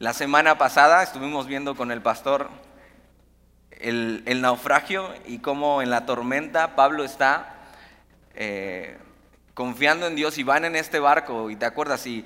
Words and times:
La 0.00 0.12
semana 0.12 0.58
pasada 0.58 1.04
estuvimos 1.04 1.46
viendo 1.46 1.76
con 1.76 1.92
el 1.92 2.02
pastor 2.02 2.50
el, 3.70 4.40
naufragio 4.40 5.08
y 5.24 5.38
cómo 5.38 5.82
en 5.82 5.90
la 5.90 6.04
tormenta 6.04 6.74
Pablo 6.74 7.04
está 7.04 7.54
eh, 8.34 8.98
confiando 9.54 10.08
en 10.08 10.16
Dios 10.16 10.36
y 10.38 10.42
van 10.42 10.64
en 10.64 10.74
este 10.74 10.98
barco. 10.98 11.48
Y 11.48 11.54
te 11.54 11.64
acuerdas 11.64 12.08
y, 12.08 12.24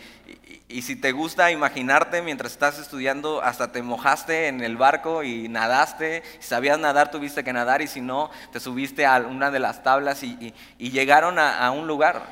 y, 0.67 0.81
si 0.81 0.97
te 0.97 1.13
gusta 1.13 1.51
imaginarte 1.51 2.23
mientras 2.23 2.53
estás 2.53 2.79
estudiando 2.79 3.43
hasta 3.43 3.71
te 3.71 3.83
mojaste 3.83 4.49
en 4.49 4.63
el 4.63 4.79
barco 4.79 5.23
y 5.23 5.51
nadaste, 5.51 6.23
si 6.41 6.49
sabías 6.49 6.79
nadar 6.79 7.11
tuviste 7.11 7.45
que 7.45 7.53
nadar 7.53 7.83
y 7.83 7.87
si 7.87 8.01
no 8.01 8.31
te 8.51 8.61
subiste 8.61 9.05
a 9.05 9.19
una 9.19 9.51
de 9.51 9.59
las 9.59 9.83
tablas 9.83 10.23
y, 10.23 10.55
llegaron 10.79 11.39
a 11.39 11.71
un 11.71 11.87
lugar. 11.87 12.23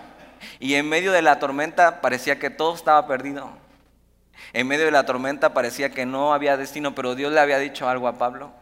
Y 0.60 0.76
en 0.76 0.88
medio 0.88 1.12
de 1.12 1.20
la 1.20 1.38
tormenta 1.38 2.00
parecía 2.00 2.38
que 2.38 2.48
todo 2.48 2.74
estaba 2.74 3.06
perdido. 3.06 3.65
En 4.52 4.66
medio 4.66 4.84
de 4.84 4.90
la 4.90 5.06
tormenta 5.06 5.54
parecía 5.54 5.90
que 5.90 6.06
no 6.06 6.32
había 6.32 6.56
destino, 6.56 6.94
pero 6.94 7.14
Dios 7.14 7.32
le 7.32 7.40
había 7.40 7.58
dicho 7.58 7.88
algo 7.88 8.08
a 8.08 8.18
Pablo. 8.18 8.52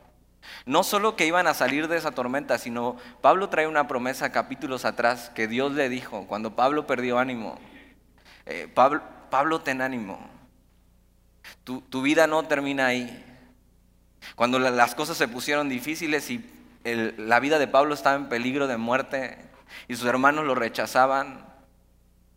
No 0.66 0.82
solo 0.82 1.16
que 1.16 1.26
iban 1.26 1.46
a 1.46 1.54
salir 1.54 1.88
de 1.88 1.96
esa 1.96 2.12
tormenta, 2.12 2.58
sino 2.58 2.96
Pablo 3.20 3.48
trae 3.48 3.66
una 3.66 3.88
promesa 3.88 4.32
capítulos 4.32 4.84
atrás 4.84 5.30
que 5.34 5.48
Dios 5.48 5.72
le 5.72 5.88
dijo 5.88 6.26
cuando 6.26 6.54
Pablo 6.54 6.86
perdió 6.86 7.18
ánimo. 7.18 7.58
Eh, 8.46 8.68
Pablo, 8.72 9.02
Pablo, 9.30 9.60
ten 9.60 9.80
ánimo. 9.80 10.18
Tu, 11.64 12.02
vida 12.02 12.26
no 12.26 12.42
termina 12.44 12.86
ahí. 12.86 13.24
Cuando 14.36 14.58
las 14.58 14.94
cosas 14.94 15.16
se 15.16 15.28
pusieron 15.28 15.68
difíciles 15.68 16.30
y 16.30 16.44
la 16.84 17.40
vida 17.40 17.58
de 17.58 17.66
Pablo 17.66 17.94
estaba 17.94 18.16
en 18.16 18.28
peligro 18.28 18.66
de 18.66 18.76
muerte 18.76 19.38
y 19.88 19.96
sus 19.96 20.06
hermanos 20.06 20.44
lo 20.44 20.54
rechazaban 20.54 21.46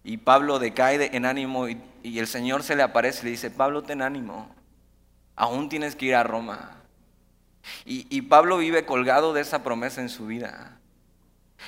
y 0.03 0.17
Pablo 0.17 0.59
decae 0.59 1.15
en 1.15 1.25
ánimo 1.25 1.67
y, 1.67 1.77
y 2.07 2.19
el 2.19 2.27
Señor 2.27 2.63
se 2.63 2.75
le 2.75 2.83
aparece 2.83 3.21
y 3.21 3.25
le 3.25 3.31
dice, 3.31 3.51
Pablo, 3.51 3.83
ten 3.83 4.01
ánimo. 4.01 4.49
Aún 5.35 5.67
tienes 5.67 5.95
que 5.95 6.05
ir 6.05 6.15
a 6.15 6.23
Roma. 6.23 6.71
Y, 7.83 8.21
Pablo 8.21 8.57
vive 8.59 8.85
colgado 8.85 9.33
de 9.33 9.41
esa 9.41 9.61
promesa 9.61 9.99
en 9.99 10.07
su 10.07 10.25
vida, 10.25 10.79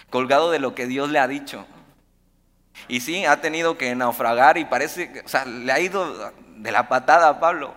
colgado 0.09 0.49
de 0.49 0.59
lo 0.59 0.73
que 0.73 0.87
Dios 0.87 1.09
le 1.09 1.19
ha 1.19 1.27
dicho. 1.27 1.65
Y 2.87 3.01
sí, 3.01 3.25
ha 3.25 3.41
tenido 3.41 3.77
que 3.77 3.93
naufragar 3.95 4.57
y 4.57 4.63
parece, 4.63 5.23
o 5.25 5.27
sea, 5.27 5.43
le 5.43 5.69
ha 5.73 5.79
ido 5.81 6.31
de 6.55 6.71
la 6.71 6.87
patada 6.87 7.27
a 7.27 7.39
Pablo. 7.41 7.73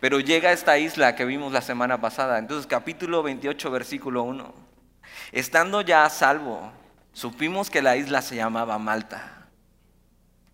Pero 0.00 0.18
llega 0.18 0.48
a 0.48 0.52
esta 0.52 0.78
isla 0.78 1.14
que 1.14 1.26
vimos 1.26 1.52
la 1.52 1.60
semana 1.60 2.00
pasada. 2.00 2.38
Entonces, 2.38 2.66
capítulo 2.66 3.22
28, 3.22 3.70
versículo 3.70 4.22
1. 4.22 4.54
Estando 5.32 5.82
ya 5.82 6.06
a 6.06 6.10
salvo, 6.10 6.72
supimos 7.12 7.68
que 7.68 7.82
la 7.82 7.96
isla 7.96 8.22
se 8.22 8.36
llamaba 8.36 8.78
Malta. 8.78 9.39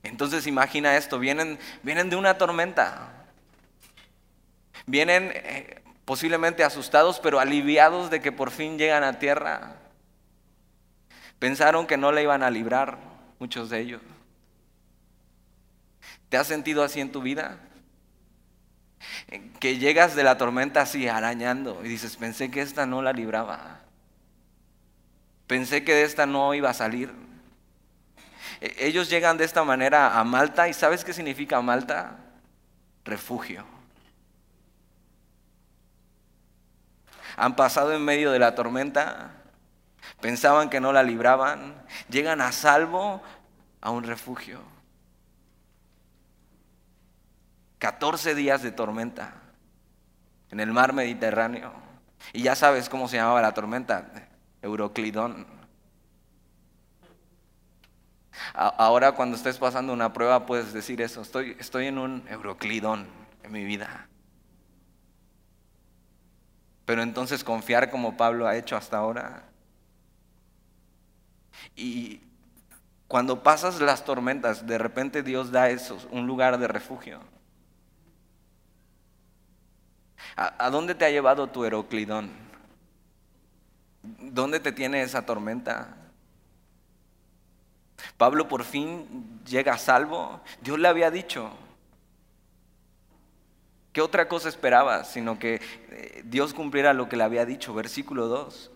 Entonces, 0.07 0.47
imagina 0.47 0.97
esto, 0.97 1.19
vienen, 1.19 1.59
vienen 1.83 2.11
de 2.11 2.17
una 2.17 2.39
tormenta, 2.39 3.17
Vienen 4.87 5.33
eh, 5.35 5.83
posiblemente 6.05 6.63
asustados, 6.63 7.19
pero 7.19 7.41
aliviados 7.41 8.09
de 8.09 8.21
que 8.21 8.31
por 8.31 8.53
fin 8.53 8.79
llegan 8.79 9.03
a 9.03 9.19
tierra. 9.19 9.77
Pensaron 11.41 11.87
que 11.87 11.97
no 11.97 12.13
le 12.13 12.23
iban 12.23 12.43
a 12.43 12.51
librar, 12.51 12.99
muchos 13.41 13.69
de 13.69 13.81
ellos. 13.81 14.03
¿Te 16.29 16.37
has 16.37 16.47
sentido 16.47 16.85
así 16.85 17.01
en 17.01 17.11
tu 17.11 17.21
vida? 17.21 17.59
Que 19.59 19.79
llegas 19.79 20.15
de 20.15 20.23
la 20.23 20.39
tormenta 20.39 20.83
así 20.83 21.09
arañando 21.09 21.85
y 21.85 21.89
dices, 21.89 22.17
pensé 22.17 22.51
que 22.51 22.63
esta 22.63 22.87
no 22.87 23.03
la 23.03 23.13
libraba. 23.13 23.81
Pensé 25.47 25.85
que 25.85 25.95
de 25.95 26.05
esta 26.05 26.27
no 26.27 26.55
iba 26.55 26.71
a 26.71 26.75
salir. 26.75 27.13
E, 28.61 28.87
ellos 28.87 29.11
llegan 29.11 29.37
de 29.37 29.45
esta 29.45 29.65
manera 29.65 30.19
a 30.19 30.25
Malta 30.25 30.69
y 30.69 30.73
¿sabes 30.73 31.05
qué 31.05 31.13
significa 31.13 31.61
Malta? 31.61 32.17
Refugio. 33.05 33.77
han 37.37 37.55
pasado 37.55 37.93
en 37.93 38.03
medio 38.03 38.33
de 38.33 38.39
la 38.39 38.55
tormenta, 38.55 39.31
pensaban 40.21 40.71
que 40.71 40.81
no 40.81 40.93
la 40.93 41.03
libraban, 41.03 41.75
llegan 42.09 42.41
a 42.41 42.51
salvo 42.51 43.23
a 43.81 43.91
un 43.91 44.05
refugio. 44.05 44.61
14 47.79 48.35
días 48.35 48.63
de 48.63 48.73
tormenta 48.73 49.35
en 50.51 50.61
el 50.61 50.73
mar 50.73 50.95
Mediterráneo. 50.95 51.73
Y 52.33 52.43
ya 52.43 52.57
sabes 52.57 52.89
cómo 52.89 53.07
se 53.07 53.19
llamaba 53.19 53.43
la 53.43 53.53
tormenta, 53.53 54.09
Euroclidón. 54.63 55.47
Ahora 58.55 59.13
cuando 59.13 59.37
estés 59.37 59.59
pasando 59.59 59.93
una 59.93 60.13
prueba 60.13 60.47
puedes 60.47 60.73
decir 60.73 61.01
eso, 61.01 61.23
estoy, 61.23 61.57
estoy 61.59 61.87
en 61.87 61.99
un 61.99 62.25
Euroclidón 62.29 63.07
en 63.43 63.53
mi 63.53 63.65
vida. 63.65 64.09
Pero 66.85 67.03
entonces 67.03 67.43
confiar 67.43 67.91
como 67.91 68.17
Pablo 68.17 68.47
ha 68.47 68.57
hecho 68.57 68.77
hasta 68.77 68.97
ahora. 68.99 69.45
Y 71.75 72.21
cuando 73.09 73.43
pasas 73.43 73.81
las 73.81 74.05
tormentas, 74.05 74.67
de 74.67 74.79
repente 74.79 75.23
Dios 75.23 75.51
da 75.51 75.69
eso, 75.71 75.99
un 76.11 76.27
lugar 76.27 76.59
de 76.59 76.69
refugio. 76.69 77.21
¿A, 80.37 80.71
dónde 80.71 80.95
te 80.95 81.05
ha 81.05 81.11
llevado 81.11 81.49
tu 81.49 81.65
Heroclidón? 81.65 82.31
¿Dónde 84.03 84.61
te 84.61 84.71
tiene 84.71 85.03
esa 85.03 85.25
tormenta? 85.25 85.97
Pablo 88.17 88.49
por 88.49 88.65
fin 88.65 89.41
llega 89.45 89.75
a 89.75 89.79
salvo. 89.79 90.41
Dios 90.63 90.79
le 90.79 90.89
había 90.89 91.11
dicho, 91.11 91.53
¿Qué 93.97 94.03
otra 94.03 94.29
cosa 94.29 94.51
esperaba? 94.51 95.05
Sino 95.05 95.39
que 95.39 95.55
eh, 95.89 96.23
Dios 96.23 96.53
cumpliera 96.53 96.93
lo 96.93 97.09
que 97.09 97.17
le 97.17 97.25
había 97.25 97.47
dicho, 97.47 97.73
versículo 97.73 98.29
2. 98.29 98.71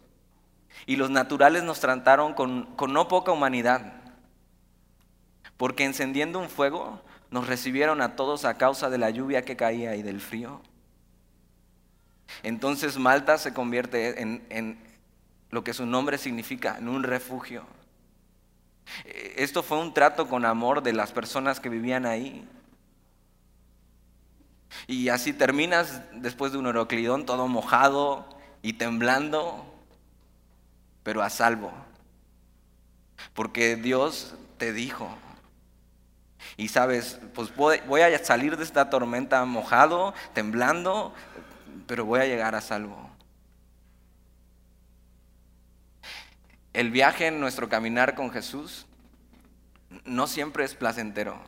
Y 0.86 0.96
los 0.96 1.10
naturales 1.10 1.62
nos 1.62 1.78
trataron 1.78 2.32
con, 2.32 2.74
no 2.88 3.06
poca 3.06 3.30
humanidad, 3.30 4.00
porque 5.58 5.84
encendiendo 5.84 6.38
un 6.38 6.48
fuego 6.48 7.02
nos 7.30 7.48
recibieron 7.48 8.00
a 8.00 8.16
todos 8.16 8.46
a 8.46 8.56
causa 8.56 8.88
de 8.88 8.96
la 8.96 9.10
lluvia 9.10 9.44
que 9.44 9.56
caía 9.58 9.94
y 9.94 10.02
del 10.02 10.22
frío. 10.22 10.62
Entonces 12.42 12.96
Malta 12.96 13.36
se 13.36 13.52
convierte 13.52 14.22
en, 14.22 14.78
lo 15.50 15.62
que 15.62 15.74
su 15.74 15.84
nombre 15.84 16.16
significa, 16.16 16.78
en 16.78 16.88
un 16.88 17.02
refugio. 17.02 17.66
Eh, 19.04 19.34
esto 19.38 19.62
fue 19.62 19.78
un 19.78 19.94
trato 19.94 20.28
con 20.28 20.44
amor 20.44 20.82
de 20.82 20.92
las 20.92 21.12
personas 21.12 21.60
que 21.60 21.68
vivían 21.68 22.06
ahí. 22.06 22.46
Y 24.86 25.08
así 25.08 25.32
terminas 25.32 26.02
después 26.12 26.52
de 26.52 26.58
un 26.58 26.66
Heroclidón 26.66 27.26
todo 27.26 27.48
mojado 27.48 28.26
y 28.62 28.74
temblando, 28.74 29.64
pero 31.02 31.22
a 31.22 31.30
salvo. 31.30 31.72
Porque 33.34 33.76
Dios 33.76 34.34
te 34.58 34.72
dijo. 34.72 35.08
Y 36.56 36.68
sabes, 36.68 37.20
pues 37.34 37.54
voy 37.54 38.00
a 38.00 38.24
salir 38.24 38.56
de 38.56 38.64
esta 38.64 38.90
tormenta 38.90 39.44
mojado, 39.44 40.14
temblando, 40.32 41.14
pero 41.86 42.04
voy 42.04 42.20
a 42.20 42.26
llegar 42.26 42.54
a 42.54 42.60
salvo. 42.60 43.09
El 46.72 46.90
viaje 46.90 47.26
en 47.26 47.40
nuestro 47.40 47.68
caminar 47.68 48.14
con 48.14 48.30
Jesús 48.30 48.86
no 50.04 50.26
siempre 50.26 50.64
es 50.64 50.74
placentero. 50.74 51.40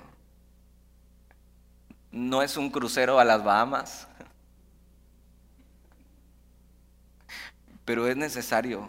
No 2.10 2.43
es 2.43 2.56
un 2.56 2.71
crucero 2.71 3.19
a 3.21 3.25
las 3.25 3.43
Bahamas, 3.44 4.09
pero 7.84 8.06
es 8.06 8.16
necesario, 8.16 8.88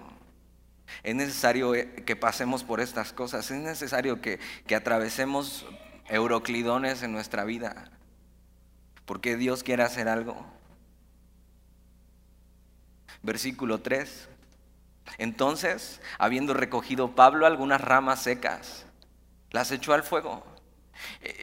es 1.03 1.15
necesario 1.15 1.73
eh, 1.73 2.03
que 2.05 2.15
pasemos 2.15 2.63
por 2.63 2.81
estas 2.81 3.13
cosas, 3.13 3.49
es 3.49 3.57
necesario 3.57 4.19
que, 4.19 4.39
que 4.67 4.75
atravesemos 4.75 5.65
euroclidones 6.09 7.01
en 7.03 7.13
nuestra 7.13 7.45
vida, 7.45 7.91
porque 9.05 9.37
Dios 9.37 9.63
quiere 9.63 9.83
hacer 9.83 10.09
algo. 10.09 10.45
Versículo 13.21 13.81
3. 13.81 14.29
Entonces, 15.17 16.01
habiendo 16.17 16.53
recogido 16.53 17.15
Pablo 17.15 17.45
algunas 17.45 17.81
ramas 17.81 18.21
secas, 18.21 18.85
las 19.51 19.71
echó 19.71 19.93
al 19.93 20.03
fuego 20.03 20.53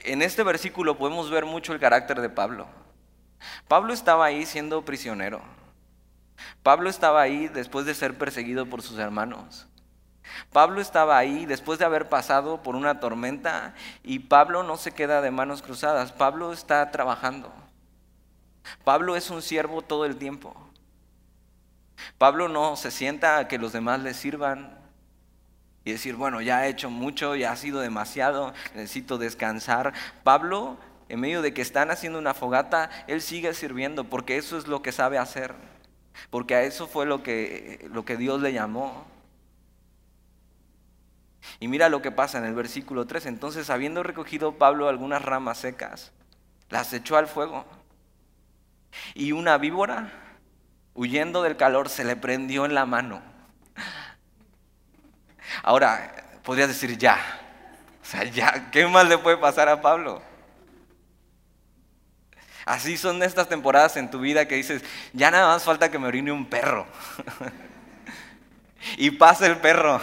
en 0.05 0.23
este 0.23 0.43
versículo 0.43 0.97
podemos 0.97 1.31
ver 1.31 1.45
mucho 1.45 1.73
el 1.73 1.81
carácter 1.81 2.21
de 2.21 2.29
Pablo. 2.29 2.67
Pablo 3.69 3.93
estaba 3.93 4.27
ahí 4.27 4.47
siendo 4.47 4.85
prisionero. 4.85 5.41
Pablo 6.63 6.91
estaba 6.91 7.21
ahí 7.21 7.49
después 7.49 7.87
de 7.87 7.95
ser 7.95 8.17
perseguido 8.17 8.67
por 8.67 8.83
sus 8.83 8.99
hermanos. 8.99 9.67
Pablo 10.53 10.81
estaba 10.81 11.19
ahí 11.19 11.45
después 11.47 11.79
de 11.79 11.85
haber 11.85 12.09
pasado 12.09 12.63
por 12.63 12.77
una 12.77 13.01
tormenta 13.01 13.75
y 14.03 14.21
Pablo 14.21 14.63
no 14.63 14.77
se 14.77 14.93
queda 14.93 15.21
de 15.21 15.31
manos 15.31 15.63
cruzadas. 15.63 16.13
Pablo 16.13 16.53
está 16.53 16.91
trabajando. 16.91 17.53
Pablo 18.85 19.17
es 19.17 19.31
un 19.31 19.43
siervo 19.43 19.83
todo 19.83 20.05
el 20.05 20.17
tiempo. 20.17 20.55
Pablo 22.19 22.49
no 22.49 22.77
se 22.77 22.91
sienta 22.91 23.39
a 23.39 23.49
que 23.49 23.59
los 23.59 23.73
demás 23.73 24.01
le 24.01 24.15
sirvan 24.15 24.79
y 25.85 25.93
decir, 25.93 26.15
bueno, 26.15 26.41
ya 26.41 26.67
he 26.67 26.71
hecho 26.71 26.91
mucho, 26.91 27.37
ya 27.37 27.53
ha 27.53 27.57
sido 27.57 27.81
demasiado, 27.81 28.53
necesito 28.75 29.19
descansar. 29.19 29.93
Pablo 30.23 30.79
en 31.11 31.19
medio 31.19 31.43
de 31.43 31.53
que 31.53 31.61
están 31.61 31.91
haciendo 31.91 32.21
una 32.21 32.35
fogata, 32.35 32.89
Él 33.09 33.21
sigue 33.21 33.53
sirviendo 33.53 34.05
porque 34.05 34.37
eso 34.37 34.57
es 34.57 34.69
lo 34.69 34.81
que 34.81 34.93
sabe 34.93 35.19
hacer. 35.19 35.55
Porque 36.31 36.55
a 36.55 36.63
eso 36.63 36.87
fue 36.87 37.05
lo 37.05 37.25
que, 37.25 37.89
lo 37.93 38.05
que 38.05 38.17
Dios 38.17 38.41
le 38.41 38.53
llamó. 38.53 39.07
Y 41.59 41.67
mira 41.67 41.89
lo 41.89 42.01
que 42.01 42.13
pasa 42.13 42.39
en 42.39 42.45
el 42.45 42.55
versículo 42.55 43.07
3. 43.07 43.27
Entonces, 43.27 43.71
habiendo 43.71 44.05
recogido 44.05 44.57
Pablo 44.57 44.89
algunas 44.89 45.21
ramas 45.21 45.59
secas, 45.59 46.13
las 46.69 46.93
echó 46.93 47.17
al 47.17 47.27
fuego. 47.27 47.65
Y 49.15 49.33
una 49.33 49.59
víbora, 49.59 50.13
huyendo 50.95 51.43
del 51.43 51.57
calor, 51.57 51.89
se 51.89 52.05
le 52.05 52.17
prendió 52.17 52.65
en 52.65 52.75
la 52.75 52.87
mano. 52.87 53.23
Ahora, 55.63 56.41
podrías 56.43 56.69
decir 56.69 56.97
ya. 56.99 57.19
O 58.03 58.05
sea, 58.05 58.25
ya, 58.25 58.71
¿qué 58.71 58.87
más 58.87 59.09
le 59.09 59.19
puede 59.19 59.37
pasar 59.37 59.69
a 59.69 59.81
Pablo? 59.81 60.23
Así 62.65 62.97
son 62.97 63.23
estas 63.23 63.49
temporadas 63.49 63.97
en 63.97 64.11
tu 64.11 64.21
vida 64.21 64.47
que 64.47 64.55
dices, 64.57 64.83
ya 65.13 65.31
nada 65.31 65.49
más 65.49 65.65
falta 65.65 65.91
que 65.91 65.99
me 65.99 66.07
orine 66.07 66.31
un 66.33 66.47
perro. 66.47 66.87
y 68.97 69.11
pasa 69.11 69.47
el 69.47 69.57
perro. 69.57 69.97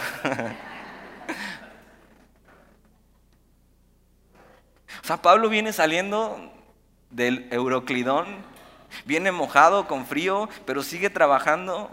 o 5.02 5.06
sea, 5.06 5.22
Pablo 5.22 5.48
viene 5.48 5.72
saliendo 5.72 6.52
del 7.10 7.48
Euroclidón, 7.50 8.26
viene 9.04 9.32
mojado, 9.32 9.86
con 9.86 10.06
frío, 10.06 10.48
pero 10.64 10.82
sigue 10.82 11.10
trabajando. 11.10 11.90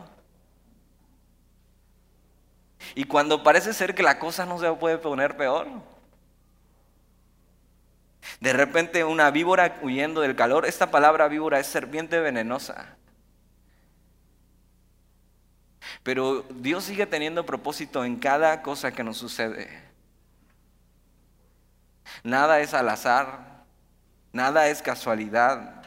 Y 2.93 3.05
cuando 3.05 3.43
parece 3.43 3.73
ser 3.73 3.95
que 3.95 4.03
la 4.03 4.19
cosa 4.19 4.45
no 4.45 4.59
se 4.59 4.71
puede 4.73 4.97
poner 4.97 5.37
peor, 5.37 5.67
de 8.39 8.53
repente 8.53 9.03
una 9.03 9.31
víbora 9.31 9.79
huyendo 9.81 10.21
del 10.21 10.35
calor, 10.35 10.65
esta 10.65 10.91
palabra 10.91 11.27
víbora 11.27 11.59
es 11.59 11.67
serpiente 11.67 12.19
venenosa. 12.19 12.95
Pero 16.03 16.43
Dios 16.49 16.83
sigue 16.83 17.05
teniendo 17.05 17.45
propósito 17.45 18.05
en 18.05 18.17
cada 18.17 18.61
cosa 18.61 18.91
que 18.91 19.03
nos 19.03 19.17
sucede. 19.17 19.85
Nada 22.23 22.59
es 22.59 22.73
al 22.73 22.89
azar, 22.89 23.63
nada 24.31 24.67
es 24.67 24.81
casualidad. 24.81 25.84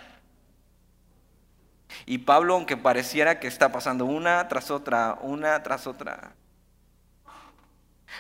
Y 2.06 2.19
Pablo, 2.19 2.55
aunque 2.55 2.77
pareciera 2.77 3.41
que 3.41 3.49
está 3.49 3.73
pasando 3.73 4.05
una 4.05 4.49
tras 4.49 4.71
otra, 4.71 5.19
una 5.23 5.62
tras 5.62 5.87
otra, 5.87 6.33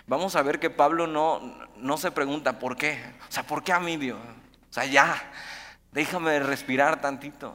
vamos 0.06 0.36
a 0.36 0.42
ver 0.42 0.58
que 0.60 0.70
Pablo 0.70 1.06
no, 1.06 1.40
no 1.76 1.96
se 1.96 2.10
pregunta 2.10 2.58
por 2.58 2.76
qué. 2.76 3.00
O 3.28 3.32
sea, 3.32 3.42
¿por 3.44 3.62
qué 3.62 3.72
a 3.72 3.80
mí 3.80 3.96
Dios? 3.96 4.18
O 4.70 4.72
sea, 4.72 4.84
ya, 4.84 5.16
déjame 5.92 6.40
respirar 6.40 7.00
tantito. 7.00 7.54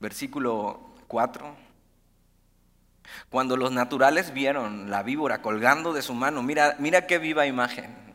Versículo 0.00 0.80
4. 1.06 1.72
Cuando 3.30 3.56
los 3.56 3.70
naturales 3.70 4.32
vieron 4.32 4.90
la 4.90 5.02
víbora 5.02 5.42
colgando 5.42 5.92
de 5.92 6.02
su 6.02 6.14
mano, 6.14 6.42
mira, 6.42 6.74
mira 6.80 7.06
qué 7.06 7.18
viva 7.18 7.46
imagen. 7.46 8.11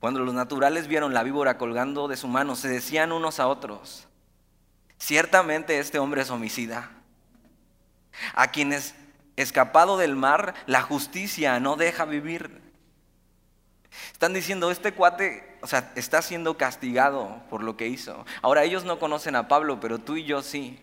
Cuando 0.00 0.20
los 0.20 0.34
naturales 0.34 0.88
vieron 0.88 1.14
la 1.14 1.22
víbora 1.22 1.58
colgando 1.58 2.08
de 2.08 2.16
su 2.16 2.28
mano, 2.28 2.54
se 2.56 2.68
decían 2.68 3.12
unos 3.12 3.40
a 3.40 3.48
otros, 3.48 4.06
ciertamente 4.98 5.78
este 5.78 5.98
hombre 5.98 6.22
es 6.22 6.30
homicida. 6.30 6.90
A 8.34 8.48
quienes 8.48 8.94
escapado 9.36 9.98
del 9.98 10.16
mar, 10.16 10.54
la 10.66 10.82
justicia 10.82 11.60
no 11.60 11.76
deja 11.76 12.04
vivir. 12.04 12.62
Están 14.12 14.32
diciendo, 14.32 14.70
este 14.70 14.92
cuate, 14.92 15.58
o 15.62 15.66
sea, 15.66 15.92
está 15.94 16.22
siendo 16.22 16.56
castigado 16.56 17.42
por 17.50 17.62
lo 17.62 17.76
que 17.76 17.88
hizo. 17.88 18.24
Ahora 18.42 18.64
ellos 18.64 18.84
no 18.84 18.98
conocen 18.98 19.36
a 19.36 19.48
Pablo, 19.48 19.80
pero 19.80 19.98
tú 19.98 20.16
y 20.16 20.24
yo 20.24 20.42
sí. 20.42 20.82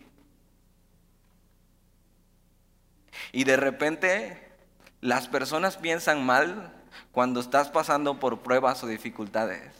Y 3.32 3.44
de 3.44 3.56
repente 3.56 4.52
las 5.00 5.28
personas 5.28 5.76
piensan 5.76 6.24
mal 6.24 6.72
cuando 7.12 7.40
estás 7.40 7.68
pasando 7.68 8.18
por 8.18 8.40
pruebas 8.40 8.82
o 8.82 8.86
dificultades. 8.86 9.72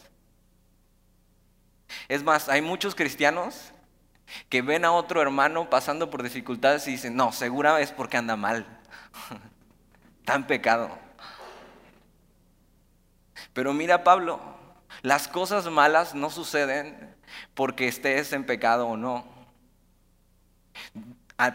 Es 2.07 2.23
más, 2.23 2.49
hay 2.49 2.61
muchos 2.61 2.95
cristianos 2.95 3.71
que 4.49 4.61
ven 4.61 4.85
a 4.85 4.91
otro 4.91 5.21
hermano 5.21 5.69
pasando 5.69 6.09
por 6.09 6.23
dificultades 6.23 6.87
y 6.87 6.91
dicen, 6.91 7.15
no, 7.15 7.31
segura 7.31 7.79
es 7.79 7.91
porque 7.91 8.17
anda 8.17 8.35
mal, 8.35 8.65
en 10.27 10.43
pecado. 10.45 10.89
Pero 13.53 13.73
mira 13.73 14.03
Pablo, 14.03 14.39
las 15.01 15.27
cosas 15.27 15.69
malas 15.69 16.15
no 16.15 16.29
suceden 16.29 17.15
porque 17.53 17.87
estés 17.87 18.33
en 18.33 18.45
pecado 18.45 18.87
o 18.87 18.97
no. 18.97 19.25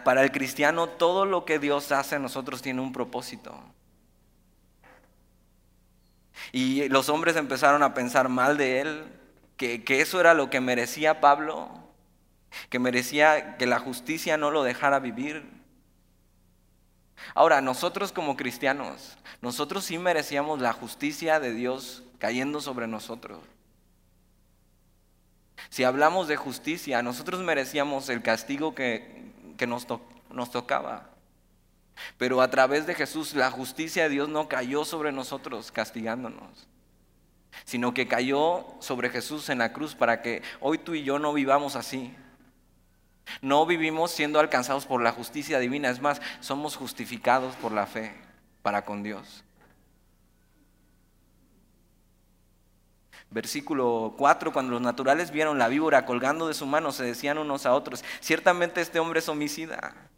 Para 0.03 0.23
el 0.23 0.31
cristiano 0.31 0.87
todo 0.87 1.25
lo 1.25 1.45
que 1.45 1.59
Dios 1.59 1.91
hace 1.91 2.15
en 2.15 2.21
nosotros 2.21 2.61
tiene 2.61 2.81
un 2.81 2.93
propósito. 2.93 3.55
Y 6.51 6.89
los 6.89 7.09
hombres 7.09 7.35
empezaron 7.35 7.83
a 7.83 7.93
pensar 7.93 8.29
mal 8.29 8.57
de 8.57 8.81
él, 8.81 9.05
que, 9.57 9.83
eso 10.01 10.19
era 10.19 10.33
lo 10.33 10.49
que 10.49 10.59
merecía 10.59 11.21
Pablo, 11.21 11.69
que 12.69 12.79
merecía 12.79 13.57
que 13.57 13.67
la 13.67 13.79
justicia 13.79 14.37
no 14.37 14.51
lo 14.51 14.63
dejara 14.63 14.99
vivir. 14.99 15.49
Ahora, 17.35 17.61
nosotros 17.61 18.11
como 18.11 18.35
cristianos, 18.35 19.17
nosotros 19.41 19.85
sí 19.85 19.97
merecíamos 19.97 20.59
la 20.59 20.73
justicia 20.73 21.39
de 21.39 21.53
Dios 21.53 22.03
cayendo 22.17 22.59
sobre 22.59 22.87
nosotros. 22.87 23.39
Si 25.69 25.83
hablamos 25.83 26.27
de 26.27 26.35
justicia, 26.35 27.03
nosotros 27.03 27.41
merecíamos 27.41 28.09
el 28.09 28.23
castigo 28.23 28.73
que, 28.73 29.31
nos, 29.67 29.85
nos 30.31 30.51
tocaba. 30.51 31.10
Pero 32.17 32.41
a 32.41 32.49
través 32.49 32.85
de 32.85 32.95
Jesús 32.95 33.33
la 33.33 33.51
justicia 33.51 34.03
de 34.03 34.09
Dios 34.09 34.29
no 34.29 34.47
cayó 34.47 34.85
sobre 34.85 35.11
nosotros 35.11 35.71
castigándonos, 35.71 36.67
sino 37.65 37.93
que 37.93 38.07
cayó 38.07 38.65
sobre 38.79 39.09
Jesús 39.09 39.49
en 39.49 39.59
la 39.59 39.73
cruz 39.73 39.95
para 39.95 40.21
que 40.21 40.41
hoy 40.59 40.77
tú 40.77 40.93
y 40.93 41.03
yo 41.03 41.19
no 41.19 41.33
vivamos 41.33 41.75
así. 41.75 42.15
No 43.41 43.65
vivimos 43.65 44.11
siendo 44.11 44.39
alcanzados 44.39 44.85
por 44.85 45.01
la 45.01 45.11
justicia 45.11 45.59
divina, 45.59 45.89
es 45.89 46.01
más, 46.01 46.21
somos 46.41 46.75
justificados 46.75 47.55
por 47.55 47.71
la 47.71 47.85
fe 47.85 48.13
para 48.61 48.83
con 48.83 49.03
Dios. 49.03 49.43
Versículo 53.29 54.15
4, 54.17 54.51
cuando 54.51 54.73
los 54.73 54.81
naturales 54.81 55.31
vieron 55.31 55.57
la 55.57 55.69
víbora 55.69 56.05
colgando 56.05 56.49
de 56.49 56.53
su 56.53 56.65
mano, 56.65 56.91
se 56.91 57.05
decían 57.05 57.37
unos 57.37 57.65
a 57.65 57.73
otros, 57.73 58.03
ciertamente 58.19 58.81
este 58.81 58.99
hombre 58.99 59.19
es 59.19 59.29
homicida 59.29 60.10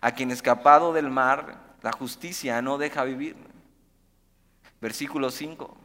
a 0.00 0.12
quien 0.12 0.30
escapado 0.30 0.92
del 0.92 1.10
mar, 1.10 1.76
la 1.82 1.92
justicia 1.92 2.60
no 2.62 2.78
deja 2.78 3.04
vivir. 3.04 3.36
Versículo 4.80 5.30
5. 5.30 5.76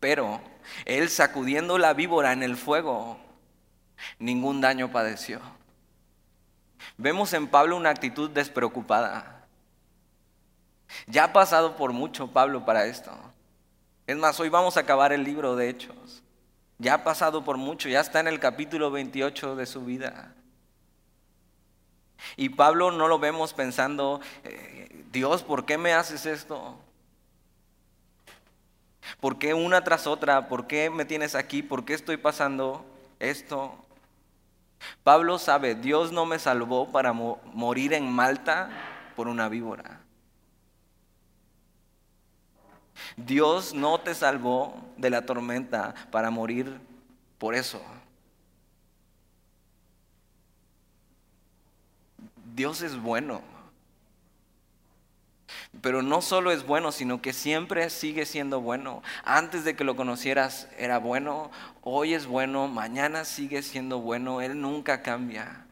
Pero 0.00 0.40
él 0.84 1.08
sacudiendo 1.08 1.78
la 1.78 1.92
víbora 1.94 2.32
en 2.32 2.42
el 2.42 2.56
fuego, 2.56 3.18
ningún 4.18 4.60
daño 4.60 4.90
padeció. 4.92 5.40
Vemos 6.96 7.32
en 7.32 7.48
Pablo 7.48 7.76
una 7.76 7.90
actitud 7.90 8.30
despreocupada. 8.30 9.46
Ya 11.06 11.24
ha 11.24 11.32
pasado 11.32 11.76
por 11.76 11.92
mucho 11.92 12.28
Pablo 12.28 12.64
para 12.64 12.86
esto. 12.86 13.12
Es 14.06 14.16
más, 14.16 14.38
hoy 14.40 14.48
vamos 14.48 14.76
a 14.76 14.80
acabar 14.80 15.12
el 15.12 15.24
libro 15.24 15.56
de 15.56 15.68
Hechos. 15.68 16.22
Ya 16.78 16.94
ha 16.94 17.04
pasado 17.04 17.44
por 17.44 17.56
mucho, 17.56 17.88
ya 17.88 18.00
está 18.00 18.20
en 18.20 18.28
el 18.28 18.38
capítulo 18.38 18.90
28 18.90 19.56
de 19.56 19.66
su 19.66 19.84
vida. 19.84 20.34
Y 22.36 22.50
Pablo 22.50 22.90
no 22.90 23.08
lo 23.08 23.18
vemos 23.18 23.54
pensando, 23.54 24.20
eh, 24.44 25.04
Dios, 25.12 25.42
¿por 25.42 25.64
qué 25.64 25.78
me 25.78 25.92
haces 25.92 26.26
esto? 26.26 26.78
¿Por 29.20 29.38
qué 29.38 29.54
una 29.54 29.82
tras 29.82 30.06
otra? 30.06 30.48
¿Por 30.48 30.66
qué 30.66 30.90
me 30.90 31.04
tienes 31.04 31.34
aquí? 31.34 31.62
¿Por 31.62 31.84
qué 31.84 31.94
estoy 31.94 32.16
pasando 32.16 32.84
esto? 33.18 33.74
Pablo 35.02 35.38
sabe, 35.38 35.74
Dios 35.74 36.12
no 36.12 36.26
me 36.26 36.38
salvó 36.38 36.90
para 36.90 37.12
morir 37.12 37.92
en 37.94 38.10
Malta 38.10 38.70
por 39.16 39.28
una 39.28 39.48
víbora. 39.48 40.00
Dios 43.16 43.74
no 43.74 43.98
te 43.98 44.14
salvó 44.14 44.74
de 44.96 45.10
la 45.10 45.24
tormenta 45.24 45.94
para 46.10 46.30
morir 46.30 46.78
por 47.38 47.54
eso. 47.54 47.80
Dios 52.58 52.82
es 52.82 53.00
bueno. 53.00 53.40
Pero 55.80 56.02
no 56.02 56.20
solo 56.22 56.50
es 56.50 56.66
bueno, 56.66 56.90
sino 56.90 57.22
que 57.22 57.32
siempre 57.32 57.88
sigue 57.88 58.26
siendo 58.26 58.60
bueno. 58.60 59.00
Antes 59.22 59.62
de 59.64 59.76
que 59.76 59.84
lo 59.84 59.94
conocieras 59.94 60.68
era 60.76 60.98
bueno, 60.98 61.52
hoy 61.82 62.14
es 62.14 62.26
bueno, 62.26 62.66
mañana 62.66 63.24
sigue 63.24 63.62
siendo 63.62 64.00
bueno, 64.00 64.40
Él 64.40 64.60
nunca 64.60 65.02
cambia. 65.02 65.66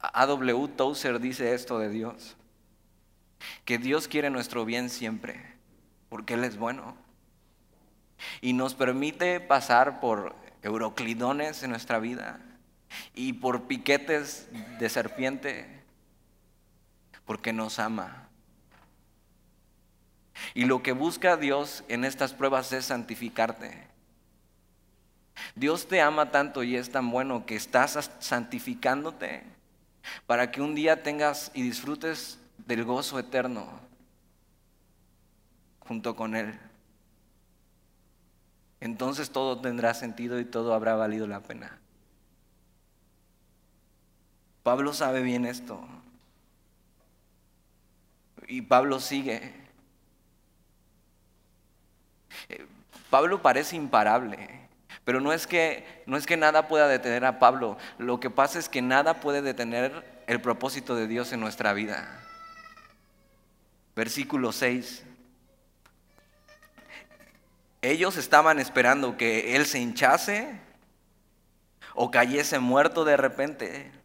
A.W. 0.00 0.68
Tozer 0.76 1.18
dice 1.18 1.54
esto 1.54 1.80
de 1.80 1.88
Dios, 1.88 2.36
que 3.64 3.78
Dios 3.78 4.06
quiere 4.06 4.30
nuestro 4.30 4.64
bien 4.64 4.90
siempre, 4.90 5.56
porque 6.08 6.34
Él 6.34 6.44
es 6.44 6.56
bueno. 6.56 6.96
Y 8.40 8.52
nos 8.52 8.74
permite 8.74 9.40
pasar 9.40 9.98
por 9.98 10.36
euroclidones 10.62 11.64
en 11.64 11.70
nuestra 11.70 11.98
vida 11.98 12.44
y 13.14 13.34
por 13.34 13.66
piquetes 13.66 14.48
de 14.78 14.88
serpiente, 14.88 15.82
porque 17.24 17.52
nos 17.52 17.78
ama. 17.78 18.28
Y 20.54 20.64
lo 20.64 20.82
que 20.82 20.92
busca 20.92 21.36
Dios 21.36 21.84
en 21.88 22.04
estas 22.04 22.32
pruebas 22.32 22.72
es 22.72 22.86
santificarte. 22.86 23.86
Dios 25.54 25.88
te 25.88 26.00
ama 26.00 26.30
tanto 26.30 26.62
y 26.62 26.76
es 26.76 26.90
tan 26.90 27.10
bueno 27.10 27.46
que 27.46 27.56
estás 27.56 28.10
santificándote 28.18 29.42
para 30.26 30.50
que 30.50 30.60
un 30.60 30.74
día 30.74 31.02
tengas 31.02 31.50
y 31.54 31.62
disfrutes 31.62 32.38
del 32.66 32.84
gozo 32.84 33.18
eterno 33.18 33.80
junto 35.80 36.14
con 36.16 36.36
Él. 36.36 36.58
Entonces 38.80 39.30
todo 39.30 39.60
tendrá 39.60 39.94
sentido 39.94 40.38
y 40.38 40.44
todo 40.44 40.74
habrá 40.74 40.94
valido 40.94 41.26
la 41.26 41.40
pena. 41.40 41.78
Pablo 44.68 44.92
sabe 44.92 45.22
bien 45.22 45.46
esto. 45.46 45.80
Y 48.46 48.60
Pablo 48.60 49.00
sigue. 49.00 49.54
Eh, 52.50 52.66
Pablo 53.08 53.40
parece 53.40 53.76
imparable, 53.76 54.68
pero 55.06 55.22
no 55.22 55.32
es 55.32 55.46
que 55.46 56.02
no 56.04 56.18
es 56.18 56.26
que 56.26 56.36
nada 56.36 56.68
pueda 56.68 56.86
detener 56.86 57.24
a 57.24 57.38
Pablo. 57.38 57.78
Lo 57.96 58.20
que 58.20 58.28
pasa 58.28 58.58
es 58.58 58.68
que 58.68 58.82
nada 58.82 59.20
puede 59.20 59.40
detener 59.40 60.22
el 60.26 60.42
propósito 60.42 60.94
de 60.94 61.06
Dios 61.06 61.32
en 61.32 61.40
nuestra 61.40 61.72
vida. 61.72 62.22
Versículo 63.96 64.52
6. 64.52 65.02
Ellos 67.80 68.18
estaban 68.18 68.58
esperando 68.58 69.16
que 69.16 69.56
él 69.56 69.64
se 69.64 69.78
hinchase 69.78 70.60
o 71.94 72.10
cayese 72.10 72.58
muerto 72.58 73.06
de 73.06 73.16
repente. 73.16 73.98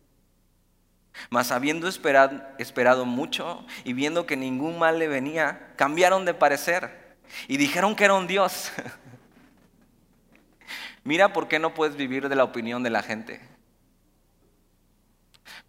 Mas 1.29 1.51
habiendo 1.51 1.88
esperado, 1.88 2.41
esperado, 2.58 3.05
mucho 3.05 3.65
y 3.84 3.93
viendo 3.93 4.25
que 4.25 4.38
ningún 4.38 4.79
mal 4.79 5.00
le 5.00 5.08
venía, 5.08 5.74
cambiaron 5.75 6.25
de 6.25 6.34
parecer 6.34 7.15
y 7.48 7.58
dijeron 7.58 7.96
que 7.96 8.05
era 8.05 8.13
un 8.13 8.27
Dios. 8.27 8.72
Mira 11.03 11.34
por 11.34 11.48
qué 11.48 11.60
no 11.60 11.74
puedes 11.74 11.96
vivir 11.96 12.29
de 12.29 12.36
la 12.36 12.43
opinión 12.43 12.84
de 12.84 12.89
la 12.89 13.03
gente. 13.03 13.41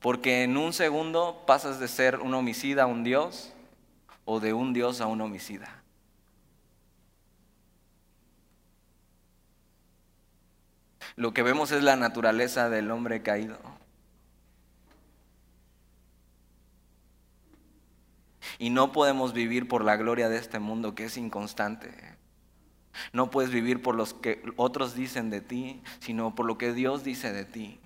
Porque 0.00 0.44
en 0.44 0.56
un 0.56 0.72
segundo 0.72 1.44
pasas 1.46 1.80
de 1.80 1.88
ser 1.88 2.20
un 2.20 2.34
homicida 2.34 2.84
a 2.84 2.86
un 2.86 3.04
Dios 3.04 3.52
o 4.24 4.40
de 4.40 4.52
un 4.52 4.72
Dios 4.72 5.00
a 5.00 5.06
un 5.06 5.20
homicida. 5.20 5.82
Lo 11.16 11.32
que 11.32 11.42
vemos 11.42 11.70
es 11.70 11.82
la 11.82 11.96
naturaleza 11.96 12.68
del 12.68 12.90
hombre 12.90 13.22
caído. 13.22 13.58
Y 18.58 18.70
no 18.70 18.92
podemos 18.92 19.32
vivir 19.32 19.68
por 19.68 19.84
la 19.84 19.96
gloria 19.96 20.28
de 20.28 20.38
este 20.38 20.58
mundo 20.58 20.94
que 20.94 21.04
es 21.04 21.16
inconstante. 21.16 22.16
No 23.12 23.30
puedes 23.30 23.50
vivir 23.50 23.82
por 23.82 23.94
lo 23.94 24.04
que 24.20 24.42
otros 24.56 24.94
dicen 24.94 25.30
de 25.30 25.40
ti, 25.40 25.82
sino 26.00 26.34
por 26.34 26.46
lo 26.46 26.58
que 26.58 26.72
Dios 26.72 27.04
dice 27.04 27.32
de 27.32 27.44
ti. 27.44 27.80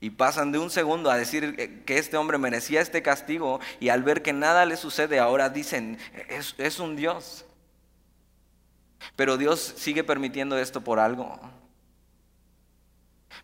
Y 0.00 0.10
pasan 0.10 0.52
de 0.52 0.58
un 0.58 0.70
segundo 0.70 1.10
a 1.10 1.16
decir 1.16 1.84
que 1.84 1.98
este 1.98 2.16
hombre 2.16 2.38
merecía 2.38 2.80
este 2.80 3.02
castigo 3.02 3.60
y 3.80 3.88
al 3.88 4.02
ver 4.02 4.22
que 4.22 4.32
nada 4.32 4.66
le 4.66 4.76
sucede 4.76 5.18
ahora 5.18 5.48
dicen, 5.48 5.98
es, 6.28 6.54
es 6.58 6.78
un 6.80 6.96
Dios. 6.96 7.46
Pero 9.14 9.36
Dios 9.38 9.74
sigue 9.76 10.04
permitiendo 10.04 10.58
esto 10.58 10.82
por 10.82 10.98
algo. 10.98 11.40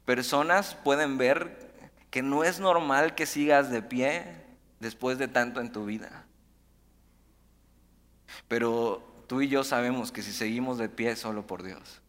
Personas 0.05 0.75
pueden 0.75 1.17
ver 1.17 1.72
que 2.13 2.23
no 2.23 2.45
es 2.45 2.61
normal 2.61 3.15
que 3.15 3.25
sigas 3.25 3.71
de 3.71 3.81
pie 3.81 4.37
después 4.81 5.17
de 5.17 5.29
tanto 5.29 5.63
en 5.63 5.73
tu 5.73 5.87
vida. 5.87 6.27
Pero 8.49 9.25
tú 9.27 9.41
y 9.41 9.49
yo 9.49 9.65
sabemos 9.65 10.13
que 10.13 10.21
si 10.23 10.31
seguimos 10.31 10.77
de 10.77 10.91
pie 10.91 11.17
solo 11.17 11.47
por 11.47 11.63
Dios. 11.63 12.03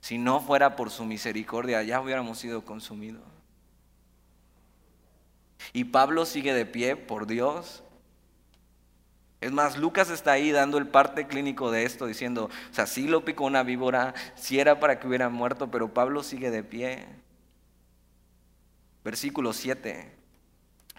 Si 0.00 0.16
no 0.16 0.40
fuera 0.40 0.76
por 0.76 0.88
su 0.90 1.04
misericordia, 1.04 1.82
ya 1.82 2.00
hubiéramos 2.00 2.38
sido 2.38 2.64
consumidos. 2.64 3.22
Y 5.74 5.84
Pablo 5.84 6.24
sigue 6.24 6.54
de 6.54 6.64
pie 6.64 6.96
por 6.96 7.26
Dios 7.26 7.82
es 9.40 9.52
más, 9.52 9.78
Lucas 9.78 10.10
está 10.10 10.32
ahí 10.32 10.50
dando 10.50 10.76
el 10.76 10.86
parte 10.86 11.26
clínico 11.26 11.70
de 11.70 11.84
esto, 11.84 12.06
diciendo, 12.06 12.50
o 12.70 12.74
sea, 12.74 12.86
sí 12.86 13.08
lo 13.08 13.24
picó 13.24 13.44
una 13.44 13.62
víbora, 13.62 14.14
sí 14.34 14.60
era 14.60 14.80
para 14.80 15.00
que 15.00 15.08
hubiera 15.08 15.30
muerto, 15.30 15.70
pero 15.70 15.94
Pablo 15.94 16.22
sigue 16.22 16.50
de 16.50 16.62
pie. 16.62 17.06
Versículo 19.02 19.54
7. 19.54 20.12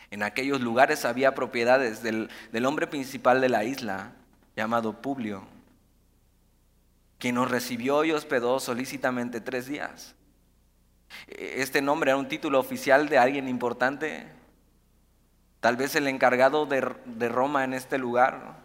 En 0.09 0.23
aquellos 0.23 0.59
lugares 0.59 1.05
había 1.05 1.35
propiedades 1.35 2.01
del, 2.01 2.29
del 2.51 2.65
hombre 2.65 2.87
principal 2.87 3.41
de 3.41 3.49
la 3.49 3.63
isla, 3.63 4.13
llamado 4.55 5.01
Publio, 5.01 5.43
quien 7.19 7.35
nos 7.35 7.51
recibió 7.51 8.03
y 8.03 8.11
hospedó 8.11 8.59
solícitamente 8.59 9.39
tres 9.39 9.67
días. 9.67 10.15
Este 11.27 11.81
nombre 11.81 12.09
era 12.09 12.17
un 12.17 12.27
título 12.27 12.59
oficial 12.59 13.07
de 13.07 13.19
alguien 13.19 13.47
importante, 13.47 14.27
tal 15.61 15.77
vez 15.77 15.95
el 15.95 16.07
encargado 16.07 16.65
de, 16.65 17.29
Roma 17.29 17.63
en 17.63 17.73
este 17.73 17.97
lugar. 17.97 18.59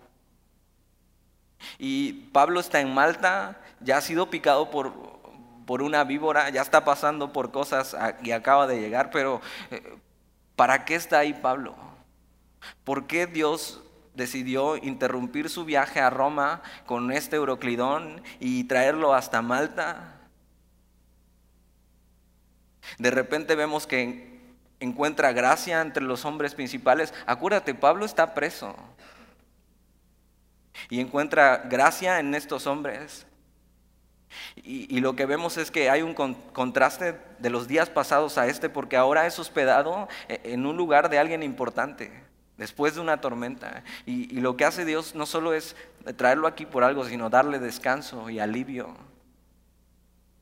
Y 1.78 2.12
Pablo 2.32 2.58
está 2.58 2.80
en 2.80 2.92
Malta, 2.92 3.60
ya 3.80 3.98
ha 3.98 4.00
sido 4.00 4.30
picado 4.30 4.70
por, 4.70 4.92
por 5.66 5.82
una 5.82 6.04
víbora, 6.04 6.48
ya 6.50 6.62
está 6.62 6.84
pasando 6.84 7.32
por 7.32 7.52
cosas 7.52 7.96
y 8.22 8.32
acaba 8.32 8.66
de 8.66 8.80
llegar, 8.80 9.10
pero 9.10 9.40
eh, 9.70 9.96
¿para 10.56 10.84
qué 10.84 10.94
está 10.94 11.18
ahí 11.18 11.34
Pablo? 11.34 11.74
¿Por 12.82 13.06
qué 13.06 13.26
Dios 13.26 13.82
decidió 14.14 14.76
interrumpir 14.78 15.50
su 15.50 15.66
viaje 15.66 16.00
a 16.00 16.08
Roma 16.08 16.62
con 16.86 17.12
este 17.12 17.36
Euroclidón 17.36 18.22
y 18.40 18.64
traerlo 18.64 19.14
hasta 19.14 19.42
Malta? 19.42 20.14
De 22.98 23.10
repente 23.10 23.54
vemos 23.54 23.86
que 23.86 24.35
encuentra 24.80 25.32
gracia 25.32 25.80
entre 25.80 26.02
los 26.02 26.24
hombres 26.24 26.54
principales. 26.54 27.14
Acuérdate, 27.26 27.74
Pablo 27.74 28.04
está 28.04 28.34
preso. 28.34 28.74
Y 30.90 31.00
encuentra 31.00 31.58
gracia 31.68 32.20
en 32.20 32.34
estos 32.34 32.66
hombres. 32.66 33.26
Y, 34.56 35.00
lo 35.00 35.16
que 35.16 35.24
vemos 35.24 35.56
es 35.56 35.70
que 35.70 35.88
hay 35.88 36.02
un 36.02 36.14
contraste 36.14 37.18
de 37.38 37.50
los 37.50 37.68
días 37.68 37.88
pasados 37.88 38.36
a 38.36 38.46
este, 38.46 38.68
porque 38.68 38.96
ahora 38.96 39.26
es 39.26 39.38
hospedado 39.38 40.08
e, 40.28 40.40
en 40.44 40.66
un 40.66 40.76
lugar 40.76 41.08
de 41.08 41.18
alguien 41.18 41.42
importante, 41.42 42.12
después 42.58 42.94
de 42.94 43.00
una 43.00 43.20
tormenta. 43.20 43.82
Y, 44.04 44.36
y 44.36 44.40
lo 44.40 44.56
que 44.56 44.64
hace 44.64 44.84
Dios 44.84 45.14
no 45.14 45.24
solo 45.24 45.54
es 45.54 45.74
traerlo 46.16 46.48
aquí 46.48 46.66
por 46.66 46.84
algo, 46.84 47.04
sino 47.06 47.30
darle 47.30 47.58
descanso 47.58 48.28
y 48.28 48.38
alivio 48.38 48.94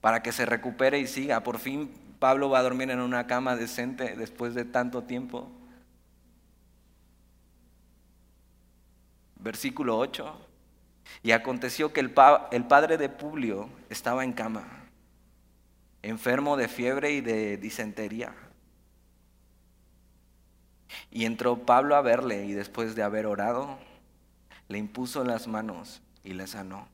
para 0.00 0.22
que 0.22 0.32
se 0.32 0.44
recupere 0.44 0.98
y 0.98 1.06
siga. 1.06 1.40
Por 1.40 1.58
fin 1.58 1.90
Pablo 2.25 2.49
va 2.49 2.61
a 2.61 2.62
dormir 2.62 2.90
en 2.90 3.00
una 3.00 3.26
cama 3.26 3.54
decente 3.54 4.16
después 4.16 4.54
de 4.54 4.64
tanto 4.64 5.02
tiempo. 5.02 5.52
Versículo 9.37 9.99
8. 9.99 10.35
Y 11.23 11.33
aconteció 11.33 11.93
que 11.93 12.00
el, 12.00 12.14
el 12.50 12.64
padre 12.64 12.97
de 12.97 13.11
Publio 13.11 13.69
estaba 13.90 14.25
en 14.25 14.33
cama, 14.33 14.87
enfermo 16.00 16.57
de 16.57 16.69
fiebre 16.69 17.12
y 17.12 17.21
de 17.21 17.59
disentería. 17.59 18.35
Y 21.11 21.26
entró 21.26 21.59
Pablo 21.66 21.95
a 21.95 22.00
verle 22.00 22.47
y 22.47 22.54
después 22.54 22.95
de 22.95 23.02
haber 23.02 23.26
orado, 23.26 23.76
le 24.69 24.78
impuso 24.78 25.25
las 25.25 25.47
manos 25.47 26.00
y 26.23 26.33
le 26.33 26.47
sanó. 26.47 26.88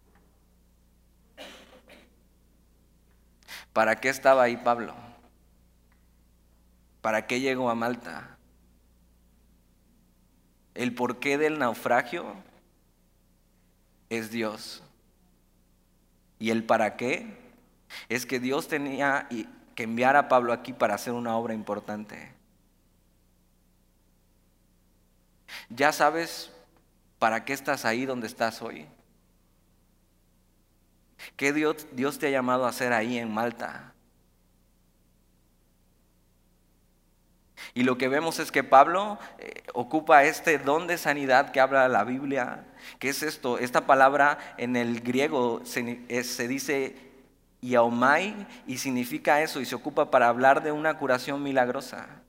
¿Para 3.72 3.94
qué 3.94 4.08
estaba 4.08 4.42
ahí 4.42 4.56
Pablo? 4.56 5.09
¿Para 7.00 7.26
qué 7.26 7.40
llegó 7.40 7.70
a 7.70 7.74
Malta? 7.74 8.36
El 10.74 10.94
porqué 10.94 11.38
del 11.38 11.58
naufragio 11.58 12.34
es 14.08 14.30
Dios. 14.30 14.82
Y 16.38 16.50
el 16.50 16.64
para 16.64 16.96
qué 16.96 17.38
es 18.08 18.26
que 18.26 18.40
Dios 18.40 18.68
tenía 18.68 19.28
que 19.74 19.82
enviar 19.82 20.16
a 20.16 20.28
Pablo 20.28 20.52
aquí 20.52 20.72
para 20.72 20.94
hacer 20.94 21.12
una 21.12 21.36
obra 21.36 21.54
importante. 21.54 22.32
¿Ya 25.68 25.92
sabes 25.92 26.50
para 27.18 27.44
qué 27.44 27.52
estás 27.52 27.84
ahí 27.84 28.06
donde 28.06 28.26
estás 28.26 28.62
hoy? 28.62 28.86
¿Qué 31.36 31.52
Dios, 31.52 31.86
Dios 31.92 32.18
te 32.18 32.28
ha 32.28 32.30
llamado 32.30 32.66
a 32.66 32.70
hacer 32.70 32.92
ahí 32.92 33.18
en 33.18 33.32
Malta? 33.32 33.92
Y 37.74 37.84
lo 37.84 37.98
que 37.98 38.08
vemos 38.08 38.38
es 38.38 38.50
que 38.50 38.64
Pablo 38.64 39.18
eh, 39.38 39.62
ocupa 39.74 40.24
este 40.24 40.58
don 40.58 40.86
de 40.86 40.98
sanidad 40.98 41.52
que 41.52 41.60
habla 41.60 41.88
la 41.88 42.04
Biblia. 42.04 42.64
¿Qué 42.98 43.10
es 43.10 43.22
esto? 43.22 43.58
Esta 43.58 43.86
palabra 43.86 44.38
en 44.56 44.76
el 44.76 45.00
griego 45.00 45.60
se, 45.64 46.24
se 46.24 46.48
dice 46.48 46.96
yaomai 47.62 48.46
y 48.66 48.78
significa 48.78 49.42
eso 49.42 49.60
y 49.60 49.66
se 49.66 49.74
ocupa 49.74 50.10
para 50.10 50.28
hablar 50.28 50.62
de 50.62 50.72
una 50.72 50.98
curación 50.98 51.42
milagrosa 51.42 52.20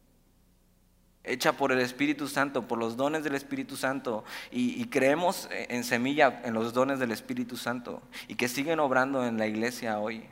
hecha 1.24 1.54
por 1.54 1.72
el 1.72 1.80
Espíritu 1.80 2.28
Santo, 2.28 2.68
por 2.68 2.80
los 2.80 2.98
dones 2.98 3.24
del 3.24 3.36
Espíritu 3.36 3.78
Santo, 3.78 4.24
y, 4.52 4.86
creemos 4.86 5.48
en 5.52 5.84
semilla 5.84 6.42
en 6.44 6.54
los 6.54 6.74
dones 6.74 7.00
del 7.00 7.12
Espíritu 7.12 7.58
Santo, 7.58 8.02
y 8.28 8.36
que 8.36 8.48
siguen 8.48 8.80
obrando 8.80 9.26
en 9.26 9.38
la 9.38 9.48
iglesia 9.48 10.00
hoy. 10.00 10.26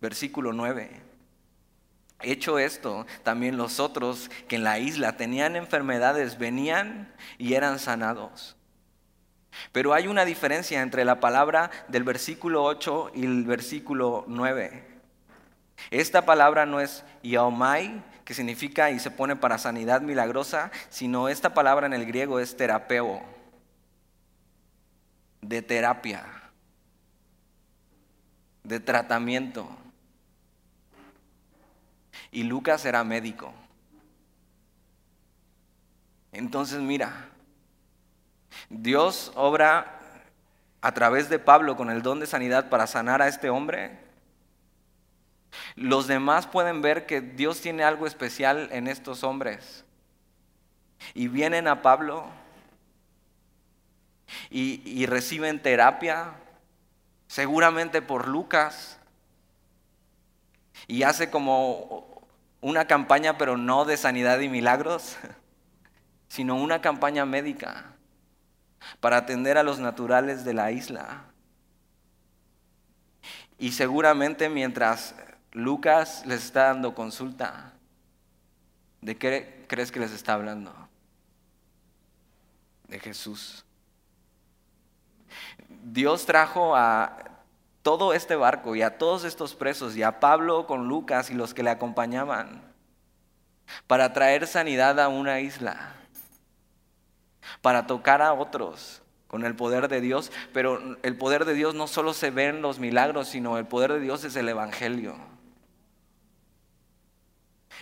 Versículo 0.00 0.52
9. 0.52 1.11
Hecho 2.22 2.58
esto, 2.58 3.06
también 3.22 3.56
los 3.56 3.80
otros 3.80 4.30
que 4.48 4.56
en 4.56 4.64
la 4.64 4.78
isla 4.78 5.16
tenían 5.16 5.56
enfermedades 5.56 6.38
venían 6.38 7.12
y 7.38 7.54
eran 7.54 7.78
sanados. 7.78 8.56
Pero 9.72 9.92
hay 9.92 10.06
una 10.06 10.24
diferencia 10.24 10.82
entre 10.82 11.04
la 11.04 11.20
palabra 11.20 11.70
del 11.88 12.04
versículo 12.04 12.64
8 12.64 13.12
y 13.14 13.24
el 13.24 13.44
versículo 13.44 14.24
9. 14.28 14.84
Esta 15.90 16.24
palabra 16.24 16.66
no 16.66 16.80
es 16.80 17.04
yaomai, 17.22 18.02
que 18.24 18.34
significa 18.34 18.90
y 18.90 18.98
se 18.98 19.10
pone 19.10 19.36
para 19.36 19.58
sanidad 19.58 20.00
milagrosa, 20.00 20.70
sino 20.88 21.28
esta 21.28 21.54
palabra 21.54 21.86
en 21.86 21.92
el 21.92 22.06
griego 22.06 22.38
es 22.40 22.56
terapeo, 22.56 23.22
de 25.40 25.60
terapia, 25.60 26.24
de 28.62 28.80
tratamiento. 28.80 29.68
Y 32.32 32.42
Lucas 32.42 32.84
era 32.84 33.04
médico. 33.04 33.54
Entonces 36.32 36.80
mira, 36.80 37.28
Dios 38.68 39.30
obra 39.36 40.00
a 40.80 40.92
través 40.92 41.28
de 41.28 41.38
Pablo 41.38 41.76
con 41.76 41.90
el 41.90 42.02
don 42.02 42.18
de 42.18 42.26
sanidad 42.26 42.68
para 42.68 42.88
sanar 42.88 43.22
a 43.22 43.28
este 43.28 43.48
hombre 43.50 44.02
los 45.76 46.06
demás 46.06 46.46
pueden 46.46 46.82
ver 46.82 47.06
que 47.06 47.20
Dios 47.20 47.60
tiene 47.60 47.84
algo 47.84 48.06
especial 48.06 48.68
en 48.72 48.86
estos 48.86 49.24
hombres. 49.24 49.84
Y 51.14 51.28
vienen 51.28 51.66
a 51.66 51.82
Pablo 51.82 52.26
y, 54.50 55.06
reciben 55.06 55.60
terapia, 55.60 56.34
seguramente 57.26 58.02
por 58.02 58.28
Lucas. 58.28 58.98
Y 60.86 61.02
hace 61.02 61.30
como 61.30 62.11
una 62.62 62.86
campaña, 62.86 63.36
pero 63.36 63.58
no 63.58 63.84
de 63.84 63.98
sanidad 63.98 64.40
y 64.40 64.48
milagros, 64.48 65.18
sino 66.28 66.56
una 66.56 66.80
campaña 66.80 67.26
médica 67.26 67.96
para 69.00 69.18
atender 69.18 69.58
a 69.58 69.62
los 69.62 69.78
naturales 69.78 70.44
de 70.44 70.54
la 70.54 70.72
isla. 70.72 71.24
Y 73.58 73.72
seguramente 73.72 74.48
mientras 74.48 75.14
Lucas 75.52 76.24
les 76.24 76.44
está 76.44 76.64
dando 76.64 76.94
consulta. 76.94 77.72
¿De 79.00 79.18
qué 79.18 79.64
crees 79.68 79.92
que 79.92 80.00
les 80.00 80.12
está 80.12 80.34
hablando? 80.34 80.72
De 82.88 82.98
Jesús. 82.98 83.64
Dios 85.68 86.24
trajo 86.24 86.76
a 86.76 87.31
todo 87.82 88.14
este 88.14 88.36
barco 88.36 88.74
y 88.76 88.82
a 88.82 88.96
todos 88.96 89.24
estos 89.24 89.54
presos 89.54 89.96
y 89.96 90.02
a 90.02 90.20
Pablo 90.20 90.66
con 90.66 90.88
Lucas 90.88 91.30
y 91.30 91.34
los 91.34 91.52
que 91.52 91.62
le 91.62 91.70
acompañaban 91.70 92.62
para 93.86 94.12
traer 94.12 94.46
sanidad 94.46 95.00
a 95.00 95.08
una 95.08 95.40
isla, 95.40 95.94
para 97.60 97.86
tocar 97.86 98.22
a 98.22 98.32
otros 98.32 99.02
con 99.26 99.44
el 99.44 99.56
poder 99.56 99.88
de 99.88 100.00
Dios, 100.00 100.30
pero 100.52 100.98
el 101.02 101.16
poder 101.16 101.44
de 101.44 101.54
Dios 101.54 101.74
no 101.74 101.86
solo 101.86 102.12
se 102.12 102.30
ve 102.30 102.48
en 102.48 102.62
los 102.62 102.78
milagros, 102.78 103.28
sino 103.28 103.58
el 103.58 103.66
poder 103.66 103.94
de 103.94 104.00
Dios 104.00 104.24
es 104.24 104.36
el 104.36 104.48
Evangelio. 104.48 105.16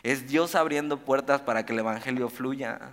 Es 0.03 0.29
Dios 0.29 0.55
abriendo 0.55 0.99
puertas 0.99 1.41
para 1.41 1.67
que 1.67 1.73
el 1.73 1.81
Evangelio 1.81 2.29
fluya. 2.29 2.93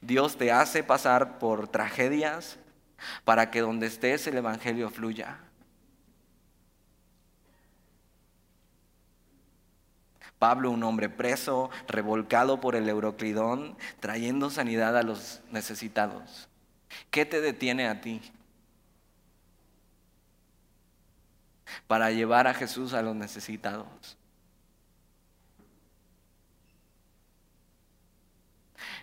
Dios 0.00 0.36
te 0.36 0.50
hace 0.50 0.82
pasar 0.82 1.38
por 1.38 1.68
tragedias 1.68 2.58
para 3.24 3.50
que 3.50 3.60
donde 3.60 3.86
estés 3.86 4.26
el 4.26 4.36
Evangelio 4.36 4.90
fluya. 4.90 5.38
Pablo, 10.38 10.70
un 10.70 10.82
hombre 10.84 11.10
preso, 11.10 11.70
revolcado 11.86 12.60
por 12.60 12.74
el 12.74 12.88
Euroclidón, 12.88 13.76
trayendo 14.00 14.48
sanidad 14.48 14.96
a 14.96 15.02
los 15.02 15.42
necesitados. 15.50 16.48
¿Qué 17.10 17.26
te 17.26 17.42
detiene 17.42 17.88
a 17.88 18.00
ti? 18.00 18.22
Para 21.86 22.10
llevar 22.10 22.46
a 22.46 22.54
Jesús 22.54 22.94
a 22.94 23.02
los 23.02 23.14
necesitados. 23.14 24.16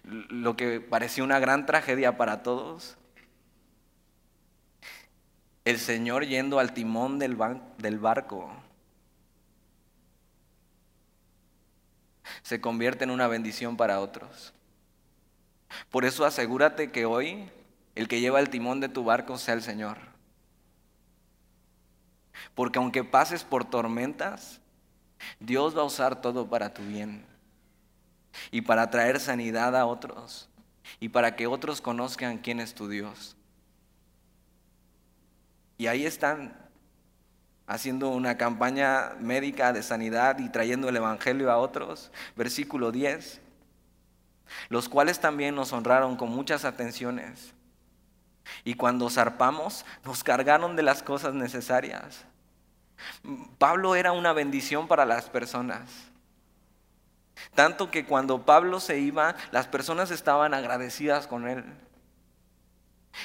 lo 0.07 0.55
que 0.55 0.79
parecía 0.79 1.23
una 1.23 1.39
gran 1.39 1.65
tragedia 1.65 2.17
para 2.17 2.41
todos, 2.43 2.97
el 5.69 5.79
Señor 5.79 6.25
yendo 6.25 6.59
al 6.59 6.73
timón 6.73 7.19
del, 7.19 7.37
del 7.77 7.99
barco 7.99 8.49
se 12.41 12.61
convierte 12.61 13.03
en 13.03 13.09
una 13.11 13.27
bendición 13.27 13.75
para 13.75 13.99
otros. 13.99 14.53
Por 15.91 16.05
eso 16.05 16.23
asegúrate 16.23 16.89
que 16.91 17.05
hoy 17.05 17.51
el 17.95 18.07
que 18.07 18.21
lleva 18.21 18.39
el 18.39 18.49
timón 18.49 18.79
de 18.79 18.87
tu 18.87 19.03
barco 19.03 19.37
sea 19.37 19.55
el 19.55 19.61
Señor. 19.61 19.97
Porque 22.55 22.79
aunque 22.79 23.03
pases 23.03 23.43
por 23.43 23.65
tormentas, 23.65 24.61
Dios 25.37 25.75
va 25.75 25.81
a 25.81 25.85
usar 25.85 26.21
todo 26.21 26.47
para 26.47 26.73
tu 26.73 26.81
bien 26.81 27.25
y 28.51 28.61
para 28.61 28.89
traer 28.89 29.19
sanidad 29.19 29.75
a 29.75 29.85
otros 29.85 30.47
y 31.01 31.09
para 31.09 31.35
que 31.35 31.45
otros 31.45 31.81
conozcan 31.81 32.37
quién 32.37 32.61
es 32.61 32.73
tu 32.73 32.87
Dios. 32.87 33.36
Y 35.77 35.87
ahí 35.87 36.05
están 36.05 36.55
haciendo 37.67 38.09
una 38.09 38.37
campaña 38.37 39.11
médica 39.19 39.73
de 39.73 39.83
sanidad 39.83 40.39
y 40.39 40.49
trayendo 40.49 40.89
el 40.89 40.95
Evangelio 40.95 41.51
a 41.51 41.57
otros. 41.57 42.11
Versículo 42.35 42.91
10. 42.91 43.41
Los 44.69 44.89
cuales 44.89 45.19
también 45.19 45.53
nos 45.55 45.73
honraron 45.73 46.15
con 46.15 46.29
muchas 46.29 46.65
atenciones. 46.65 47.53
Y 48.63 48.75
cuando 48.75 49.09
zarpamos, 49.09 49.85
nos 50.05 50.23
cargaron 50.23 50.75
de 50.75 50.83
las 50.83 51.03
cosas 51.03 51.33
necesarias. 51.33 52.25
Pablo 53.57 53.95
era 53.95 54.13
una 54.13 54.33
bendición 54.33 54.87
para 54.87 55.05
las 55.05 55.29
personas. 55.29 55.91
Tanto 57.53 57.91
que 57.91 58.05
cuando 58.05 58.45
Pablo 58.45 58.79
se 58.79 58.99
iba, 58.99 59.35
las 59.51 59.67
personas 59.67 60.09
estaban 60.09 60.53
agradecidas 60.53 61.27
con 61.27 61.47
él. 61.47 61.63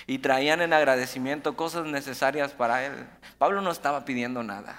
Y 0.07 0.19
traían 0.19 0.63
en 0.63 0.73
agradecimiento 0.73 1.57
cosas 1.57 1.87
necesarias 1.87 2.53
para 2.53 2.85
él. 2.87 3.07
Pablo 3.39 3.61
no 3.61 3.71
estaba 3.71 4.05
pidiendo 4.05 4.43
nada. 4.43 4.77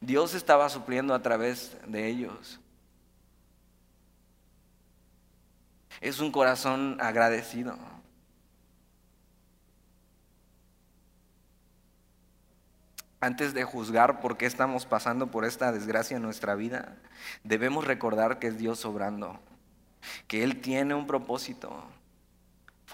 Dios 0.00 0.34
estaba 0.34 0.68
supliendo 0.68 1.14
a 1.14 1.22
través 1.22 1.76
de 1.86 2.08
ellos. 2.08 2.60
Es 6.00 6.20
un 6.20 6.32
corazón 6.32 6.98
agradecido. 7.00 7.76
antes 13.24 13.54
de 13.54 13.64
juzgar 13.64 14.20
por 14.20 14.36
qué 14.36 14.46
estamos 14.46 14.84
pasando 14.84 15.30
por 15.30 15.44
esta 15.44 15.72
desgracia 15.72 16.16
en 16.16 16.22
nuestra 16.22 16.54
vida, 16.54 16.96
debemos 17.42 17.86
recordar 17.86 18.38
que 18.38 18.48
es 18.48 18.58
Dios 18.58 18.84
obrando, 18.84 19.40
que 20.28 20.44
Él 20.44 20.60
tiene 20.60 20.94
un 20.94 21.06
propósito, 21.06 21.84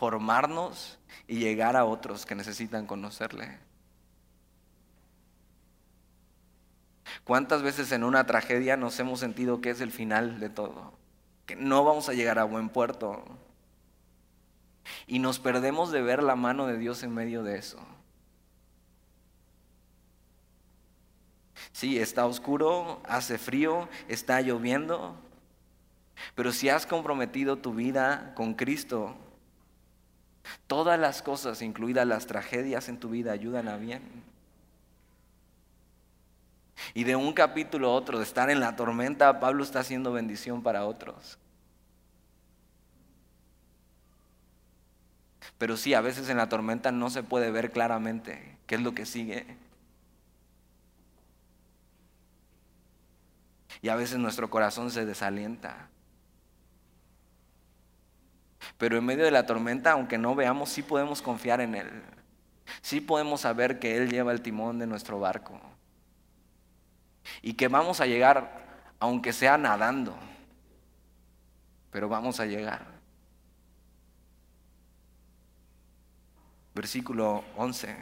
formarnos 0.00 0.98
y 1.28 1.40
llegar 1.40 1.76
a 1.76 1.84
otros 1.84 2.24
que 2.24 2.34
necesitan 2.34 2.86
conocerle. 2.86 3.58
¿Cuántas 7.24 7.60
veces 7.60 7.92
en 7.92 8.04
una 8.04 8.24
tragedia 8.24 8.78
nos 8.78 8.98
hemos 8.98 9.20
sentido 9.20 9.60
que 9.60 9.68
es 9.68 9.82
el 9.82 9.92
final 9.92 10.40
de 10.40 10.48
todo? 10.48 10.94
Que 11.44 11.54
no 11.54 11.84
vamos 11.84 12.08
a 12.08 12.14
llegar 12.14 12.38
a 12.38 12.44
buen 12.44 12.70
puerto. 12.70 13.22
Y 15.06 15.18
nos 15.18 15.38
perdemos 15.38 15.92
de 15.92 16.00
ver 16.00 16.22
la 16.22 16.34
mano 16.34 16.66
de 16.66 16.78
Dios 16.78 17.02
en 17.02 17.12
medio 17.12 17.42
de 17.42 17.58
eso. 17.58 17.78
Sí, 21.72 21.98
está 21.98 22.24
oscuro, 22.24 23.02
hace 23.06 23.36
frío, 23.36 23.86
está 24.08 24.40
lloviendo, 24.40 25.14
pero 26.34 26.52
si 26.52 26.70
has 26.70 26.86
comprometido 26.86 27.58
tu 27.58 27.74
vida 27.74 28.32
con 28.34 28.54
Cristo, 28.54 29.14
Todas 30.66 30.98
las 30.98 31.22
cosas, 31.22 31.62
incluidas 31.62 32.07
las 32.07 32.26
tragedias 32.26 32.88
en 32.88 32.98
tu 32.98 33.11
vida, 33.11 33.33
ayudan 33.33 33.68
a 33.68 33.76
bien. 33.76 34.03
Y 36.94 37.05
de 37.05 37.16
un 37.16 37.33
capítulo 37.33 37.88
a 37.88 37.94
otro, 37.94 38.18
de 38.18 38.24
estar 38.24 38.50
en 38.50 38.61
la 38.61 38.76
tormenta, 38.76 39.40
Pablo 39.40 39.62
está 39.62 39.81
haciendo 39.81 40.12
bendición 40.12 40.62
para 40.62 40.87
otros. 40.87 41.38
Pero 45.59 45.76
sí, 45.76 45.94
a 45.94 46.00
veces 46.00 46.29
en 46.31 46.38
la 46.38 46.48
tormenta 46.48 46.90
no 46.90 47.11
se 47.11 47.22
puede 47.22 47.50
ver 47.50 47.70
claramente 47.70 48.57
qué 48.66 48.76
es 48.76 48.81
lo 48.81 48.94
que 48.94 49.05
sigue. 49.05 49.59
Y 53.83 53.88
a 53.88 53.96
veces 53.96 54.18
nuestro 54.18 54.50
corazón 54.50 54.90
se 54.90 55.05
desalienta. 55.05 55.88
Pero 58.78 58.96
en 58.98 59.04
medio 59.04 59.24
de 59.24 59.30
la 59.30 59.46
tormenta, 59.46 59.92
aunque 59.92 60.18
no 60.18 60.34
veamos, 60.34 60.70
sí 60.70 60.82
podemos 60.82 61.22
confiar 61.22 61.60
en 61.60 61.74
Él. 61.74 62.02
Sí 62.82 63.00
podemos 63.00 63.42
saber 63.42 63.78
que 63.78 63.96
Él 63.96 64.10
lleva 64.10 64.32
el 64.32 64.42
timón 64.42 64.78
de 64.78 64.86
nuestro 64.86 65.18
barco. 65.18 65.60
Y 67.42 67.54
que 67.54 67.68
vamos 67.68 68.00
a 68.00 68.06
llegar, 68.06 68.64
aunque 68.98 69.32
sea 69.32 69.58
nadando. 69.58 70.16
Pero 71.90 72.08
vamos 72.08 72.40
a 72.40 72.46
llegar. 72.46 72.86
Versículo 76.74 77.44
11. 77.56 77.96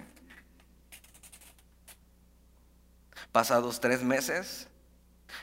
Pasados 3.33 3.81
tres 3.81 4.03
meses, 4.03 4.69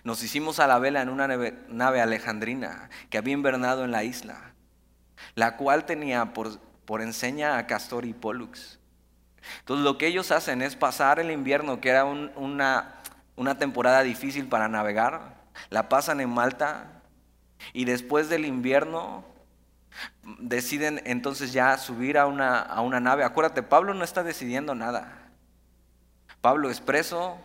nos 0.03 0.23
hicimos 0.23 0.59
a 0.59 0.67
la 0.67 0.79
vela 0.79 1.01
en 1.01 1.09
una 1.09 1.27
nave, 1.27 2.01
alejandrina 2.01 2.89
que 3.09 3.17
había 3.17 3.33
invernado 3.33 3.85
en 3.85 3.91
la 3.91 4.03
isla, 4.03 4.54
la 5.35 5.57
cual 5.57 5.85
tenía 5.85 6.33
por, 6.33 6.59
por 6.85 7.01
enseña 7.01 7.57
a 7.57 7.67
Castor 7.67 8.05
y 8.05 8.13
Pollux. 8.13 8.79
Entonces 9.59 9.83
lo 9.83 9.97
que 9.97 10.07
ellos 10.07 10.31
hacen 10.31 10.61
es 10.61 10.75
pasar 10.75 11.19
el 11.19 11.31
invierno, 11.31 11.79
que 11.79 11.89
era 11.89 12.05
una, 12.05 12.95
una 13.35 13.57
temporada 13.57 14.01
difícil 14.01 14.47
para 14.47 14.67
navegar, 14.67 15.35
la 15.69 15.89
pasan 15.89 16.19
en 16.19 16.29
Malta 16.29 17.01
y 17.73 17.85
después 17.85 18.29
del 18.29 18.45
invierno 18.45 19.23
deciden 20.39 21.01
entonces 21.05 21.53
ya 21.53 21.77
subir 21.77 22.17
a 22.17 22.25
una, 22.25 22.59
a 22.59 22.81
una 22.81 22.99
nave. 22.99 23.23
Acuérdate, 23.23 23.63
Pablo 23.63 23.93
no 23.93 24.03
está 24.03 24.23
decidiendo 24.23 24.75
nada. 24.75 25.29
Pablo 26.41 26.69
es 26.69 26.81
preso 26.81 27.37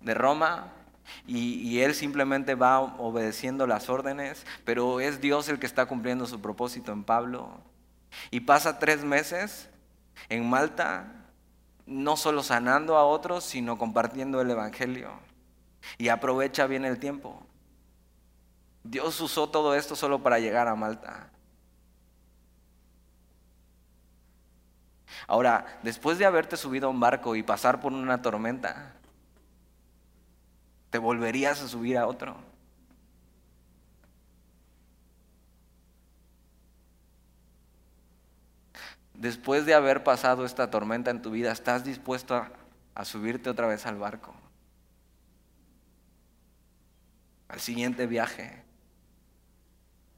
de 0.00 0.14
Roma, 0.14 0.72
y, 1.26 1.80
él 1.80 1.94
simplemente 1.94 2.54
va 2.54 2.80
obedeciendo 2.80 3.66
las 3.66 3.88
órdenes, 3.88 4.46
pero 4.64 5.00
es 5.00 5.20
Dios 5.20 5.48
el 5.48 5.58
que 5.58 5.66
está 5.66 5.86
cumpliendo 5.86 6.26
su 6.26 6.40
propósito 6.40 6.92
en 6.92 7.04
Pablo. 7.04 7.60
Y 8.30 8.40
pasa 8.40 8.78
tres 8.78 9.04
meses 9.04 9.68
en 10.28 10.48
Malta, 10.48 11.12
no 11.86 12.16
solo 12.16 12.42
sanando 12.42 12.96
a 12.96 13.04
otros, 13.04 13.44
sino 13.44 13.78
compartiendo 13.78 14.40
el 14.40 14.50
Evangelio. 14.50 15.10
Y 15.98 16.08
aprovecha 16.08 16.66
bien 16.66 16.84
el 16.84 16.98
tiempo. 16.98 17.46
Dios 18.82 19.20
usó 19.20 19.50
todo 19.50 19.74
esto 19.74 19.96
solo 19.96 20.22
para 20.22 20.38
llegar 20.38 20.66
a 20.68 20.74
Malta. 20.74 21.30
Ahora, 25.26 25.78
después 25.82 26.18
de 26.18 26.24
haberte 26.24 26.56
subido 26.56 26.86
a 26.86 26.90
un 26.90 27.00
barco 27.00 27.36
y 27.36 27.42
pasar 27.42 27.80
por 27.80 27.92
una 27.92 28.22
tormenta, 28.22 28.94
¿Te 30.90 30.98
volverías 30.98 31.60
a 31.62 31.68
subir 31.68 31.98
a 31.98 32.06
otro? 32.06 32.36
Después 39.14 39.66
de 39.66 39.74
haber 39.74 40.04
pasado 40.04 40.44
esta 40.44 40.70
tormenta 40.70 41.10
en 41.10 41.20
tu 41.20 41.32
vida, 41.32 41.50
¿estás 41.50 41.84
dispuesto 41.84 42.46
a, 42.94 43.04
subirte 43.04 43.50
otra 43.50 43.66
vez 43.66 43.84
al 43.84 43.96
barco? 43.96 44.32
Al 47.48 47.60
siguiente 47.60 48.06
viaje, 48.06 48.62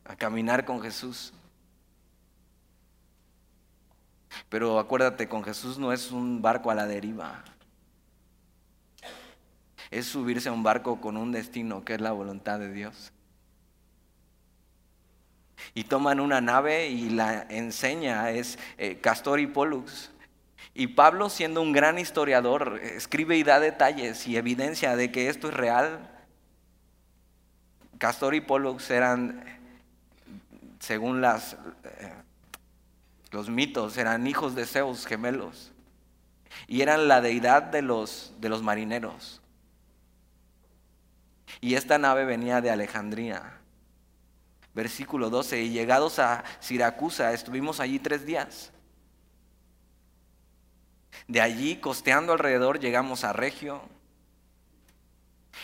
a 0.04 0.16
caminar 0.16 0.64
con 0.64 0.83
Jesús. 0.83 1.33
Pero 4.48 4.78
acuérdate, 4.78 5.28
con 5.28 5.42
Jesús 5.44 5.78
no 5.78 5.92
es 5.92 6.12
un 6.12 6.42
barco 6.42 6.70
a 6.70 6.74
la 6.74 6.87
deriva 6.87 7.42
es 9.90 10.07
subirse 10.07 10.48
a 10.48 10.53
un 10.53 10.62
barco 10.62 11.00
con 11.00 11.16
un 11.16 11.33
destino 11.33 11.85
que 11.85 11.94
es 11.94 12.00
la 12.00 12.12
voluntad 12.12 12.59
de 12.59 12.72
Dios. 12.72 13.12
Y 15.74 15.85
toman 15.85 16.20
una 16.20 16.40
nave 16.40 16.88
y 16.88 17.11
la 17.11 17.42
enseña, 17.48 18.31
es 18.31 18.59
eh, 18.79 18.98
Castor 19.00 19.40
y 19.40 19.46
Pollux. 19.46 20.11
Y 20.74 20.88
Pablo, 20.88 21.29
siendo 21.29 21.61
un 21.61 21.72
gran 21.72 21.98
historiador, 21.98 22.81
escribe 22.83 23.37
y 23.37 23.42
da 23.42 23.61
detalles 23.61 24.26
y 24.26 24.37
evidencia 24.37 24.96
de 24.96 25.11
que 25.11 25.29
esto 25.29 25.48
es 25.48 25.55
real. 25.55 26.09
Castor 27.98 28.35
y 28.35 28.40
Pollux 28.40 28.88
eran, 28.90 29.44
según 30.79 31.22
eh, 31.22 32.12
los 33.33 33.50
mitos, 33.50 33.98
eran 33.98 34.26
hijos 34.26 34.55
de 34.55 34.64
Zeus 34.64 35.07
gemelos. 35.07 35.72
Y 36.66 36.81
eran 36.81 37.09
la 37.09 37.20
deidad 37.20 37.62
de 37.64 37.83
los, 37.83 38.33
de 38.40 38.48
los 38.48 38.62
marineros. 38.62 39.39
Y 41.60 41.74
esta 41.74 41.98
nave 41.98 42.24
venía 42.24 42.60
de 42.60 42.70
Alejandría. 42.70 43.60
Versículo 44.74 45.30
12, 45.30 45.62
y 45.62 45.70
llegados 45.70 46.18
a 46.18 46.44
Siracusa, 46.60 47.32
estuvimos 47.32 47.80
allí 47.80 47.98
tres 47.98 48.24
días. 48.24 48.72
De 51.26 51.40
allí, 51.40 51.76
costeando 51.76 52.32
alrededor, 52.32 52.78
llegamos 52.78 53.24
a 53.24 53.32
Regio. 53.32 53.82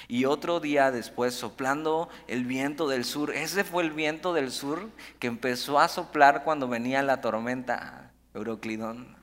Y 0.08 0.24
otro 0.24 0.60
día 0.60 0.90
después, 0.90 1.34
soplando 1.34 2.08
el 2.26 2.44
viento 2.44 2.88
del 2.88 3.04
sur, 3.04 3.30
ese 3.30 3.64
fue 3.64 3.84
el 3.84 3.92
viento 3.92 4.34
del 4.34 4.50
sur 4.50 4.90
que 5.18 5.28
empezó 5.28 5.78
a 5.78 5.88
soplar 5.88 6.44
cuando 6.44 6.68
venía 6.68 7.02
la 7.02 7.20
tormenta, 7.20 8.12
Euroclidón. 8.34 9.16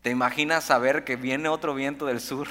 ¿Te 0.00 0.10
imaginas 0.10 0.64
saber 0.64 1.04
que 1.04 1.16
viene 1.16 1.48
otro 1.48 1.74
viento 1.74 2.06
del 2.06 2.20
sur? 2.20 2.48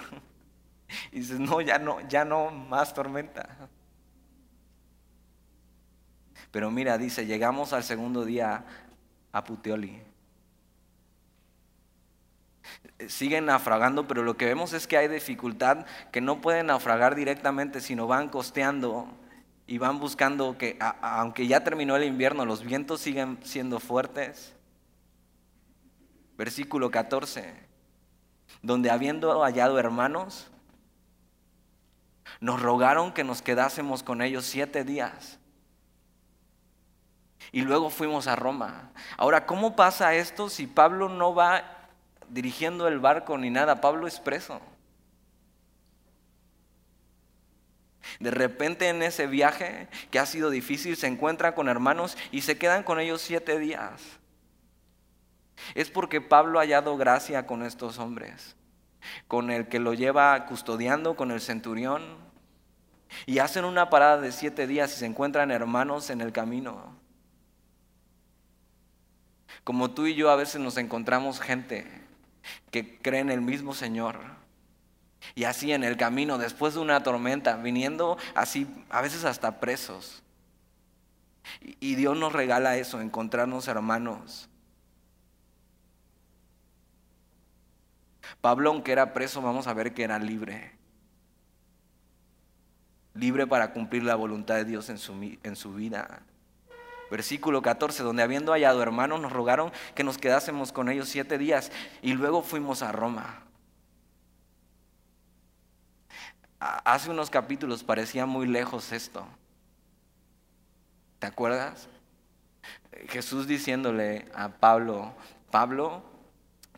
Y 1.12 1.20
dices, 1.20 1.40
no, 1.40 1.62
ya 1.62 1.80
no, 1.80 2.00
ya 2.08 2.26
no 2.26 2.52
más 2.52 2.94
tormenta. 2.94 3.48
Pero 6.52 6.70
mira, 6.70 6.98
dice, 6.98 7.26
llegamos 7.26 7.74
al 7.74 7.84
segundo 7.84 8.26
día 8.26 8.66
a 9.32 9.44
Puteoli. 9.44 10.02
Siguen 13.08 13.46
naufragando, 13.46 14.08
pero 14.08 14.24
lo 14.24 14.38
que 14.38 14.46
vemos 14.46 14.74
es 14.74 14.86
que 14.86 14.98
hay 14.98 15.08
dificultad, 15.08 15.86
que 16.12 16.22
no 16.22 16.42
pueden 16.42 16.68
naufragar 16.68 17.16
directamente, 17.16 17.82
sino 17.82 18.06
van 18.06 18.30
costeando 18.30 19.08
y 19.66 19.78
van 19.78 20.00
buscando 20.00 20.58
que, 20.58 20.78
aunque 21.02 21.48
ya 21.48 21.64
terminó 21.64 21.96
el 21.96 22.04
invierno, 22.04 22.46
los 22.46 22.64
vientos 22.64 23.02
siguen 23.02 23.40
siendo 23.44 23.80
fuertes. 23.80 24.54
Versículo 26.38 26.92
14, 26.92 27.54
donde 28.62 28.92
habiendo 28.92 29.42
hallado 29.42 29.80
hermanos, 29.80 30.51
nos 32.42 32.62
rogaron 32.62 33.14
que 33.14 33.24
nos 33.24 33.42
quedásemos 33.42 34.04
con 34.04 34.22
ellos 34.22 34.46
siete 34.46 34.84
días. 34.84 35.40
Y 37.54 37.62
luego 37.62 37.90
fuimos 37.90 38.28
a 38.28 38.36
Roma. 38.36 38.92
Ahora, 39.18 39.46
¿cómo 39.46 39.76
pasa 39.76 40.16
esto 40.16 40.50
si 40.50 40.68
Pablo 40.68 41.08
no 41.08 41.34
va 41.34 41.64
dirigiendo 42.28 42.88
el 42.88 43.00
barco 43.00 43.38
ni 43.38 43.50
nada? 43.50 43.80
Pablo 43.80 44.08
es 44.08 44.20
preso. 44.20 44.60
De 48.20 48.32
repente 48.32 48.90
en 48.90 49.04
ese 49.04 49.28
viaje 49.28 49.88
que 50.10 50.20
ha 50.20 50.26
sido 50.26 50.50
difícil 50.50 50.98
se 50.98 51.08
encuentra 51.08 51.56
con 51.56 51.70
hermanos 51.70 52.18
y 52.32 52.42
se 52.42 52.58
quedan 52.58 52.84
con 52.84 53.00
ellos 53.00 53.22
siete 53.22 53.60
días. 53.60 54.02
Es 55.76 55.90
porque 55.90 56.20
Pablo 56.20 56.60
ha 56.60 56.64
hallado 56.64 56.98
gracia 56.98 57.46
con 57.46 57.64
estos 57.64 58.00
hombres 58.00 58.56
con 59.28 59.52
el 59.52 59.68
que 59.68 59.80
lo 59.80 59.94
lleva 59.94 60.46
custodiando, 60.46 61.16
con 61.16 61.32
el 61.32 61.42
centurión. 61.42 62.31
Y 63.26 63.40
hacen 63.40 63.66
una 63.66 63.90
parada 63.90 64.20
de 64.20 64.32
siete 64.32 64.68
días 64.68 64.94
y 64.94 65.00
se 65.00 65.06
encuentran 65.06 65.52
hermanos 65.52 66.10
en 66.10 66.22
el 66.22 66.32
camino. 66.32 66.96
Como 69.64 69.92
tú 69.92 70.08
y 70.08 70.16
yo 70.16 70.30
a 70.32 70.36
veces 70.36 70.62
nos 70.62 70.78
encontramos 70.78 71.40
gente 71.40 71.86
que 72.72 72.98
cree 73.00 73.20
en 73.20 73.30
el 73.30 73.42
mismo 73.42 73.74
Señor. 73.74 74.20
Y 75.36 75.44
así 75.44 75.72
en 75.72 75.84
el 75.84 75.98
camino, 75.98 76.38
después 76.38 76.74
de 76.74 76.80
una 76.80 77.04
tormenta, 77.04 77.58
viniendo 77.58 78.18
así, 78.34 78.68
a 78.90 79.02
veces 79.02 79.24
hasta 79.24 79.60
presos. 79.60 80.24
Y 81.80 81.96
Dios 81.96 82.18
nos 82.18 82.34
regala 82.34 82.78
eso, 82.78 83.02
encontrarnos 83.02 83.68
hermanos 83.68 84.50
Pablo, 88.40 88.72
aunque 88.72 88.92
era 88.92 89.14
preso, 89.14 89.42
vamos 89.42 89.68
a 89.68 89.74
ver 89.74 89.94
que 89.94 90.04
era 90.04 90.18
libre. 90.18 90.72
Libre 93.14 93.48
para 93.48 93.74
cumplir 93.74 94.04
la 94.04 94.16
voluntad 94.16 94.56
de 94.56 94.66
Dios 94.66 94.90
en 94.90 94.98
su, 94.98 95.14
en 95.44 95.56
su 95.56 95.74
vida. 95.74 96.22
Versículo 97.12 97.62
14, 97.62 98.04
donde 98.04 98.24
habiendo 98.24 98.54
hallado 98.54 98.82
hermanos 98.82 99.20
nos 99.20 99.34
rogaron 99.34 99.72
que 99.96 100.06
nos 100.06 100.18
quedásemos 100.18 100.72
con 100.72 100.88
ellos 100.88 101.10
siete 101.10 101.38
días 101.38 101.72
y 102.02 102.14
luego 102.14 102.42
fuimos 102.42 102.82
a 102.82 102.94
Roma. 102.94 103.44
Hace 106.60 107.10
unos 107.10 107.30
capítulos 107.30 107.84
parecía 107.84 108.26
muy 108.26 108.48
lejos 108.48 108.94
esto. 108.94 109.28
¿Te 111.20 111.28
acuerdas? 111.28 111.90
Jesús 113.10 113.46
diciéndole 113.46 114.28
a 114.34 114.50
Pablo, 114.50 115.14
Pablo, 115.50 116.04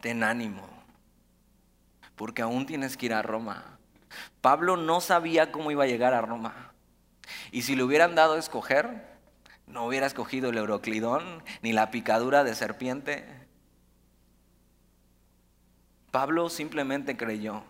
ten 0.02 0.24
ánimo, 0.24 0.68
porque 2.16 2.42
aún 2.42 2.66
tienes 2.66 2.98
que 2.98 3.08
ir 3.08 3.14
a 3.14 3.22
Roma. 3.22 3.73
Pablo 4.44 4.76
no 4.76 5.00
sabía 5.00 5.54
cómo 5.54 5.72
iba 5.72 5.86
a 5.86 5.88
llegar 5.88 6.14
a 6.14 6.20
Roma. 6.20 6.74
Y 7.54 7.62
si 7.62 7.78
le 7.78 7.84
hubieran 7.84 8.14
dado 8.14 8.34
a 8.34 8.40
escoger, 8.40 9.08
no 9.68 9.86
hubiera 9.86 10.06
escogido 10.06 10.50
el 10.50 10.58
euroclidón 10.58 11.42
ni 11.62 11.72
la 11.72 11.92
picadura 11.92 12.44
de 12.44 12.54
serpiente. 12.54 13.26
Pablo 16.12 16.50
simplemente 16.50 17.16
creyó. 17.16 17.64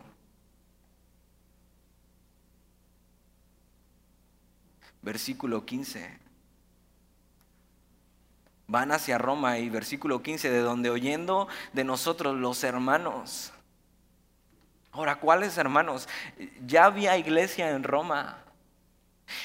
Versículo 5.03 5.67
15. 5.67 6.17
Van 8.65 8.91
hacia 8.91 9.19
Roma 9.19 9.59
y 9.59 9.69
versículo 9.69 10.23
15, 10.23 10.49
de 10.49 10.61
donde 10.61 10.89
oyendo 10.89 11.47
de 11.73 11.83
nosotros 11.83 12.35
los 12.35 12.63
hermanos. 12.63 13.53
Ahora, 14.93 15.15
¿cuáles 15.15 15.57
hermanos? 15.57 16.07
Ya 16.65 16.85
había 16.85 17.17
iglesia 17.17 17.71
en 17.71 17.83
Roma. 17.83 18.37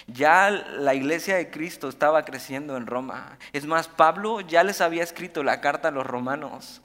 Ya 0.06 0.50
la 0.50 0.94
iglesia 0.94 1.36
de 1.36 1.50
Cristo 1.50 1.88
estaba 1.88 2.24
creciendo 2.26 2.76
en 2.76 2.86
Roma. 2.86 3.38
Es 3.54 3.64
más, 3.64 3.88
Pablo 3.88 4.42
ya 4.42 4.62
les 4.62 4.82
había 4.82 5.02
escrito 5.02 5.42
la 5.42 5.62
carta 5.62 5.88
a 5.88 5.90
los 5.90 6.06
romanos. 6.06 6.82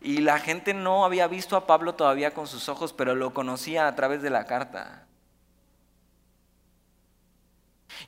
Y 0.00 0.18
la 0.18 0.40
gente 0.40 0.74
no 0.74 1.04
había 1.04 1.28
visto 1.28 1.56
a 1.56 1.66
Pablo 1.68 1.94
todavía 1.94 2.34
con 2.34 2.48
sus 2.48 2.68
ojos, 2.68 2.92
pero 2.92 3.14
lo 3.14 3.32
conocía 3.32 3.86
a 3.86 3.94
través 3.94 4.20
de 4.20 4.30
la 4.30 4.46
carta. 4.46 5.06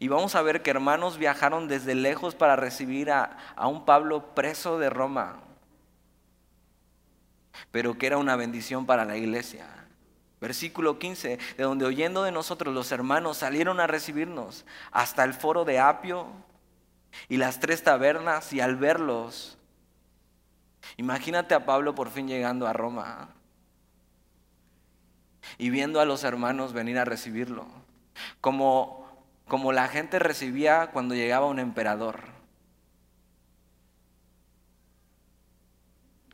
Y 0.01 0.09
vamos 0.09 0.35
a 0.35 0.43
ver 0.43 0.63
que 0.63 0.71
hermanos 0.71 1.17
viajaron 1.17 1.69
desde 1.69 1.95
lejos 1.95 2.35
para 2.35 2.57
recibir 2.57 3.13
a, 3.13 3.37
a 3.55 3.69
un 3.69 3.85
Pablo 3.85 4.35
preso 4.35 4.79
de 4.79 4.91
Roma, 4.91 5.37
pero 7.71 7.99
que 7.99 8.07
era 8.07 8.19
una 8.19 8.37
bendición 8.37 8.87
para 8.87 9.05
la 9.05 9.17
iglesia. 9.17 9.67
Versículo 10.41 10.99
15, 10.99 11.39
de 11.57 11.63
donde 11.65 11.87
oyendo 11.87 12.23
de 12.23 12.33
nosotros 12.33 12.75
los 12.75 12.93
hermanos 12.93 13.39
salieron 13.39 13.81
a 13.81 13.87
recibirnos 13.87 14.67
hasta 14.91 15.25
el 15.25 15.33
foro 15.33 15.65
de 15.65 15.79
Apio 15.79 16.27
y 17.29 17.39
las 17.39 17.59
tres 17.59 17.83
tabernas 17.83 18.53
y 18.53 18.61
al 18.61 18.77
verlos, 18.77 19.57
imagínate 20.99 21.55
a 21.55 21.65
Pablo 21.65 21.95
por 21.95 22.11
fin 22.11 22.29
llegando 22.29 22.67
a 22.67 22.75
Roma 22.75 23.31
y 25.59 25.71
viendo 25.71 26.01
a 26.01 26.05
los 26.05 26.23
hermanos 26.25 26.73
venir 26.73 26.99
a 26.99 27.05
recibirlo, 27.05 27.67
como, 28.41 29.09
como 29.49 29.73
la 29.73 29.89
gente 29.89 30.19
recibía 30.19 30.91
cuando 30.93 31.15
llegaba 31.15 31.47
un 31.47 31.59
emperador, 31.59 32.25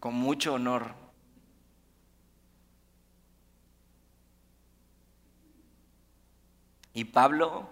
con 0.01 0.15
mucho 0.15 0.55
honor. 0.55 1.02
Y 6.95 7.05
Pablo, 7.05 7.69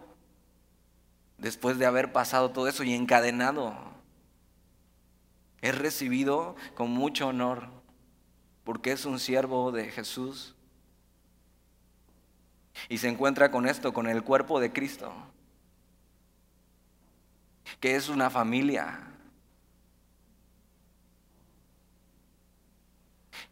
después 1.38 1.78
de 1.78 1.87
haber 1.87 2.12
pasado 2.12 2.50
todo 2.50 2.68
eso 2.68 2.85
y 2.85 2.94
encadenado, 2.94 3.74
es 5.61 5.76
recibido 5.76 6.56
con 6.74 6.90
mucho 6.90 7.28
honor 7.28 7.68
porque 8.64 8.92
es 8.92 9.04
un 9.04 9.18
siervo 9.18 9.72
de 9.72 9.90
Jesús. 9.90 10.54
Y 12.88 12.98
se 12.98 13.09
encuentra 13.09 13.50
con 13.50 13.66
esto, 13.66 13.92
con 13.92 14.06
el 14.06 14.22
cuerpo 14.22 14.61
de 14.61 14.72
Cristo, 14.72 15.12
que 17.78 17.96
es 17.96 18.09
una 18.09 18.30
familia, 18.30 19.00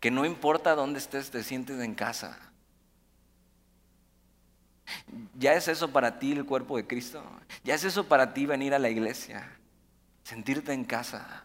que 0.01 0.11
no 0.11 0.25
importa 0.25 0.75
dónde 0.75 0.99
estés, 0.99 1.31
te 1.31 1.43
sientes 1.43 1.81
en 1.81 1.95
casa. 1.95 2.48
¿Ya 5.39 5.55
es 5.55 5.69
eso 5.69 5.91
para 5.91 6.19
ti 6.19 6.33
el 6.33 6.45
cuerpo 6.45 6.77
de 6.77 6.87
Cristo? 6.87 7.23
¿Ya 7.65 7.75
es 7.75 7.85
eso 7.85 8.07
para 8.07 8.35
ti 8.35 8.47
venir 8.47 8.75
a 8.75 8.79
la 8.79 8.89
iglesia? 8.89 9.51
Sentirte 10.23 10.73
en 10.73 10.85
casa. 10.85 11.45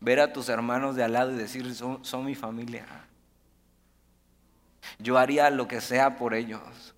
Ver 0.00 0.20
a 0.20 0.32
tus 0.32 0.48
hermanos 0.48 0.96
de 0.96 1.04
al 1.04 1.12
lado 1.12 1.32
y 1.32 1.36
decir, 1.36 1.74
son, 1.74 2.04
son 2.04 2.24
mi 2.24 2.34
familia. 2.34 2.86
Yo 4.98 5.18
haría 5.18 5.50
lo 5.50 5.68
que 5.68 5.80
sea 5.80 6.16
por 6.16 6.34
ellos. 6.34 6.94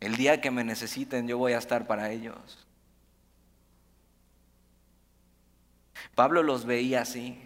El 0.00 0.16
día 0.16 0.40
que 0.40 0.50
me 0.50 0.64
necesiten, 0.64 1.26
yo 1.26 1.38
voy 1.38 1.52
a 1.54 1.58
estar 1.58 1.86
para 1.86 2.10
ellos. 2.10 2.66
Pablo 6.14 6.42
los 6.42 6.64
veía 6.64 7.00
así. 7.00 7.40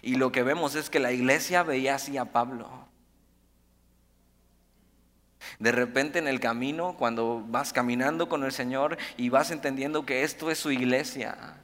Y 0.00 0.14
lo 0.16 0.32
que 0.32 0.42
vemos 0.42 0.74
es 0.74 0.90
que 0.90 1.00
la 1.00 1.12
iglesia 1.12 1.62
veía 1.62 1.96
así 1.96 2.16
a 2.16 2.26
Pablo. 2.26 2.88
De 5.58 5.72
repente 5.72 6.18
en 6.18 6.28
el 6.28 6.40
camino, 6.40 6.96
cuando 6.96 7.44
vas 7.46 7.72
caminando 7.72 8.28
con 8.28 8.44
el 8.44 8.52
Señor 8.52 8.98
y 9.16 9.28
vas 9.28 9.50
entendiendo 9.50 10.04
que 10.04 10.22
esto 10.24 10.50
es 10.50 10.58
su 10.58 10.70
iglesia, 10.70 11.62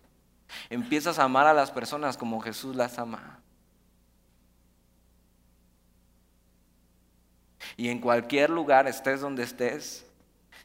empiezas 0.68 1.18
a 1.18 1.24
amar 1.24 1.46
a 1.46 1.54
las 1.54 1.70
personas 1.70 2.16
como 2.16 2.40
Jesús 2.40 2.76
las 2.76 2.98
ama. 2.98 3.40
Y 7.76 7.88
en 7.88 8.00
cualquier 8.00 8.50
lugar, 8.50 8.86
estés 8.86 9.20
donde 9.20 9.42
estés, 9.42 10.04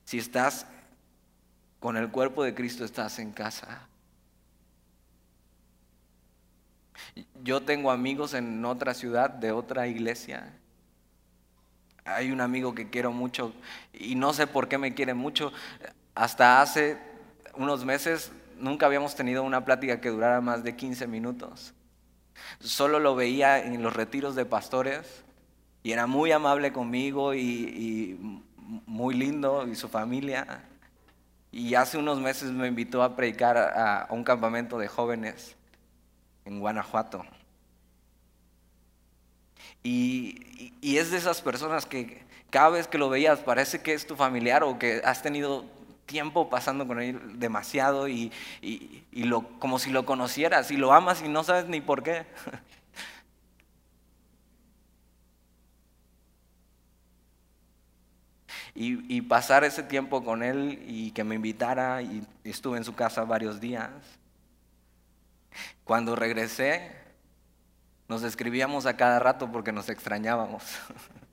si 0.04 0.18
estás 0.18 0.66
con 1.80 1.98
el 1.98 2.10
cuerpo 2.10 2.44
de 2.44 2.54
Cristo, 2.54 2.84
estás 2.84 3.20
en 3.20 3.32
casa. 3.32 3.88
Yo 7.44 7.62
tengo 7.62 7.92
amigos 7.92 8.34
en 8.34 8.64
otra 8.66 8.94
ciudad, 8.94 9.30
de 9.30 9.52
otra 9.52 9.88
iglesia, 9.88 10.58
hay 12.06 12.32
un 12.32 12.40
amigo 12.40 12.76
que 12.76 12.90
quiero 12.90 13.12
mucho 13.12 13.52
y 13.92 14.16
no 14.16 14.32
sé 14.32 14.46
por 14.46 14.68
qué 14.68 14.78
me 14.78 14.94
quiere 14.94 15.16
mucho. 15.16 15.52
Hasta 16.14 16.62
hace 16.62 16.98
unos 17.56 17.84
meses 17.84 18.32
nunca 18.58 18.86
habíamos 18.86 19.16
tenido 19.16 19.44
una 19.44 19.66
plática 19.66 20.00
que 20.00 20.10
durara 20.10 20.40
más 20.40 20.64
de 20.64 20.76
15 20.76 21.08
minutos. 21.08 21.74
Solo 22.60 23.00
lo 23.00 23.16
veía 23.16 23.60
en 23.64 23.82
los 23.82 23.94
retiros 23.94 24.36
de 24.36 24.46
pastores 24.46 25.24
y 25.84 25.92
era 25.92 26.06
muy 26.06 26.32
amable 26.32 26.72
conmigo 26.72 27.34
y, 27.34 28.20
muy 28.86 29.16
lindo 29.16 29.68
y 29.68 29.76
su 29.76 29.90
familia. 29.90 30.64
Y 31.52 31.76
hace 31.76 31.98
unos 31.98 32.20
meses 32.20 32.52
me 32.52 32.68
invitó 32.68 33.04
a 33.04 33.16
predicar 33.16 33.58
a 33.58 34.08
un 34.10 34.24
campamento 34.24 34.78
de 34.78 34.88
jóvenes 34.88 35.56
en 36.46 36.60
Guanajuato. 36.60 37.26
Y, 39.86 40.74
es 40.82 41.12
de 41.12 41.18
esas 41.18 41.42
personas 41.42 41.86
que 41.86 42.24
cada 42.50 42.70
vez 42.70 42.88
que 42.88 42.98
lo 42.98 43.10
veías 43.10 43.40
parece 43.40 43.82
que 43.82 43.94
es 43.94 44.08
tu 44.08 44.16
familiar 44.16 44.64
o 44.64 44.80
que 44.80 45.02
has 45.06 45.22
tenido 45.22 45.66
tiempo 46.08 46.50
pasando 46.50 46.88
con 46.88 47.00
él 47.00 47.40
demasiado 47.40 48.08
y, 48.08 48.32
lo, 49.12 49.44
como 49.60 49.78
si 49.78 49.92
lo 49.92 50.06
conocieras 50.06 50.72
y 50.72 50.78
lo 50.78 50.92
amas 50.92 51.22
y 51.22 51.30
no 51.30 51.44
sabes 51.44 51.68
ni 51.68 51.82
por 51.82 52.04
qué. 52.04 52.26
Y, 58.78 59.16
y, 59.16 59.22
pasar 59.22 59.64
ese 59.64 59.84
tiempo 59.84 60.26
con 60.26 60.44
él 60.44 60.84
y 60.86 61.12
que 61.12 61.24
me 61.24 61.36
invitara 61.36 62.02
y 62.02 62.28
estuve 62.44 62.78
en 62.78 62.84
su 62.84 62.94
casa 62.94 63.24
varios 63.24 63.62
días. 63.62 63.90
Cuando 65.86 66.14
regresé, 66.14 67.05
nos 68.08 68.24
escribíamos 68.24 68.86
a 68.86 68.96
cada 68.96 69.20
rato 69.20 69.52
porque 69.52 69.72
nos 69.72 69.90
extrañábamos. 69.90 70.64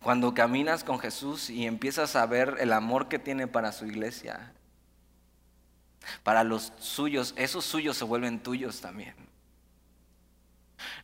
Cuando 0.00 0.34
caminas 0.34 0.84
con 0.84 0.98
Jesús 0.98 1.50
y 1.50 1.66
empiezas 1.66 2.14
a 2.16 2.24
ver 2.26 2.56
el 2.60 2.72
amor 2.72 3.08
que 3.08 3.18
tiene 3.18 3.46
para 3.46 3.72
su 3.72 3.86
iglesia, 3.86 4.52
para 6.22 6.44
los 6.44 6.72
suyos, 6.78 7.34
esos 7.36 7.64
suyos 7.64 7.96
se 7.96 8.04
vuelven 8.04 8.42
tuyos 8.42 8.80
también. 8.80 9.14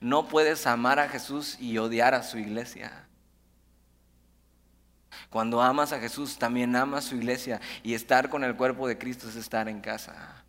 No 0.00 0.28
puedes 0.28 0.66
amar 0.66 1.00
a 1.00 1.08
Jesús 1.08 1.58
y 1.58 1.78
odiar 1.78 2.14
a 2.14 2.22
su 2.22 2.38
iglesia. 2.38 3.08
Cuando 5.30 5.60
amas 5.62 5.92
a 5.92 5.98
Jesús, 5.98 6.38
también 6.38 6.76
amas 6.76 7.04
su 7.04 7.16
iglesia 7.16 7.60
y 7.82 7.94
estar 7.94 8.28
con 8.28 8.44
el 8.44 8.54
cuerpo 8.56 8.86
de 8.86 8.98
Cristo 8.98 9.28
es 9.28 9.34
estar 9.34 9.68
en 9.68 9.80
casa. 9.80 10.43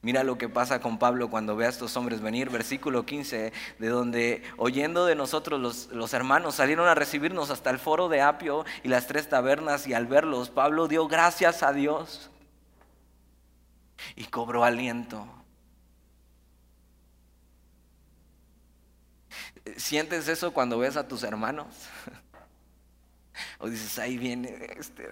Mira 0.00 0.22
lo 0.22 0.38
que 0.38 0.48
pasa 0.48 0.80
con 0.80 0.98
Pablo 0.98 1.28
cuando 1.28 1.56
ve 1.56 1.66
a 1.66 1.68
estos 1.68 1.96
hombres 1.96 2.20
venir, 2.20 2.50
versículo 2.50 3.04
15, 3.04 3.52
de 3.78 3.88
donde 3.88 4.42
oyendo 4.56 5.06
de 5.06 5.16
nosotros 5.16 5.60
los, 5.60 5.88
los, 5.88 6.14
hermanos 6.14 6.54
salieron 6.54 6.86
a 6.86 6.94
recibirnos 6.94 7.50
hasta 7.50 7.70
el 7.70 7.80
foro 7.80 8.08
de 8.08 8.22
Apio 8.22 8.64
y 8.84 8.88
las 8.88 9.08
tres 9.08 9.28
tabernas 9.28 9.88
y 9.88 9.94
al 9.94 10.06
verlos 10.06 10.50
Pablo 10.50 10.86
dio 10.86 11.08
gracias 11.08 11.64
a 11.64 11.72
Dios 11.72 12.30
y 14.14 14.24
cobró 14.26 14.64
aliento. 14.64 15.26
¿Sientes 19.76 20.28
eso 20.28 20.52
cuando 20.52 20.78
ves 20.78 20.96
a 20.96 21.06
tus 21.06 21.22
hermanos? 21.22 21.66
O 23.60 23.68
dices, 23.68 23.96
ahí 24.00 24.18
viene 24.18 24.66
este. 24.76 25.08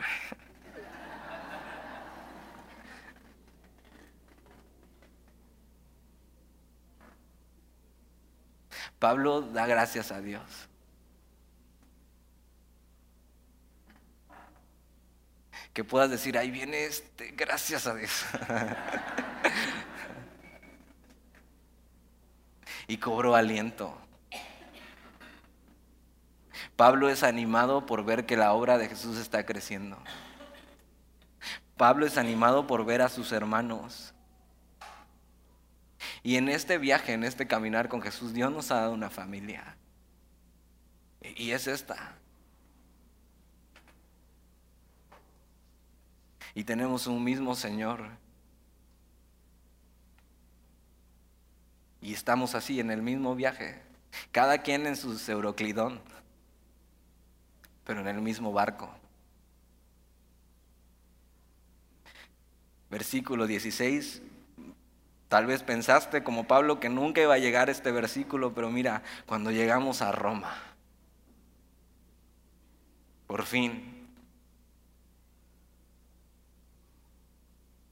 Pablo 9.06 9.40
da 9.40 9.68
gracias 9.68 10.10
a 10.10 10.20
Dios. 10.20 10.42
Que 15.72 15.84
puedas 15.84 16.10
decir, 16.10 16.36
ahí 16.36 16.50
viene 16.50 16.86
este, 16.86 17.30
gracias 17.30 17.86
a 17.86 17.94
Dios. 17.94 18.10
y 22.88 22.96
cobró 22.96 23.36
aliento. 23.36 23.96
Pablo 26.74 27.08
es 27.08 27.22
animado 27.22 27.86
por 27.86 28.04
ver 28.04 28.26
que 28.26 28.36
la 28.36 28.54
obra 28.54 28.76
de 28.76 28.88
Jesús 28.88 29.18
está 29.18 29.46
creciendo. 29.46 30.02
Pablo 31.76 32.06
es 32.06 32.18
animado 32.18 32.66
por 32.66 32.84
ver 32.84 33.02
a 33.02 33.08
sus 33.08 33.30
hermanos 33.30 34.15
y 36.26 36.38
en 36.38 36.48
este 36.48 36.78
viaje, 36.78 37.12
en 37.12 37.22
este 37.22 37.46
caminar 37.46 37.88
con 37.88 38.02
Jesús, 38.02 38.32
Dios 38.32 38.50
nos 38.50 38.72
ha 38.72 38.80
dado 38.80 38.92
una 38.92 39.10
familia. 39.10 39.76
Y 41.20 41.52
es 41.52 41.68
esta. 41.68 42.16
Y 46.52 46.64
tenemos 46.64 47.06
un 47.06 47.22
mismo 47.22 47.54
Señor. 47.54 48.08
Y 52.00 52.12
estamos 52.12 52.56
así 52.56 52.80
en 52.80 52.90
el 52.90 53.02
mismo 53.02 53.36
viaje. 53.36 53.80
Cada 54.32 54.64
quien 54.64 54.88
en 54.88 54.96
su 54.96 55.16
euroclidón, 55.30 56.00
pero 57.84 58.00
en 58.00 58.08
el 58.08 58.20
mismo 58.20 58.52
barco. 58.52 58.92
Versículo 62.90 63.46
16 63.46 64.22
Tal 65.28 65.46
vez 65.46 65.62
pensaste 65.62 66.22
como 66.22 66.46
Pablo 66.46 66.78
que 66.78 66.88
nunca 66.88 67.20
iba 67.20 67.34
a 67.34 67.38
llegar 67.38 67.68
este 67.68 67.90
versículo, 67.90 68.54
pero 68.54 68.70
mira, 68.70 69.02
cuando 69.26 69.50
llegamos 69.50 70.02
a 70.02 70.12
Roma, 70.12 70.54
por 73.26 73.44
fin, 73.44 74.08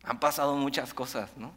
han 0.04 0.20
pasado 0.20 0.56
muchas 0.56 0.94
cosas, 0.94 1.36
¿no? 1.36 1.56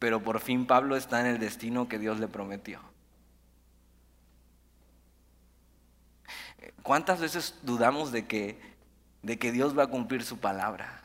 Pero 0.00 0.22
por 0.22 0.40
fin 0.40 0.66
Pablo 0.66 0.96
está 0.96 1.20
en 1.20 1.26
el 1.26 1.38
destino 1.38 1.88
que 1.88 1.98
Dios 1.98 2.18
le 2.18 2.28
prometió. 2.28 2.80
¿Cuántas 6.82 7.20
veces 7.20 7.54
dudamos 7.62 8.12
de 8.12 8.26
que 8.26 8.77
de 9.22 9.38
que 9.38 9.52
Dios 9.52 9.76
va 9.76 9.84
a 9.84 9.88
cumplir 9.88 10.22
su 10.22 10.38
palabra. 10.38 11.02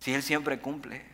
Si 0.00 0.14
Él 0.14 0.22
siempre 0.22 0.60
cumple. 0.60 1.04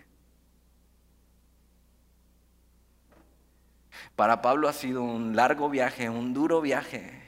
Para 4.17 4.43
Pablo 4.43 4.69
ha 4.69 4.73
sido 4.73 5.03
un 5.03 5.35
largo 5.37 5.71
viaje, 5.71 6.11
un 6.11 6.35
duro 6.35 6.61
viaje. 6.61 7.23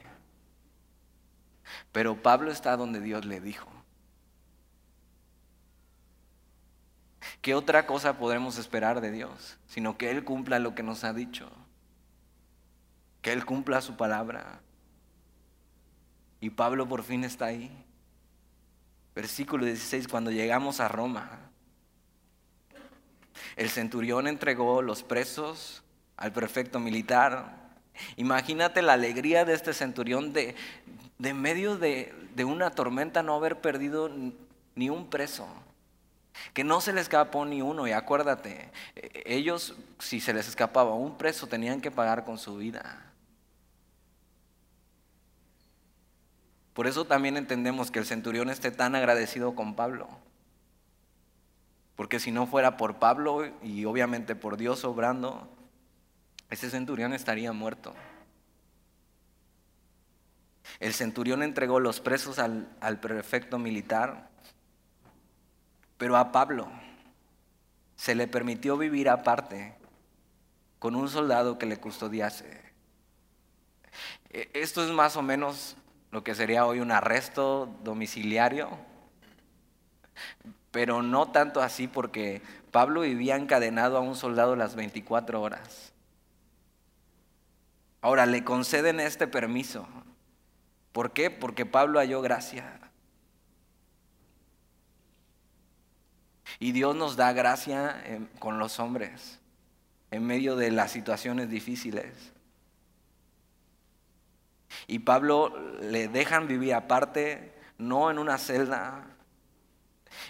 Pero 1.91 2.21
Pablo 2.21 2.51
está 2.51 2.77
donde 2.77 2.99
Dios 2.99 3.25
le 3.25 3.39
dijo. 3.39 3.69
¿Qué 7.41 7.55
otra 7.55 7.85
cosa 7.85 8.17
podremos 8.17 8.57
esperar 8.57 9.01
de 9.01 9.11
Dios? 9.11 9.57
Sino 9.67 9.97
que 9.97 10.11
Él 10.11 10.23
cumpla 10.23 10.59
lo 10.59 10.75
que 10.75 10.83
nos 10.83 11.03
ha 11.03 11.13
dicho. 11.13 11.49
Que 13.21 13.33
Él 13.33 13.45
cumpla 13.45 13.81
su 13.81 13.95
palabra. 13.95 14.61
Y 16.39 16.49
Pablo 16.49 16.87
por 16.87 17.03
fin 17.03 17.23
está 17.23 17.45
ahí. 17.45 17.71
Versículo 19.15 19.65
16, 19.65 20.07
cuando 20.07 20.29
llegamos 20.31 20.79
a 20.79 20.87
Roma, 20.87 21.39
el 23.55 23.69
centurión 23.69 24.27
entregó 24.27 24.81
los 24.81 25.03
presos 25.03 25.83
al 26.17 26.33
prefecto 26.33 26.79
militar. 26.79 27.73
Imagínate 28.17 28.81
la 28.81 28.93
alegría 28.93 29.45
de 29.45 29.53
este 29.53 29.73
centurión 29.73 30.33
de, 30.33 30.55
de 31.17 31.33
medio 31.33 31.77
de, 31.77 32.13
de 32.35 32.43
una 32.43 32.71
tormenta 32.71 33.23
no 33.23 33.35
haber 33.35 33.61
perdido 33.61 34.09
ni 34.75 34.89
un 34.89 35.09
preso. 35.09 35.47
Que 36.53 36.65
no 36.65 36.81
se 36.81 36.91
le 36.91 36.99
escapó 36.99 37.45
ni 37.45 37.61
uno. 37.61 37.87
Y 37.87 37.93
acuérdate, 37.93 38.69
ellos, 39.25 39.75
si 39.99 40.19
se 40.19 40.33
les 40.33 40.49
escapaba 40.49 40.93
un 40.93 41.17
preso, 41.17 41.47
tenían 41.47 41.79
que 41.79 41.91
pagar 41.91 42.25
con 42.25 42.37
su 42.37 42.57
vida. 42.57 43.04
Por 46.75 46.87
eso 46.87 47.05
también 47.05 47.37
entendemos 47.37 47.89
que 47.89 47.99
el 47.99 48.05
centurión 48.05 48.49
esté 48.49 48.69
tan 48.69 48.95
agradecido 48.95 49.55
con 49.55 49.77
Pablo. 49.77 50.09
Porque 51.95 52.19
si 52.19 52.31
no 52.31 52.47
fuera 52.47 52.75
por 52.75 52.97
Pablo 52.99 53.49
y 53.63 53.85
obviamente 53.85 54.35
por 54.35 54.57
Dios 54.57 54.83
obrando, 54.83 55.47
ese 56.49 56.69
centurión 56.69 57.13
estaría 57.13 57.53
muerto. 57.53 57.95
El 60.81 60.93
centurión 60.93 61.43
entregó 61.43 61.79
los 61.79 62.01
presos 62.01 62.39
al, 62.39 62.67
al 62.81 62.99
prefecto 62.99 63.57
militar, 63.57 64.27
pero 65.97 66.17
a 66.17 66.33
Pablo 66.33 66.69
se 67.95 68.15
le 68.15 68.27
permitió 68.27 68.77
vivir 68.77 69.07
aparte 69.07 69.77
con 70.77 70.97
un 70.97 71.07
soldado 71.07 71.57
que 71.57 71.67
le 71.67 71.77
custodiase. 71.77 72.61
E, 74.29 74.49
esto 74.53 74.83
es 74.83 74.91
más 74.91 75.15
o 75.15 75.21
menos 75.21 75.77
lo 76.15 76.23
que 76.23 76.33
sería 76.33 76.65
hoy 76.65 76.79
un 76.79 76.93
arresto 76.93 77.77
domiciliario, 77.83 78.69
pero 80.71 81.01
no 81.01 81.29
tanto 81.29 81.61
así 81.61 81.89
porque 81.89 82.41
Pablo 82.71 83.01
vivía 83.01 83.35
encadenado 83.35 83.97
a 83.97 83.99
un 83.99 84.15
soldado 84.15 84.55
las 84.55 84.75
24 84.75 85.41
horas. 85.41 85.91
Ahora 87.99 88.25
le 88.25 88.45
conceden 88.45 89.01
este 89.01 89.27
permiso. 89.27 89.89
¿Por 90.93 91.11
qué? 91.11 91.29
Porque 91.29 91.65
Pablo 91.65 91.99
halló 91.99 92.21
gracia. 92.21 92.79
Y 96.59 96.71
Dios 96.71 96.95
nos 96.95 97.17
da 97.17 97.33
gracia 97.33 98.01
con 98.39 98.57
los 98.57 98.79
hombres 98.79 99.41
en 100.11 100.25
medio 100.25 100.55
de 100.55 100.71
las 100.71 100.91
situaciones 100.91 101.49
difíciles. 101.49 102.34
Y 104.87 104.99
Pablo 104.99 105.53
le 105.81 106.07
dejan 106.07 106.47
vivir 106.47 106.73
aparte, 106.73 107.53
no 107.77 108.11
en 108.11 108.19
una 108.19 108.37
celda. 108.37 109.05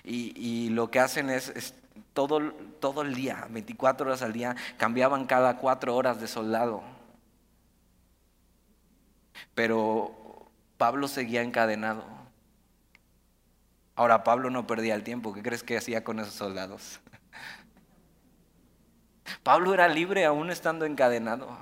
Y, 0.03 0.69
lo 0.69 0.89
que 0.89 0.99
hacen 0.99 1.29
es, 1.29 1.73
todo, 2.13 2.53
todo 2.79 3.01
el 3.01 3.13
día, 3.13 3.47
24 3.49 4.07
horas 4.07 4.21
al 4.21 4.33
día, 4.33 4.55
cambiaban 4.77 5.25
cada 5.25 5.57
cuatro 5.57 5.95
horas 5.95 6.19
de 6.19 6.27
soldado. 6.27 6.83
Pero 9.53 10.49
Pablo 10.77 11.07
seguía 11.07 11.41
encadenado. 11.41 12.03
Ahora 13.95 14.23
Pablo 14.23 14.49
no 14.49 14.67
perdía 14.67 14.95
el 14.95 15.03
tiempo. 15.03 15.33
¿Qué 15.33 15.41
crees 15.41 15.63
que 15.63 15.77
hacía 15.77 16.03
con 16.03 16.19
esos 16.19 16.33
soldados? 16.33 16.99
Pablo 19.43 19.73
era 19.73 19.87
libre 19.87 20.25
aún 20.25 20.51
estando 20.51 20.85
encadenado. 20.85 21.57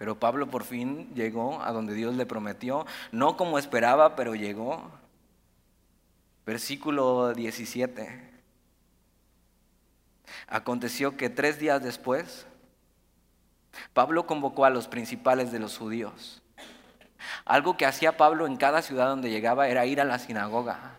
Pero 0.00 0.18
Pablo 0.18 0.48
por 0.48 0.64
fin 0.64 1.14
llegó 1.14 1.60
a 1.60 1.72
donde 1.72 1.92
Dios 1.92 2.16
le 2.16 2.24
prometió, 2.24 2.86
no 3.12 3.36
como 3.36 3.58
esperaba, 3.58 4.16
pero 4.16 4.34
llegó. 4.34 4.90
Versículo 6.46 7.34
17. 7.34 8.30
Aconteció 10.46 11.18
que 11.18 11.28
tres 11.28 11.58
días 11.58 11.82
después, 11.82 12.46
Pablo 13.92 14.26
convocó 14.26 14.64
a 14.64 14.70
los 14.70 14.88
principales 14.88 15.52
de 15.52 15.58
los 15.58 15.76
judíos. 15.76 16.40
Algo 17.44 17.76
que 17.76 17.84
hacía 17.84 18.16
Pablo 18.16 18.46
en 18.46 18.56
cada 18.56 18.80
ciudad 18.80 19.08
donde 19.08 19.28
llegaba 19.28 19.68
era 19.68 19.84
ir 19.84 20.00
a 20.00 20.04
la 20.06 20.18
sinagoga. 20.18 20.98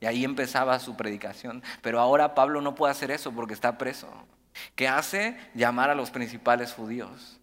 Y 0.00 0.06
ahí 0.06 0.24
empezaba 0.24 0.80
su 0.80 0.96
predicación. 0.96 1.62
Pero 1.82 2.00
ahora 2.00 2.34
Pablo 2.34 2.60
no 2.60 2.74
puede 2.74 2.90
hacer 2.90 3.12
eso 3.12 3.30
porque 3.30 3.54
está 3.54 3.78
preso. 3.78 4.08
¿Qué 4.74 4.88
hace? 4.88 5.38
Llamar 5.54 5.88
a 5.88 5.94
los 5.94 6.10
principales 6.10 6.72
judíos. 6.72 7.39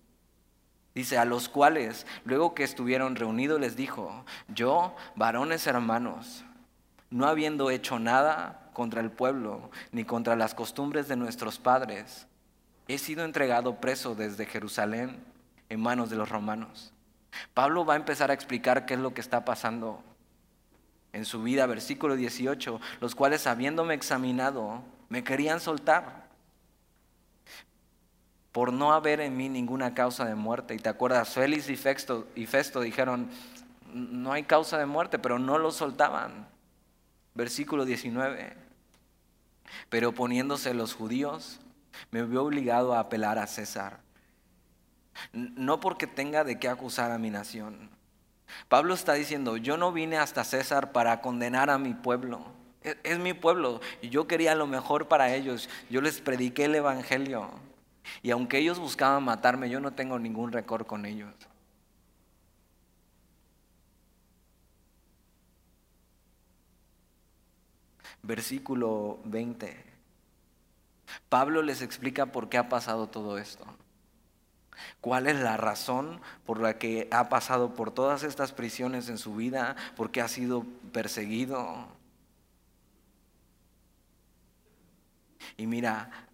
Dice, 0.97 1.19
a 1.19 1.25
los 1.25 1.47
cuales, 1.47 2.07
luego 2.25 2.55
que 2.55 2.63
estuvieron 2.63 3.15
reunidos, 3.15 3.61
les 3.61 3.75
dijo, 3.75 4.25
yo, 4.47 4.95
varones 5.13 5.67
hermanos, 5.67 6.43
no 7.11 7.27
habiendo 7.27 7.69
hecho 7.69 7.99
nada 7.99 8.71
contra 8.73 9.01
el 9.01 9.11
pueblo, 9.11 9.69
ni 9.91 10.05
contra 10.05 10.35
las 10.35 10.55
costumbres 10.55 11.07
de 11.07 11.15
nuestros 11.15 11.59
padres, 11.59 12.25
he 12.87 12.97
sido 12.97 13.25
entregado 13.25 13.79
preso 13.79 14.15
desde 14.15 14.47
Jerusalén 14.47 15.23
en 15.69 15.81
manos 15.81 16.09
de 16.09 16.15
los 16.15 16.29
romanos. 16.29 16.91
Pablo 17.53 17.85
va 17.85 17.93
a 17.93 17.97
empezar 17.97 18.31
a 18.31 18.33
explicar 18.33 18.87
qué 18.87 18.95
es 18.95 18.99
lo 18.99 19.13
que 19.13 19.21
está 19.21 19.45
pasando 19.45 20.01
en 21.13 21.25
su 21.25 21.43
vida, 21.43 21.67
versículo 21.67 22.15
18, 22.15 22.81
los 23.01 23.13
cuales 23.13 23.45
habiéndome 23.45 23.93
examinado, 23.93 24.81
me 25.09 25.23
querían 25.23 25.59
soltar 25.59 26.26
por 28.51 28.73
no 28.73 28.93
haber 28.93 29.21
en 29.21 29.37
mí 29.37 29.49
ninguna 29.49 29.93
causa 29.93 30.25
de 30.25 30.35
muerte. 30.35 30.73
Y 30.75 30.79
te 30.79 30.89
acuerdas, 30.89 31.29
Félix 31.29 31.69
y 31.69 31.75
Festo, 31.75 32.27
y 32.35 32.45
Festo 32.45 32.81
dijeron, 32.81 33.29
no 33.93 34.31
hay 34.31 34.43
causa 34.43 34.77
de 34.77 34.85
muerte, 34.85 35.19
pero 35.19 35.39
no 35.39 35.57
lo 35.57 35.71
soltaban. 35.71 36.47
Versículo 37.33 37.85
19. 37.85 38.55
Pero 39.89 40.11
poniéndose 40.13 40.73
los 40.73 40.93
judíos, 40.93 41.59
me 42.11 42.23
vio 42.23 42.43
obligado 42.43 42.93
a 42.93 42.99
apelar 42.99 43.37
a 43.37 43.47
César. 43.47 43.99
No 45.33 45.79
porque 45.79 46.07
tenga 46.07 46.43
de 46.43 46.59
qué 46.59 46.69
acusar 46.69 47.11
a 47.11 47.17
mi 47.17 47.29
nación. 47.29 47.89
Pablo 48.69 48.93
está 48.93 49.13
diciendo, 49.13 49.57
yo 49.57 49.77
no 49.77 49.91
vine 49.91 50.17
hasta 50.17 50.43
César 50.43 50.91
para 50.91 51.21
condenar 51.21 51.69
a 51.69 51.77
mi 51.77 51.93
pueblo. 51.93 52.45
Es, 52.81 52.97
es 53.03 53.19
mi 53.19 53.33
pueblo 53.33 53.81
y 54.01 54.09
yo 54.09 54.27
quería 54.27 54.55
lo 54.55 54.67
mejor 54.67 55.07
para 55.07 55.33
ellos. 55.33 55.69
Yo 55.89 56.01
les 56.01 56.21
prediqué 56.21 56.65
el 56.65 56.75
Evangelio. 56.75 57.66
Y 58.21 58.31
aunque 58.31 58.57
ellos 58.59 58.79
buscaban 58.79 59.23
matarme, 59.23 59.69
yo 59.69 59.79
no 59.79 59.93
tengo 59.93 60.19
ningún 60.19 60.51
récord 60.51 60.85
con 60.85 61.05
ellos. 61.05 61.33
Versículo 68.23 69.19
20. 69.25 69.85
Pablo 71.29 71.61
les 71.61 71.81
explica 71.81 72.27
por 72.27 72.49
qué 72.49 72.57
ha 72.57 72.69
pasado 72.69 73.07
todo 73.07 73.37
esto. 73.37 73.65
¿Cuál 75.01 75.27
es 75.27 75.37
la 75.39 75.57
razón 75.57 76.21
por 76.45 76.59
la 76.59 76.77
que 76.77 77.07
ha 77.11 77.29
pasado 77.29 77.73
por 77.73 77.91
todas 77.91 78.23
estas 78.23 78.51
prisiones 78.51 79.09
en 79.09 79.17
su 79.17 79.35
vida? 79.35 79.75
¿Por 79.95 80.11
qué 80.11 80.21
ha 80.21 80.27
sido 80.27 80.65
perseguido? 80.91 81.87
Y 85.55 85.65
mira, 85.65 86.26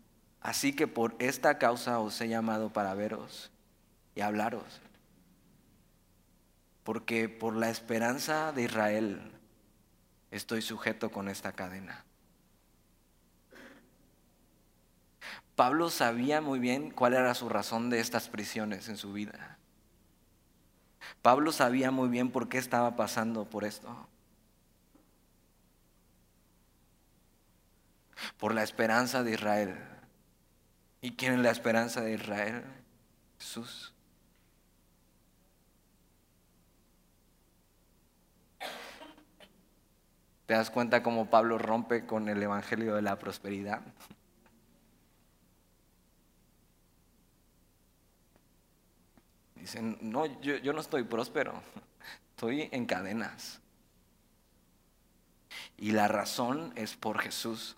Así 0.44 0.74
que 0.76 0.88
por 0.88 1.16
esta 1.20 1.58
causa 1.58 2.00
os 2.00 2.20
he 2.20 2.28
llamado 2.28 2.70
para 2.72 2.94
veros 2.94 3.50
y 4.14 4.20
hablaros. 4.20 4.82
Porque 6.84 7.30
por 7.30 7.56
la 7.56 7.70
esperanza 7.70 8.52
de 8.52 8.64
Israel 8.64 9.32
estoy 10.32 10.62
sujeto 10.62 11.12
con 11.12 11.30
esta 11.30 11.54
cadena. 11.54 12.04
Pablo 15.56 15.90
sabía 15.90 16.42
muy 16.42 16.60
bien 16.60 16.92
cuál 16.92 17.14
era 17.14 17.34
su 17.36 17.48
razón 17.48 17.90
de 17.90 18.02
estas 18.02 18.28
prisiones 18.28 18.90
en 18.90 18.98
su 18.98 19.14
vida. 19.14 19.58
Pablo 21.22 21.54
sabía 21.54 21.90
muy 21.90 22.10
bien 22.10 22.32
por 22.32 22.50
qué 22.50 22.58
estaba 22.58 22.98
pasando 22.98 23.46
por 23.46 23.64
esto. 23.64 24.10
Por 28.38 28.54
la 28.54 28.64
esperanza 28.64 29.24
de 29.24 29.32
Israel 29.32 29.93
¿Y 31.04 31.12
quién 31.12 31.34
es 31.34 31.40
la 31.40 31.52
esperanza 31.52 32.00
de 32.00 32.14
Israel? 32.14 32.64
Jesús. 33.38 33.94
¿Te 40.46 40.54
das 40.54 40.70
cuenta 40.70 41.04
cómo 41.04 41.30
Pablo 41.30 41.58
rompe 41.58 42.06
con 42.06 42.30
el 42.30 42.42
Evangelio 42.42 42.96
de 42.96 43.02
la 43.02 43.20
prosperidad? 43.20 43.82
Dicen, 49.56 49.98
no, 50.00 50.26
yo, 50.42 50.56
yo, 50.56 50.72
no 50.72 50.80
estoy 50.80 51.04
próspero, 51.04 51.62
estoy 52.30 52.70
en 52.72 52.86
cadenas. 52.86 53.60
Y 55.78 55.92
la 55.92 56.08
razón 56.08 56.72
es 56.78 56.96
por 56.96 57.20
Jesús. 57.20 57.76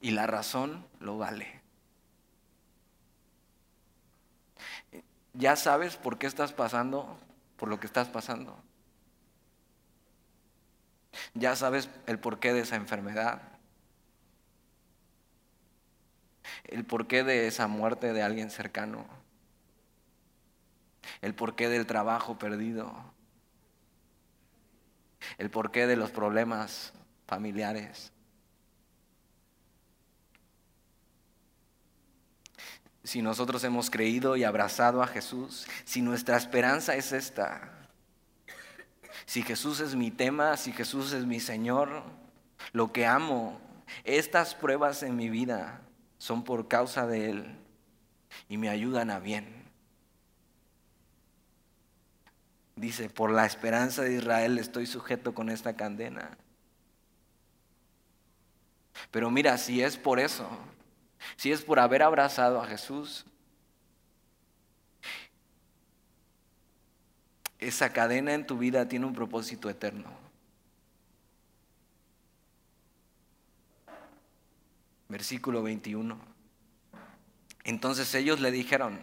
Y 0.00 0.12
la 0.12 0.28
razón 0.28 0.86
lo 1.00 1.18
vale. 1.18 1.59
¿Ya 5.34 5.56
sabes 5.56 5.96
por 5.96 6.18
qué 6.18 6.26
estás 6.26 6.52
pasando 6.52 7.18
por 7.56 7.68
lo 7.68 7.78
que 7.78 7.86
estás 7.86 8.08
pasando? 8.08 8.56
¿Ya 11.34 11.54
sabes 11.56 11.88
el 12.06 12.18
porqué 12.18 12.52
de 12.52 12.60
esa 12.60 12.76
enfermedad? 12.76 13.42
¿El 16.64 16.84
porqué 16.84 17.22
de 17.24 17.46
esa 17.46 17.68
muerte 17.68 18.12
de 18.12 18.22
alguien 18.22 18.50
cercano? 18.50 19.06
¿El 21.20 21.34
porqué 21.34 21.68
del 21.68 21.86
trabajo 21.86 22.38
perdido? 22.38 22.92
¿El 25.38 25.50
porqué 25.50 25.86
de 25.86 25.96
los 25.96 26.10
problemas 26.10 26.92
familiares? 27.26 28.12
Si 33.10 33.22
nosotros 33.22 33.64
hemos 33.64 33.90
creído 33.90 34.36
y 34.36 34.44
abrazado 34.44 35.02
a 35.02 35.08
Jesús, 35.08 35.66
si 35.84 36.00
nuestra 36.00 36.36
esperanza 36.36 36.94
es 36.94 37.10
esta, 37.10 37.88
si 39.26 39.42
Jesús 39.42 39.80
es 39.80 39.96
mi 39.96 40.12
tema, 40.12 40.56
si 40.56 40.70
Jesús 40.70 41.12
es 41.12 41.26
mi 41.26 41.40
Señor, 41.40 42.04
lo 42.70 42.92
que 42.92 43.06
amo, 43.06 43.60
estas 44.04 44.54
pruebas 44.54 45.02
en 45.02 45.16
mi 45.16 45.28
vida 45.28 45.80
son 46.18 46.44
por 46.44 46.68
causa 46.68 47.04
de 47.08 47.30
Él 47.30 47.56
y 48.48 48.58
me 48.58 48.68
ayudan 48.68 49.10
a 49.10 49.18
bien. 49.18 49.64
Dice, 52.76 53.10
por 53.10 53.32
la 53.32 53.44
esperanza 53.44 54.02
de 54.02 54.14
Israel 54.14 54.56
estoy 54.56 54.86
sujeto 54.86 55.34
con 55.34 55.50
esta 55.50 55.74
cadena. 55.74 56.38
Pero 59.10 59.32
mira, 59.32 59.58
si 59.58 59.82
es 59.82 59.96
por 59.96 60.20
eso, 60.20 60.48
si 61.36 61.52
es 61.52 61.62
por 61.62 61.78
haber 61.78 62.02
abrazado 62.02 62.60
a 62.60 62.66
Jesús, 62.66 63.26
esa 67.58 67.92
cadena 67.92 68.32
en 68.32 68.46
tu 68.46 68.56
vida 68.58 68.88
tiene 68.88 69.06
un 69.06 69.14
propósito 69.14 69.68
eterno. 69.68 70.10
Versículo 75.08 75.62
21. 75.62 76.18
Entonces 77.64 78.14
ellos 78.14 78.40
le 78.40 78.50
dijeron, 78.50 78.98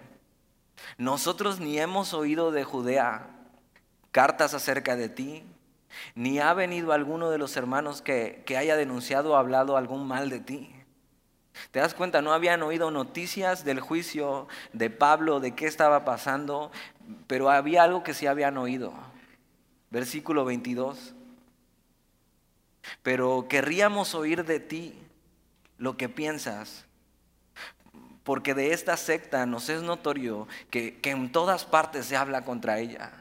nosotros 0.97 1.59
ni 1.59 1.79
hemos 1.79 2.13
oído 2.13 2.51
de 2.51 2.63
Judea 2.63 3.29
cartas 4.11 4.53
acerca 4.53 4.95
de 4.95 5.09
ti, 5.09 5.43
ni 6.15 6.39
ha 6.39 6.53
venido 6.53 6.91
alguno 6.91 7.29
de 7.29 7.37
los 7.37 7.55
hermanos 7.55 8.01
que, 8.01 8.43
que 8.45 8.57
haya 8.57 8.75
denunciado 8.75 9.33
o 9.33 9.35
hablado 9.35 9.77
algún 9.77 10.07
mal 10.07 10.29
de 10.29 10.39
ti. 10.39 10.76
¿Te 11.71 11.79
das 11.79 11.93
cuenta? 11.93 12.21
No 12.21 12.33
habían 12.33 12.63
oído 12.63 12.91
noticias 12.91 13.63
del 13.63 13.79
juicio 13.79 14.47
de 14.73 14.89
Pablo, 14.89 15.39
de 15.39 15.55
qué 15.55 15.65
estaba 15.65 16.05
pasando, 16.05 16.71
pero 17.27 17.49
había 17.49 17.83
algo 17.83 18.03
que 18.03 18.13
sí 18.13 18.27
habían 18.27 18.57
oído. 18.57 18.93
Versículo 19.89 20.45
22. 20.45 21.13
Pero 23.03 23.47
querríamos 23.49 24.15
oír 24.15 24.45
de 24.45 24.59
ti 24.59 24.95
lo 25.77 25.97
que 25.97 26.09
piensas, 26.09 26.85
porque 28.23 28.53
de 28.53 28.73
esta 28.73 28.97
secta 28.97 29.45
nos 29.45 29.69
es 29.69 29.81
notorio 29.81 30.47
que, 30.69 30.99
que 30.99 31.11
en 31.11 31.31
todas 31.31 31.65
partes 31.65 32.05
se 32.05 32.17
habla 32.17 32.43
contra 32.43 32.79
ella. 32.79 33.11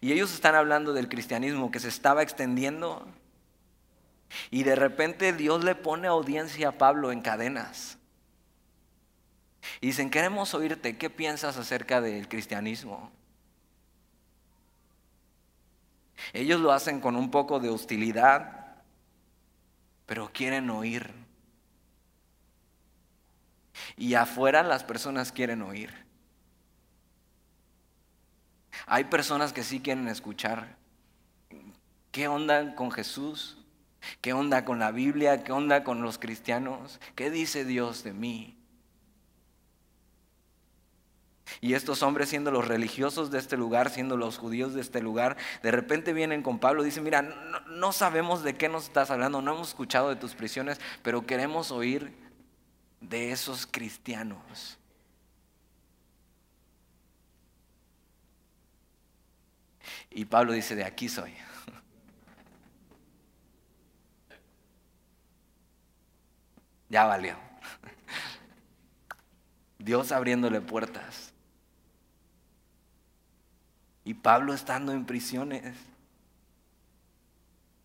Y 0.00 0.12
ellos 0.12 0.32
están 0.32 0.54
hablando 0.54 0.92
del 0.92 1.08
cristianismo 1.08 1.70
que 1.70 1.80
se 1.80 1.88
estaba 1.88 2.22
extendiendo 2.22 3.06
y 4.50 4.62
de 4.62 4.76
repente 4.76 5.32
Dios 5.32 5.64
le 5.64 5.74
pone 5.74 6.08
audiencia 6.08 6.68
a 6.68 6.78
Pablo 6.78 7.12
en 7.12 7.20
cadenas. 7.20 7.98
Y 9.80 9.88
dicen, 9.88 10.10
queremos 10.10 10.54
oírte, 10.54 10.96
¿qué 10.96 11.10
piensas 11.10 11.56
acerca 11.56 12.00
del 12.00 12.28
cristianismo? 12.28 13.10
Ellos 16.32 16.60
lo 16.60 16.72
hacen 16.72 17.00
con 17.00 17.16
un 17.16 17.30
poco 17.30 17.60
de 17.60 17.70
hostilidad, 17.70 18.82
pero 20.06 20.30
quieren 20.32 20.70
oír. 20.70 21.12
Y 23.96 24.14
afuera 24.14 24.62
las 24.62 24.84
personas 24.84 25.32
quieren 25.32 25.62
oír. 25.62 25.92
Hay 28.86 29.04
personas 29.04 29.52
que 29.52 29.62
sí 29.62 29.80
quieren 29.80 30.08
escuchar. 30.08 30.76
¿Qué 32.10 32.28
onda 32.28 32.74
con 32.74 32.90
Jesús? 32.90 33.59
¿Qué 34.20 34.32
onda 34.32 34.64
con 34.64 34.78
la 34.78 34.90
Biblia? 34.90 35.44
¿Qué 35.44 35.52
onda 35.52 35.84
con 35.84 36.02
los 36.02 36.18
cristianos? 36.18 37.00
¿Qué 37.14 37.30
dice 37.30 37.64
Dios 37.64 38.02
de 38.02 38.12
mí? 38.12 38.56
Y 41.60 41.74
estos 41.74 42.02
hombres, 42.02 42.28
siendo 42.28 42.50
los 42.50 42.68
religiosos 42.68 43.30
de 43.30 43.38
este 43.38 43.56
lugar, 43.56 43.90
siendo 43.90 44.16
los 44.16 44.38
judíos 44.38 44.74
de 44.74 44.80
este 44.80 45.00
lugar, 45.00 45.36
de 45.62 45.70
repente 45.70 46.12
vienen 46.12 46.42
con 46.42 46.58
Pablo 46.58 46.82
y 46.82 46.86
dicen, 46.86 47.02
mira, 47.04 47.22
no, 47.66 47.92
sabemos 47.92 48.42
de 48.42 48.54
qué 48.54 48.68
nos 48.68 48.84
estás 48.84 49.10
hablando, 49.10 49.42
no 49.42 49.54
hemos 49.54 49.68
escuchado 49.68 50.08
de 50.08 50.16
tus 50.16 50.34
prisiones, 50.34 50.80
pero 51.02 51.26
queremos 51.26 51.70
oír 51.70 52.12
de 53.00 53.32
esos 53.32 53.66
cristianos. 53.66 54.78
Y 60.10 60.24
Pablo 60.24 60.52
dice, 60.52 60.74
de 60.74 60.84
aquí 60.84 61.08
soy. 61.08 61.34
Ya 66.90 67.06
valió. 67.06 67.36
Dios 69.78 70.12
abriéndole 70.12 70.60
puertas. 70.60 71.32
Y 74.04 74.12
Pablo 74.14 74.52
estando 74.52 74.92
en 74.92 75.06
prisiones. 75.06 75.76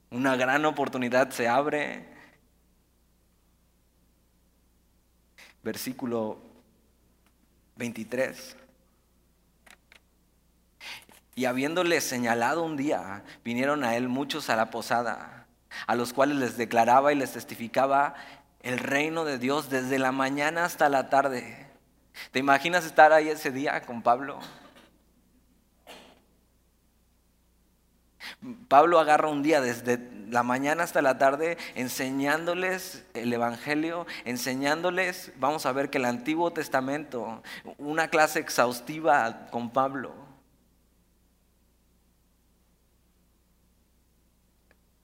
Una 0.10 0.36
gran 0.36 0.66
oportunidad 0.66 1.30
se 1.30 1.48
abre. 1.48 2.06
Versículo 5.64 6.40
23. 7.76 8.58
Y 11.36 11.46
habiéndole 11.46 12.02
señalado 12.02 12.64
un 12.64 12.76
día, 12.78 13.24
vinieron 13.44 13.84
a 13.84 13.96
él 13.98 14.08
muchos 14.08 14.50
a 14.50 14.56
la 14.56 14.72
posada, 14.72 15.48
a 15.86 15.96
los 15.96 16.14
cuales 16.14 16.38
les 16.38 16.58
declaraba 16.58 17.12
y 17.12 17.16
les 17.18 17.34
testificaba 17.34 18.16
el 18.66 18.80
reino 18.80 19.24
de 19.26 19.38
Dios 19.38 19.70
desde 19.70 20.00
la 20.00 20.12
mañana 20.12 20.66
hasta 20.66 20.90
la 20.90 21.10
tarde. 21.10 21.68
¿Te 22.32 22.40
imaginas 22.40 22.84
estar 22.84 23.14
ahí 23.14 23.30
ese 23.30 23.52
día 23.52 23.80
con 23.82 24.02
Pablo? 24.02 24.40
Pablo 28.68 29.00
agarra 29.00 29.30
un 29.30 29.44
día 29.44 29.62
desde 29.62 30.00
la 30.30 30.42
mañana 30.42 30.84
hasta 30.84 31.04
la 31.04 31.20
tarde 31.20 31.58
enseñándoles 31.76 33.06
el 33.14 33.32
Evangelio, 33.32 34.08
enseñándoles, 34.26 35.32
vamos 35.38 35.68
a 35.68 35.72
ver 35.72 35.92
que 35.92 36.00
el 36.00 36.06
Antiguo 36.06 36.52
Testamento, 36.52 37.44
una 37.78 38.08
clase 38.08 38.40
exhaustiva 38.40 39.48
con 39.52 39.70
Pablo. 39.70 40.25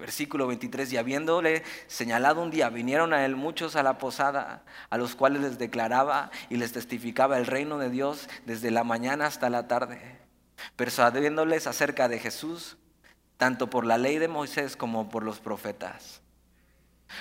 Versículo 0.02 0.47
23, 0.47 0.93
y 0.93 0.97
habiéndole 0.97 1.62
señalado 1.86 2.41
un 2.41 2.49
día, 2.49 2.70
vinieron 2.70 3.14
a 3.14 3.24
él 3.24 3.36
muchos 3.36 3.76
a 3.76 3.84
la 3.84 3.99
posada, 3.99 4.64
a 4.89 4.97
los 4.97 5.14
cuales 5.14 5.43
les 5.43 5.60
declaraba 5.60 6.32
y 6.49 6.58
les 6.58 6.72
testificaba 6.72 7.38
el 7.38 7.45
reino 7.45 7.78
de 7.78 7.91
Dios 7.91 8.28
desde 8.47 8.72
la 8.72 8.84
mañana 8.84 9.28
hasta 9.28 9.52
la 9.52 9.68
tarde, 9.68 10.02
persuadiéndoles 10.76 11.68
acerca 11.68 12.08
de 12.08 12.18
Jesús, 12.18 12.78
tanto 13.38 13.70
por 13.70 13.86
la 13.86 13.99
ley 13.99 14.18
de 14.18 14.28
Moisés 14.28 14.76
como 14.76 15.08
por 15.08 15.22
los 15.22 15.39
profetas. 15.39 16.22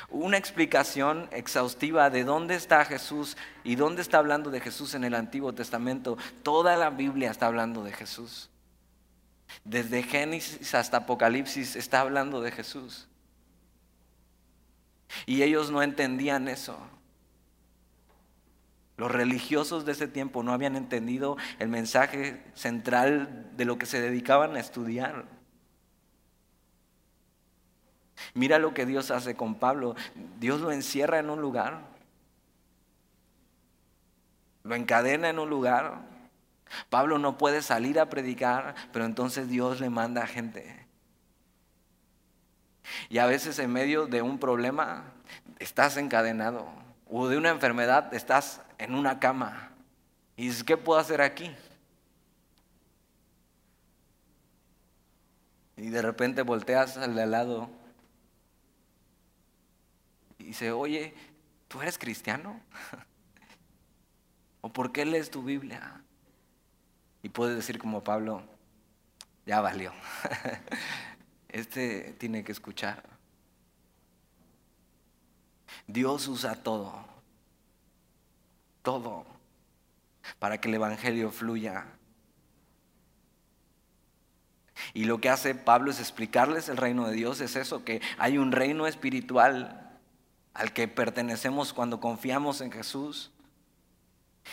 Una 0.08 0.38
explicación 0.38 1.28
exhaustiva 1.32 2.08
de 2.08 2.24
dónde 2.24 2.54
está 2.54 2.86
Jesús 2.86 3.36
y 3.62 3.74
dónde 3.74 4.00
está 4.00 4.16
hablando 4.16 4.50
de 4.50 4.60
Jesús 4.60 4.94
en 4.94 5.04
el 5.04 5.14
Antiguo 5.14 5.52
Testamento. 5.52 6.16
Toda 6.42 6.78
la 6.78 6.88
Biblia 6.88 7.30
está 7.30 7.44
hablando 7.44 7.84
de 7.84 7.92
Jesús. 7.92 8.49
Desde 9.64 10.02
Génesis 10.02 10.74
hasta 10.74 10.98
Apocalipsis 10.98 11.76
está 11.76 12.00
hablando 12.00 12.40
de 12.40 12.52
Jesús. 12.52 13.08
Y 15.26 15.42
ellos 15.42 15.70
no 15.70 15.82
entendían 15.82 16.48
eso. 16.48 16.78
Los 18.96 19.10
religiosos 19.10 19.86
de 19.86 19.92
ese 19.92 20.08
tiempo 20.08 20.42
no 20.42 20.52
habían 20.52 20.76
entendido 20.76 21.36
el 21.58 21.68
mensaje 21.68 22.44
central 22.54 23.50
de 23.56 23.64
lo 23.64 23.78
que 23.78 23.86
se 23.86 24.00
dedicaban 24.00 24.56
a 24.56 24.60
estudiar. 24.60 25.24
Mira 28.34 28.58
lo 28.58 28.74
que 28.74 28.86
Dios 28.86 29.10
hace 29.10 29.34
con 29.34 29.54
Pablo. 29.54 29.96
Dios 30.38 30.60
lo 30.60 30.70
encierra 30.70 31.18
en 31.18 31.30
un 31.30 31.40
lugar. 31.40 31.80
Lo 34.62 34.74
encadena 34.74 35.30
en 35.30 35.38
un 35.38 35.48
lugar. 35.48 36.02
Pablo 36.88 37.18
no 37.18 37.38
puede 37.38 37.62
salir 37.62 37.98
a 37.98 38.08
predicar, 38.08 38.74
pero 38.92 39.04
entonces 39.04 39.48
Dios 39.48 39.80
le 39.80 39.90
manda 39.90 40.22
a 40.22 40.26
gente. 40.26 40.86
Y 43.08 43.18
a 43.18 43.26
veces 43.26 43.58
en 43.58 43.72
medio 43.72 44.06
de 44.06 44.22
un 44.22 44.38
problema 44.38 45.04
estás 45.58 45.96
encadenado 45.96 46.68
o 47.08 47.28
de 47.28 47.36
una 47.36 47.50
enfermedad 47.50 48.12
estás 48.14 48.62
en 48.78 48.94
una 48.94 49.20
cama. 49.20 49.70
Y 50.36 50.46
dices, 50.46 50.64
¿qué 50.64 50.76
puedo 50.76 50.98
hacer 50.98 51.20
aquí? 51.20 51.54
Y 55.76 55.90
de 55.90 56.02
repente 56.02 56.42
volteas 56.42 56.96
al 56.96 57.18
al 57.18 57.30
lado 57.30 57.70
y 60.38 60.44
dice, 60.44 60.72
oye, 60.72 61.14
¿tú 61.68 61.80
eres 61.82 61.98
cristiano? 61.98 62.60
¿O 64.62 64.72
por 64.72 64.92
qué 64.92 65.04
lees 65.04 65.30
tu 65.30 65.42
Biblia? 65.42 65.99
Y 67.22 67.28
puedes 67.28 67.56
decir 67.56 67.78
como 67.78 68.02
Pablo, 68.02 68.42
ya 69.46 69.60
valió. 69.60 69.92
Este 71.48 72.14
tiene 72.18 72.44
que 72.44 72.52
escuchar. 72.52 73.02
Dios 75.88 76.28
usa 76.28 76.54
todo, 76.54 76.94
todo, 78.82 79.26
para 80.38 80.60
que 80.60 80.68
el 80.68 80.76
Evangelio 80.76 81.32
fluya. 81.32 81.86
Y 84.94 85.04
lo 85.04 85.20
que 85.20 85.28
hace 85.28 85.54
Pablo 85.54 85.90
es 85.90 85.98
explicarles 85.98 86.68
el 86.68 86.76
reino 86.76 87.08
de 87.08 87.14
Dios, 87.14 87.40
es 87.40 87.56
eso, 87.56 87.84
que 87.84 88.00
hay 88.18 88.38
un 88.38 88.52
reino 88.52 88.86
espiritual 88.86 89.98
al 90.54 90.72
que 90.72 90.88
pertenecemos 90.88 91.72
cuando 91.72 92.00
confiamos 92.00 92.60
en 92.60 92.70
Jesús. 92.72 93.32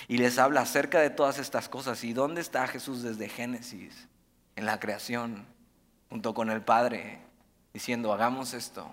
Y 0.08 0.18
les 0.18 0.38
habla 0.38 0.62
acerca 0.62 1.00
de 1.00 1.10
todas 1.10 1.40
estas 1.40 1.70
cosas. 1.70 2.04
¿Y 2.04 2.14
dónde 2.14 2.42
está 2.42 2.68
Jesús 2.68 3.04
desde 3.04 3.30
Génesis? 3.30 4.08
En 4.56 4.66
la 4.66 4.80
creación, 4.80 5.46
junto 6.10 6.34
con 6.34 6.50
el 6.50 6.62
Padre, 6.62 7.20
diciendo, 7.74 8.14
hagamos 8.14 8.54
esto. 8.54 8.90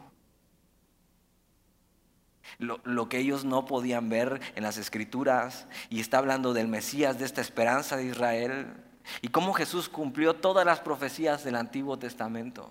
Lo, 2.59 2.81
lo, 2.85 3.09
que 3.09 3.19
ellos 3.19 3.45
no 3.45 3.65
podían 3.65 4.09
ver 4.09 4.41
en 4.55 4.63
las 4.63 4.77
escrituras. 4.77 5.67
Y 5.89 6.01
está 6.01 6.19
hablando 6.19 6.53
del 6.53 6.69
Mesías, 6.69 7.19
de 7.19 7.25
esta 7.25 7.41
esperanza 7.41 7.97
de 7.97 8.07
Israel. 8.07 8.75
Y 9.23 9.29
cómo 9.29 9.53
Jesús 9.53 9.89
cumplió 9.89 10.35
todas 10.35 10.67
las 10.67 10.81
profecías 10.81 11.45
del 11.45 11.57
Antiguo 11.57 11.99
Testamento. 11.99 12.69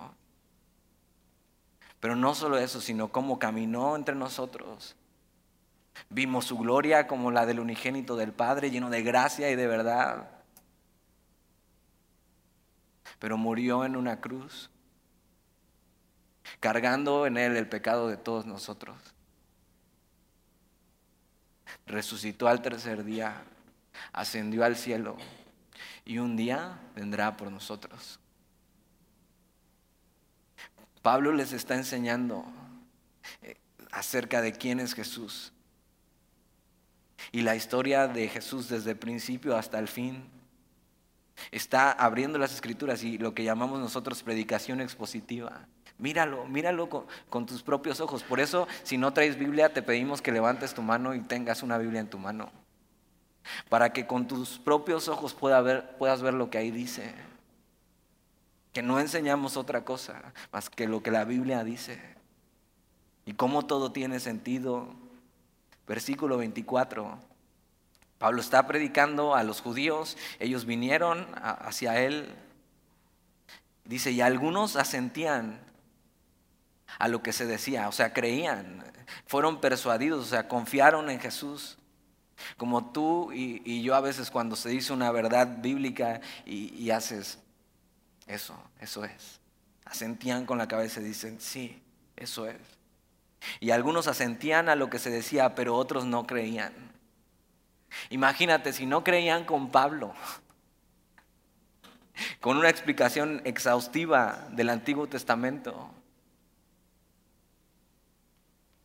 Pero 2.00 2.16
no 2.16 2.34
solo 2.34 2.58
eso, 2.58 2.80
sino 2.80 3.10
cómo 3.10 3.38
caminó 3.38 3.96
entre 3.96 4.14
nosotros 4.14 4.96
Vimos 6.10 6.46
su 6.46 6.58
gloria 6.58 7.06
como 7.06 7.30
la 7.30 7.46
del 7.46 7.60
unigénito 7.60 8.16
del 8.16 8.32
Padre, 8.32 8.70
lleno 8.70 8.90
de 8.90 9.02
gracia 9.02 9.50
y 9.50 9.56
de 9.56 9.66
verdad. 9.66 10.30
Pero 13.18 13.36
murió 13.36 13.84
en 13.84 13.96
una 13.96 14.20
cruz, 14.20 14.70
cargando 16.60 17.26
en 17.26 17.36
él 17.36 17.56
el 17.56 17.68
pecado 17.68 18.08
de 18.08 18.16
todos 18.16 18.46
nosotros. 18.46 18.96
Resucitó 21.86 22.48
al 22.48 22.62
tercer 22.62 23.04
día, 23.04 23.44
ascendió 24.12 24.64
al 24.64 24.76
cielo 24.76 25.16
y 26.04 26.18
un 26.18 26.36
día 26.36 26.78
vendrá 26.94 27.36
por 27.36 27.50
nosotros. 27.50 28.18
Pablo 31.02 31.32
les 31.32 31.52
está 31.52 31.74
enseñando 31.74 32.44
eh, 33.42 33.56
acerca 33.92 34.40
de 34.40 34.52
quién 34.52 34.80
es 34.80 34.94
Jesús. 34.94 35.53
Y 37.32 37.42
la 37.42 37.56
historia 37.56 38.08
de 38.08 38.28
Jesús 38.28 38.68
desde 38.68 38.92
el 38.92 38.96
principio 38.96 39.56
hasta 39.56 39.78
el 39.78 39.88
fin 39.88 40.24
está 41.50 41.92
abriendo 41.92 42.38
las 42.38 42.54
escrituras 42.54 43.02
y 43.02 43.18
lo 43.18 43.34
que 43.34 43.44
llamamos 43.44 43.80
nosotros 43.80 44.22
predicación 44.22 44.80
expositiva. 44.80 45.66
Míralo, 45.98 46.46
míralo 46.46 46.88
con, 47.28 47.46
tus 47.46 47.62
propios 47.62 48.00
ojos. 48.00 48.22
Por 48.22 48.40
eso, 48.40 48.66
si 48.82 48.98
no 48.98 49.12
traes 49.12 49.38
Biblia, 49.38 49.72
te 49.72 49.82
pedimos 49.82 50.20
que 50.20 50.32
levantes 50.32 50.74
tu 50.74 50.82
mano 50.82 51.14
y 51.14 51.20
tengas 51.20 51.62
una 51.62 51.78
Biblia 51.78 52.00
en 52.00 52.10
tu 52.10 52.18
mano. 52.18 52.50
Para 53.68 53.92
que 53.92 54.06
con 54.06 54.26
tus 54.26 54.58
propios 54.58 55.08
ojos 55.08 55.36
ver, 55.40 55.96
puedas 55.98 56.22
ver 56.22 56.34
lo 56.34 56.50
que 56.50 56.58
ahí 56.58 56.70
dice. 56.70 57.14
Que 58.72 58.82
no 58.82 58.98
enseñamos 58.98 59.56
otra 59.56 59.84
cosa 59.84 60.32
más 60.50 60.68
que 60.68 60.88
lo 60.88 61.02
que 61.02 61.12
la 61.12 61.24
Biblia 61.24 61.62
dice. 61.62 62.00
Y 63.24 63.34
cómo 63.34 63.64
todo 63.66 63.92
tiene 63.92 64.18
sentido, 64.18 64.94
versículo 65.86 66.38
24. 66.38 67.18
Pablo 68.18 68.40
está 68.40 68.66
predicando 68.66 69.34
a 69.34 69.42
los 69.42 69.60
judíos, 69.60 70.16
ellos 70.38 70.64
vinieron 70.64 71.26
hacia 71.34 72.00
él. 72.00 72.34
Dice, 73.84 74.12
y 74.12 74.20
algunos 74.20 74.76
asentían 74.76 75.60
a 76.98 77.08
lo 77.08 77.22
que 77.22 77.32
se 77.32 77.44
decía, 77.44 77.88
o 77.88 77.92
sea, 77.92 78.12
creían, 78.12 78.84
fueron 79.26 79.60
persuadidos, 79.60 80.26
o 80.26 80.28
sea, 80.28 80.48
confiaron 80.48 81.10
en 81.10 81.20
Jesús. 81.20 81.76
Como 82.56 82.92
tú 82.92 83.30
y, 83.32 83.82
yo 83.82 83.94
a 83.94 84.00
veces 84.00 84.30
cuando 84.30 84.56
se 84.56 84.68
dice 84.68 84.92
una 84.92 85.10
verdad 85.12 85.58
bíblica 85.60 86.20
y, 86.44 86.74
y 86.74 86.90
haces 86.90 87.38
eso, 88.26 88.58
eso 88.80 89.04
es. 89.04 89.40
Asentían 89.84 90.46
con 90.46 90.58
la 90.58 90.66
cabeza 90.66 91.00
y 91.00 91.04
dicen, 91.04 91.40
sí, 91.40 91.82
eso 92.16 92.48
es. 92.48 92.56
Y 93.60 93.70
algunos 93.70 94.06
asentían 94.08 94.68
a 94.68 94.76
lo 94.76 94.90
que 94.90 94.98
se 94.98 95.10
decía, 95.10 95.54
pero 95.54 95.76
otros 95.76 96.04
no 96.04 96.26
creían. 96.26 96.72
Imagínate 98.10 98.72
si 98.72 98.86
no 98.86 99.04
creían 99.04 99.44
con 99.44 99.70
Pablo, 99.70 100.14
con 102.40 102.56
una 102.56 102.68
explicación 102.68 103.42
exhaustiva 103.44 104.48
del 104.52 104.70
Antiguo 104.70 105.06
Testamento, 105.06 105.90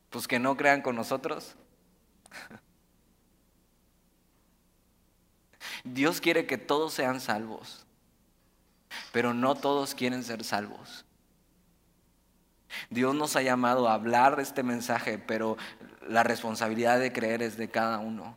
pues 0.10 0.28
que 0.28 0.40
no 0.40 0.58
crean 0.58 0.82
con 0.82 0.96
nosotros. 0.96 1.56
Dios 5.84 6.22
quiere 6.22 6.46
que 6.46 6.58
todos 6.58 6.94
sean 6.94 7.22
salvos, 7.22 7.86
pero 9.12 9.34
no 9.34 9.56
todos 9.56 9.96
quieren 9.96 10.24
ser 10.24 10.44
salvos. 10.44 11.06
Dios 12.90 13.16
nos 13.16 13.36
ha 13.36 13.42
llamado 13.42 13.88
a 13.88 13.94
hablar 13.94 14.40
este 14.40 14.64
mensaje, 14.64 15.18
pero 15.18 15.58
la 16.08 16.24
responsabilidad 16.24 17.00
de 17.00 17.12
creer 17.12 17.42
es 17.42 17.58
de 17.58 17.70
cada 17.70 18.00
uno. 18.00 18.36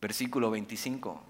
Versículo 0.00 0.50
25. 0.50 1.22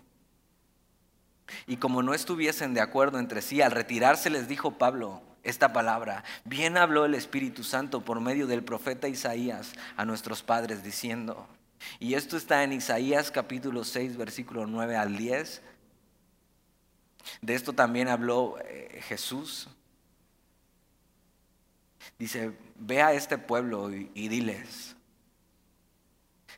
Y 1.67 1.77
como 1.77 2.03
no 2.03 2.15
estuviesen 2.15 2.75
de 2.75 2.81
acuerdo 2.81 3.19
entre 3.19 3.43
sí, 3.43 3.63
al 3.63 3.71
retirarse 3.71 4.31
les 4.31 4.49
dijo 4.49 4.73
Pablo 4.73 5.23
esta 5.45 5.73
palabra, 5.73 6.25
bien 6.45 6.77
habló 6.77 7.05
el 7.05 7.15
Espíritu 7.15 7.63
Santo 7.63 8.01
por 8.01 8.21
medio 8.21 8.49
del 8.49 8.65
profeta 8.65 9.07
Isaías 9.07 9.73
a 9.97 10.05
nuestros 10.05 10.43
padres 10.43 10.83
diciendo, 10.83 11.47
y 12.01 12.15
esto 12.15 12.37
está 12.37 12.65
en 12.65 12.73
Isaías 12.73 13.31
capítulo 13.31 13.85
6, 13.85 14.17
versículo 14.17 14.67
9 14.67 14.97
al 14.97 15.17
10, 15.17 15.63
de 17.41 17.55
esto 17.55 17.73
también 17.73 18.09
habló 18.09 18.57
eh, 18.65 19.01
Jesús. 19.03 19.69
Dice, 22.19 22.57
ve 22.77 23.03
a 23.03 23.13
este 23.13 23.37
pueblo 23.39 23.93
y, 23.93 24.11
y 24.15 24.29
diles, 24.29 24.97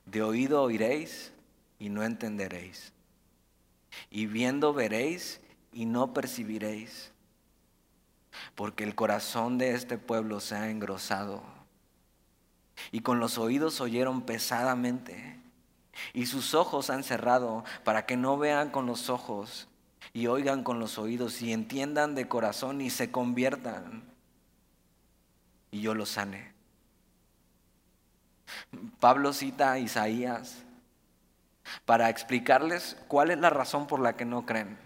de 0.04 0.22
oído 0.22 0.62
oiréis 0.62 1.32
y 1.78 1.88
no 1.88 2.02
entenderéis, 2.02 2.92
y 4.10 4.26
viendo 4.26 4.72
veréis 4.72 5.40
y 5.72 5.86
no 5.86 6.14
percibiréis, 6.14 7.12
porque 8.54 8.84
el 8.84 8.94
corazón 8.94 9.58
de 9.58 9.74
este 9.74 9.98
pueblo 9.98 10.40
se 10.40 10.54
ha 10.54 10.70
engrosado, 10.70 11.42
y 12.92 13.00
con 13.00 13.20
los 13.20 13.38
oídos 13.38 13.80
oyeron 13.80 14.22
pesadamente, 14.22 15.38
y 16.12 16.26
sus 16.26 16.54
ojos 16.54 16.90
han 16.90 17.02
cerrado 17.02 17.64
para 17.84 18.06
que 18.06 18.16
no 18.16 18.38
vean 18.38 18.70
con 18.70 18.86
los 18.86 19.10
ojos 19.10 19.68
y 20.12 20.26
oigan 20.26 20.62
con 20.62 20.78
los 20.78 20.98
oídos 20.98 21.42
y 21.42 21.52
entiendan 21.52 22.14
de 22.14 22.28
corazón 22.28 22.80
y 22.80 22.90
se 22.90 23.10
conviertan 23.10 24.02
y 25.70 25.80
yo 25.80 25.94
los 25.94 26.10
sane. 26.10 26.52
Pablo 29.00 29.32
cita 29.32 29.72
a 29.72 29.78
Isaías 29.78 30.64
para 31.84 32.08
explicarles 32.08 32.96
cuál 33.08 33.30
es 33.30 33.38
la 33.38 33.50
razón 33.50 33.86
por 33.86 34.00
la 34.00 34.16
que 34.16 34.24
no 34.24 34.46
creen. 34.46 34.78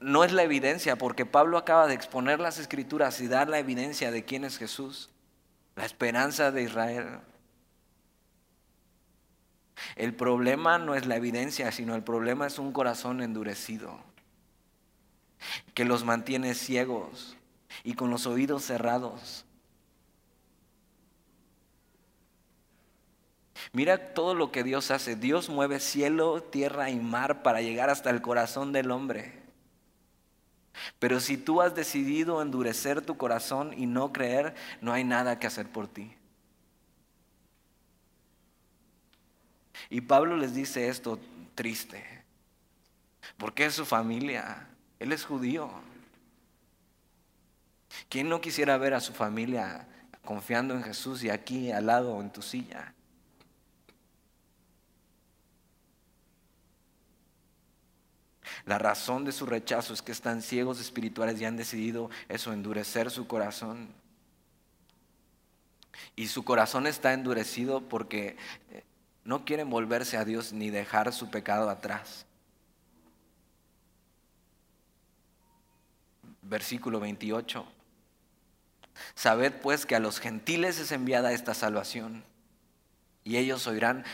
No 0.00 0.24
es 0.24 0.32
la 0.32 0.42
evidencia, 0.42 0.96
porque 0.96 1.24
Pablo 1.24 1.58
acaba 1.58 1.86
de 1.86 1.94
exponer 1.94 2.40
las 2.40 2.58
escrituras 2.58 3.20
y 3.20 3.28
dar 3.28 3.48
la 3.48 3.58
evidencia 3.58 4.10
de 4.10 4.24
quién 4.24 4.44
es 4.44 4.58
Jesús, 4.58 5.10
la 5.76 5.84
esperanza 5.84 6.50
de 6.50 6.62
Israel. 6.62 7.20
El 9.94 10.14
problema 10.14 10.78
no 10.78 10.94
es 10.94 11.06
la 11.06 11.16
evidencia, 11.16 11.70
sino 11.72 11.94
el 11.94 12.02
problema 12.02 12.46
es 12.46 12.58
un 12.58 12.72
corazón 12.72 13.20
endurecido, 13.22 13.98
que 15.74 15.84
los 15.84 16.04
mantiene 16.04 16.54
ciegos 16.54 17.36
y 17.84 17.94
con 17.94 18.10
los 18.10 18.26
oídos 18.26 18.64
cerrados. 18.64 19.44
Mira 23.72 24.14
todo 24.14 24.34
lo 24.34 24.52
que 24.52 24.62
Dios 24.62 24.90
hace. 24.90 25.16
Dios 25.16 25.48
mueve 25.48 25.80
cielo, 25.80 26.42
tierra 26.42 26.90
y 26.90 26.98
mar 26.98 27.42
para 27.42 27.60
llegar 27.60 27.90
hasta 27.90 28.10
el 28.10 28.22
corazón 28.22 28.72
del 28.72 28.90
hombre. 28.90 29.42
Pero 30.98 31.20
si 31.20 31.36
tú 31.36 31.60
has 31.60 31.74
decidido 31.74 32.42
endurecer 32.42 33.02
tu 33.02 33.16
corazón 33.16 33.74
y 33.76 33.86
no 33.86 34.12
creer, 34.12 34.54
no 34.80 34.92
hay 34.92 35.04
nada 35.04 35.38
que 35.38 35.46
hacer 35.46 35.70
por 35.70 35.88
ti. 35.88 36.14
Y 39.96 40.02
Pablo 40.02 40.36
les 40.36 40.54
dice 40.54 40.90
esto 40.90 41.18
triste, 41.54 42.04
porque 43.38 43.64
es 43.64 43.74
su 43.74 43.86
familia, 43.86 44.68
él 44.98 45.10
es 45.10 45.24
judío. 45.24 45.70
¿Quién 48.10 48.28
no 48.28 48.42
quisiera 48.42 48.76
ver 48.76 48.92
a 48.92 49.00
su 49.00 49.14
familia 49.14 49.88
confiando 50.22 50.74
en 50.74 50.82
Jesús 50.82 51.24
y 51.24 51.30
aquí 51.30 51.72
al 51.72 51.86
lado 51.86 52.20
en 52.20 52.30
tu 52.30 52.42
silla? 52.42 52.92
La 58.66 58.76
razón 58.76 59.24
de 59.24 59.32
su 59.32 59.46
rechazo 59.46 59.94
es 59.94 60.02
que 60.02 60.12
están 60.12 60.42
ciegos 60.42 60.78
espirituales 60.78 61.40
y 61.40 61.46
han 61.46 61.56
decidido 61.56 62.10
eso, 62.28 62.52
endurecer 62.52 63.10
su 63.10 63.26
corazón. 63.26 63.88
Y 66.14 66.26
su 66.26 66.44
corazón 66.44 66.86
está 66.86 67.14
endurecido 67.14 67.80
porque 67.88 68.36
eh, 68.72 68.84
no 69.26 69.44
quieren 69.44 69.68
volverse 69.68 70.16
a 70.16 70.24
Dios 70.24 70.52
ni 70.52 70.70
dejar 70.70 71.12
su 71.12 71.30
pecado 71.30 71.68
atrás. 71.68 72.24
Versículo 76.42 77.00
28. 77.00 77.66
Sabed 79.14 79.52
pues 79.60 79.84
que 79.84 79.96
a 79.96 80.00
los 80.00 80.20
gentiles 80.20 80.78
es 80.78 80.92
enviada 80.92 81.32
esta 81.32 81.54
salvación 81.54 82.24
y 83.24 83.36
ellos 83.36 83.66
oirán. 83.66 84.04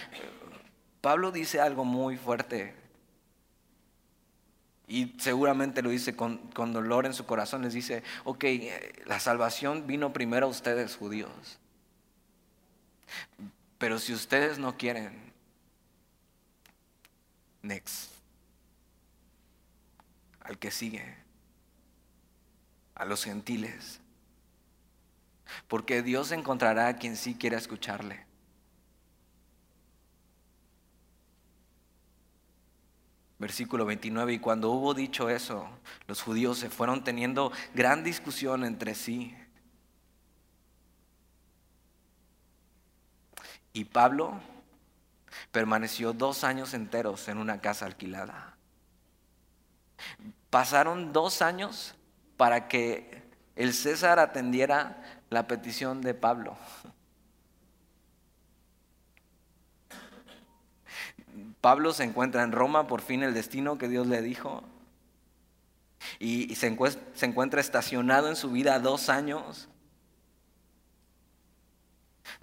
Pablo 1.03 1.31
dice 1.31 1.61
algo 1.61 1.85
muy 1.85 2.17
fuerte 2.17 2.75
y 4.89 5.15
seguramente 5.19 5.83
lo 5.83 5.91
dice 5.91 6.17
con, 6.17 6.39
con 6.53 6.73
dolor 6.73 7.05
en 7.05 7.13
su 7.13 7.27
corazón. 7.27 7.63
Les 7.63 7.75
dice, 7.75 8.03
ok, 8.25 8.45
la 9.05 9.21
salvación 9.21 9.87
vino 9.87 10.13
primero 10.13 10.47
a 10.47 10.51
ustedes 10.51 10.97
judíos. 10.97 11.59
Pero 13.83 13.99
si 13.99 14.13
ustedes 14.13 14.61
no 14.61 14.77
quieren, 14.77 15.11
next. 17.63 18.13
Al 20.39 20.57
que 20.57 20.71
sigue, 20.71 21.17
a 22.95 23.05
los 23.05 23.25
gentiles. 23.25 23.99
Porque 25.67 26.01
Dios 26.01 26.31
encontrará 26.31 26.87
a 26.87 26.97
quien 26.97 27.17
sí 27.17 27.35
quiera 27.35 27.59
escucharle. 27.59 28.25
Versículo 33.41 33.85
29, 33.85 34.35
y 34.35 34.39
cuando 34.39 34.71
hubo 34.71 34.95
dicho 34.95 35.29
eso, 35.29 35.69
los 36.07 36.23
judíos 36.23 36.57
se 36.57 36.71
fueron 36.71 37.03
teniendo 37.03 37.51
gran 37.75 38.05
discusión 38.05 38.63
entre 38.65 38.95
sí. 38.95 39.35
Y 43.73 43.85
Pablo 43.85 44.41
permaneció 45.51 46.13
dos 46.13 46.45
años 46.45 46.75
enteros 46.75 47.29
en 47.29 47.39
una 47.39 47.61
casa 47.61 47.87
alquilada. 47.87 48.57
Pasaron 50.51 51.13
dos 51.13 51.43
años 51.43 51.95
para 52.37 52.69
que 52.69 53.23
el 53.57 53.73
César 53.73 54.19
atendiera 54.19 55.03
la 55.31 55.47
petición 55.47 56.03
de 56.03 56.15
Pablo. 56.15 56.57
Pablo 61.61 61.93
se 61.93 62.05
encuentra 62.05 62.43
en 62.43 62.53
Roma, 62.53 62.87
por 62.87 63.01
fin 63.01 63.23
el 63.23 63.35
destino 63.35 63.79
que 63.79 63.89
Dios 63.89 64.07
le 64.07 64.21
dijo, 64.21 64.65
y, 66.19 66.55
se, 66.57 66.67
encuentra 66.67 67.61
estacionado 67.61 68.29
en 68.29 68.37
su 68.37 68.51
vida 68.51 68.79
dos 68.81 69.09
años 69.09 69.69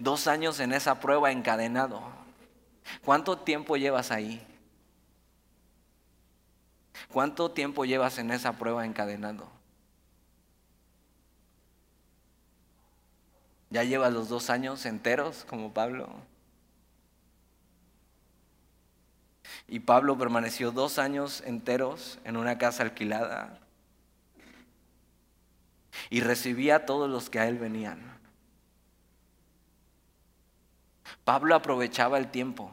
Dos 0.00 0.26
años 0.26 0.58
en 0.60 0.72
esa 0.72 0.98
prueba 0.98 1.30
encadenado. 1.30 2.02
¿Cuánto 3.04 3.36
tiempo 3.36 3.76
llevas 3.76 4.10
ahí? 4.10 4.42
¿Cuánto 7.12 7.50
tiempo 7.50 7.84
llevas 7.84 8.16
en 8.16 8.30
esa 8.30 8.54
prueba 8.54 8.86
encadenado? 8.86 9.46
¿Ya 13.68 13.84
llevas 13.84 14.10
los 14.10 14.30
dos 14.30 14.48
años 14.48 14.86
enteros 14.86 15.44
como 15.44 15.74
Pablo? 15.74 16.08
Y 19.68 19.80
Pablo 19.80 20.16
permaneció 20.16 20.72
dos 20.72 20.98
años 20.98 21.42
enteros 21.44 22.18
en 22.24 22.38
una 22.38 22.56
casa 22.56 22.84
alquilada 22.84 23.58
y 26.08 26.22
recibía 26.22 26.76
a 26.76 26.86
todos 26.86 27.10
los 27.10 27.28
que 27.28 27.38
a 27.38 27.46
él 27.46 27.58
venían. 27.58 28.19
Pablo 31.24 31.54
aprovechaba 31.54 32.18
el 32.18 32.30
tiempo, 32.30 32.70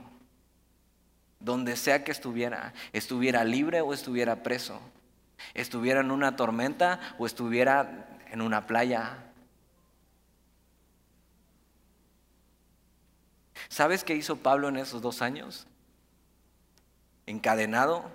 donde 1.39 1.75
sea 1.75 2.03
que 2.03 2.11
estuviera, 2.11 2.73
estuviera 2.93 3.43
libre 3.43 3.81
o 3.81 3.93
estuviera 3.93 4.43
preso, 4.43 4.79
estuviera 5.53 6.01
en 6.01 6.11
una 6.11 6.35
tormenta 6.35 6.99
o 7.17 7.25
estuviera 7.25 8.07
en 8.31 8.41
una 8.41 8.67
playa. 8.67 9.23
¿Sabes 13.69 14.03
qué 14.03 14.15
hizo 14.15 14.37
Pablo 14.37 14.69
en 14.69 14.77
esos 14.77 15.01
dos 15.01 15.21
años? 15.21 15.67
Encadenado. 17.25 18.09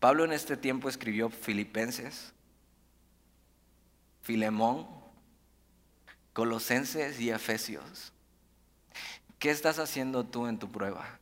Pablo 0.00 0.24
en 0.24 0.32
este 0.32 0.56
tiempo 0.56 0.88
escribió 0.88 1.30
Filipenses, 1.30 2.34
Filemón, 4.22 4.86
Colosenses 6.36 7.18
y 7.18 7.30
Efesios. 7.30 8.12
¿Qué 9.38 9.48
estás 9.48 9.78
haciendo 9.78 10.22
tú 10.22 10.46
en 10.46 10.58
tu 10.58 10.70
prueba? 10.70 11.18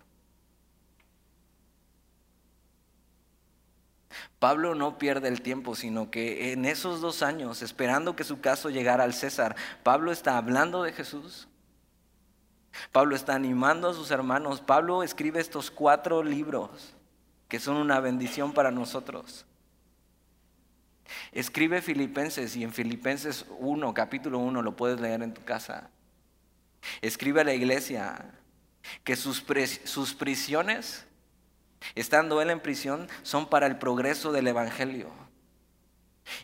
Pablo 4.41 4.75
no 4.75 4.99
pierde 4.99 5.29
el 5.29 5.41
tiempo, 5.41 5.77
sino 5.77 6.11
que 6.11 6.53
en 6.53 6.65
esos 6.65 7.01
dos 7.01 7.23
años, 7.23 7.63
esperando 7.63 8.17
que 8.17 8.25
su 8.25 8.41
caso 8.41 8.71
llegara 8.71 9.05
al 9.05 9.15
César, 9.15 9.55
Pablo 9.85 10.11
está 10.11 10.37
hablando 10.37 10.83
de 10.83 10.93
Jesús. 10.93 11.47
Pablo 12.91 13.15
está 13.15 13.37
animando 13.37 13.91
a 13.91 13.95
sus 13.95 14.11
hermanos. 14.11 14.63
Pablo 14.63 15.05
escribe 15.05 15.39
estos 15.39 15.71
cuatro 15.71 16.25
libros 16.25 16.97
que 17.47 17.61
son 17.61 17.77
una 17.77 18.01
bendición 18.01 18.53
para 18.53 18.73
nosotros. 18.73 19.47
Escribe 21.33 21.83
Filipenses 21.83 22.57
y 22.57 22.65
en 22.65 22.73
Filipenses 22.73 23.47
1, 23.59 23.95
capítulo 23.95 24.39
1, 24.39 24.63
lo 24.63 24.77
puedes 24.77 25.01
leer 25.01 25.23
en 25.23 25.35
tu 25.35 25.45
casa. 25.45 25.91
Escribe 27.01 27.41
a 27.41 27.45
la 27.45 27.55
iglesia 27.55 28.33
que 29.03 29.17
sus, 29.17 29.45
sus 29.85 30.15
prisiones 30.15 31.07
estando 31.95 32.41
él 32.41 32.51
en 32.51 32.61
prisión, 32.61 33.09
son 33.23 33.47
para 33.47 33.67
el 33.67 33.77
progreso 33.77 34.33
del 34.33 34.47
Evangelio. 34.47 35.11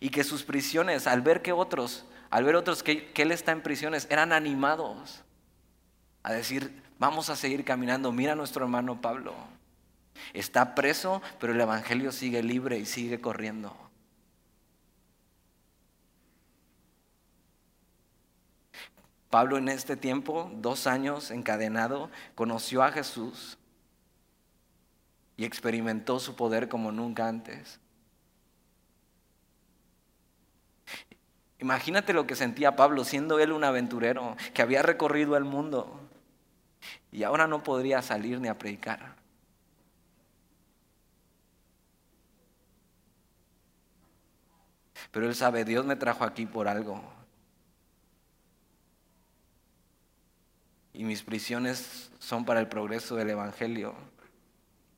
Y 0.00 0.10
que 0.10 0.24
sus 0.24 0.42
prisiones, 0.42 1.06
al 1.06 1.22
ver 1.22 1.42
que 1.42 1.52
otros, 1.52 2.04
al 2.28 2.44
ver 2.44 2.56
otros 2.56 2.82
que, 2.82 3.10
que 3.12 3.22
él 3.22 3.32
está 3.32 3.52
en 3.52 3.62
prisiones, 3.62 4.06
eran 4.10 4.32
animados 4.32 5.22
a 6.22 6.32
decir, 6.32 6.82
vamos 6.98 7.30
a 7.30 7.36
seguir 7.36 7.64
caminando, 7.64 8.12
mira 8.12 8.32
a 8.32 8.36
nuestro 8.36 8.64
hermano 8.64 9.00
Pablo. 9.00 9.34
Está 10.34 10.74
preso, 10.74 11.22
pero 11.38 11.54
el 11.54 11.60
Evangelio 11.60 12.12
sigue 12.12 12.42
libre 12.42 12.78
y 12.78 12.84
sigue 12.84 13.20
corriendo. 13.20 13.74
Pablo 19.30 19.58
en 19.58 19.68
este 19.68 19.96
tiempo, 19.96 20.50
dos 20.56 20.88
años 20.88 21.30
encadenado, 21.30 22.10
conoció 22.34 22.82
a 22.82 22.90
Jesús 22.90 23.58
y 25.36 25.44
experimentó 25.44 26.18
su 26.18 26.34
poder 26.34 26.68
como 26.68 26.90
nunca 26.90 27.28
antes. 27.28 27.80
Imagínate 31.60 32.12
lo 32.12 32.26
que 32.26 32.34
sentía 32.34 32.74
Pablo 32.74 33.04
siendo 33.04 33.38
él 33.38 33.52
un 33.52 33.62
aventurero 33.62 34.36
que 34.52 34.62
había 34.62 34.82
recorrido 34.82 35.36
el 35.36 35.44
mundo 35.44 36.00
y 37.12 37.22
ahora 37.22 37.46
no 37.46 37.62
podría 37.62 38.02
salir 38.02 38.40
ni 38.40 38.48
a 38.48 38.58
predicar. 38.58 39.14
Pero 45.12 45.26
él 45.26 45.34
sabe, 45.34 45.64
Dios 45.64 45.84
me 45.84 45.96
trajo 45.96 46.24
aquí 46.24 46.46
por 46.46 46.66
algo. 46.66 47.19
Y 51.00 51.04
mis 51.04 51.22
prisiones 51.22 52.10
son 52.18 52.44
para 52.44 52.60
el 52.60 52.68
progreso 52.68 53.16
del 53.16 53.30
Evangelio. 53.30 53.94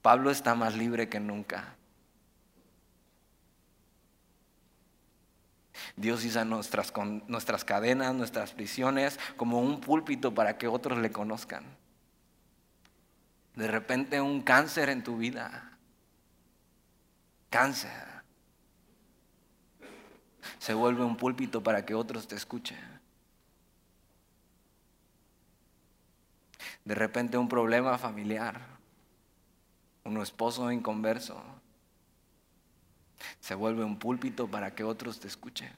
Pablo 0.02 0.32
está 0.32 0.56
más 0.56 0.76
libre 0.76 1.08
que 1.08 1.20
nunca. 1.20 1.76
Dios 5.94 6.24
usa 6.24 6.44
nuestras, 6.44 6.92
nuestras 7.28 7.64
cadenas, 7.64 8.16
nuestras 8.16 8.50
prisiones 8.50 9.20
como 9.36 9.60
un 9.60 9.80
púlpito 9.80 10.34
para 10.34 10.58
que 10.58 10.66
otros 10.66 10.98
le 10.98 11.12
conozcan. 11.12 11.62
De 13.54 13.68
repente 13.68 14.20
un 14.20 14.42
cáncer 14.42 14.88
en 14.88 15.04
tu 15.04 15.18
vida. 15.18 15.78
Cáncer. 17.48 18.08
Se 20.58 20.74
vuelve 20.74 21.04
un 21.04 21.16
púlpito 21.16 21.62
para 21.62 21.86
que 21.86 21.94
otros 21.94 22.26
te 22.26 22.34
escuchen. 22.34 22.91
De 26.84 26.94
repente 26.94 27.38
un 27.38 27.48
problema 27.48 27.96
familiar 27.98 28.72
un 30.04 30.20
esposo 30.20 30.70
inconverso, 30.72 31.40
se 33.40 33.54
vuelve 33.54 33.84
un 33.84 33.98
púlpito 33.98 34.48
para 34.48 34.74
que 34.74 34.84
otros 34.84 35.20
te 35.20 35.28
escuchen 35.28 35.70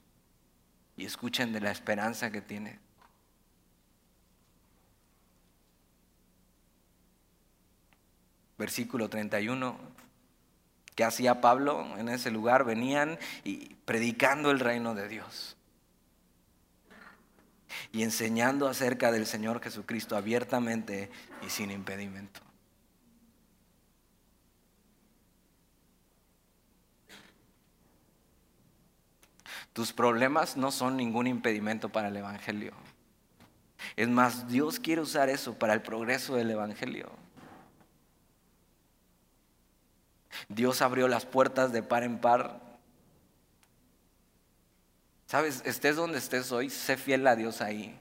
y 0.97 1.05
escuchen 1.05 1.53
de 1.53 1.61
la 1.61 1.71
esperanza 1.71 2.31
que 2.31 2.41
tiene. 2.41 2.79
Versículo 8.57 9.09
31. 9.09 9.77
¿Qué 10.95 11.03
hacía 11.03 11.41
Pablo 11.41 11.97
en 11.97 12.07
ese 12.07 12.31
lugar? 12.31 12.63
Venían 12.63 13.19
y 13.43 13.75
predicando 13.85 14.49
el 14.49 14.61
reino 14.61 14.95
de 14.95 15.09
Dios 15.09 15.57
y 17.95 18.03
enseñando 18.03 18.67
acerca 18.67 19.09
del 19.09 19.25
Señor 19.25 19.61
Jesucristo 19.61 20.17
abiertamente 20.17 21.09
y 21.47 21.49
sin 21.49 21.71
impedimento. 21.71 22.41
Tus 29.71 29.93
problemas 29.93 30.57
no 30.57 30.71
son 30.71 30.97
ningún 30.97 31.25
impedimento 31.25 31.87
para 31.87 32.09
el 32.09 32.17
Evangelio. 32.17 32.73
Es 33.95 34.09
más, 34.09 34.49
Dios 34.49 34.77
quiere 34.77 34.99
usar 34.99 35.29
eso 35.29 35.53
para 35.57 35.73
el 35.73 35.81
progreso 35.81 36.35
del 36.35 36.51
Evangelio. 36.51 37.09
Dios 40.49 40.81
abrió 40.81 41.07
las 41.07 41.25
puertas 41.25 41.71
de 41.71 41.81
par 41.81 42.03
en 42.03 42.19
par. 42.19 42.59
Sabes, 45.25 45.63
estés 45.65 45.95
donde 45.95 46.19
estés 46.19 46.51
hoy, 46.51 46.69
sé 46.69 46.97
fiel 46.97 47.25
a 47.27 47.35
Dios 47.35 47.61
ahí. 47.61 47.99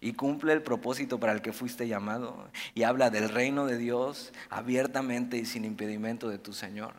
Y 0.00 0.12
cumple 0.12 0.52
el 0.52 0.62
propósito 0.62 1.18
para 1.18 1.32
el 1.32 1.42
que 1.42 1.52
fuiste 1.52 1.88
llamado. 1.88 2.50
Y 2.74 2.82
habla 2.82 3.10
del 3.10 3.28
reino 3.28 3.66
de 3.66 3.78
Dios 3.78 4.32
abiertamente 4.48 5.36
y 5.38 5.46
sin 5.46 5.64
impedimento 5.64 6.28
de 6.28 6.38
tu 6.38 6.52
Señor. 6.52 6.94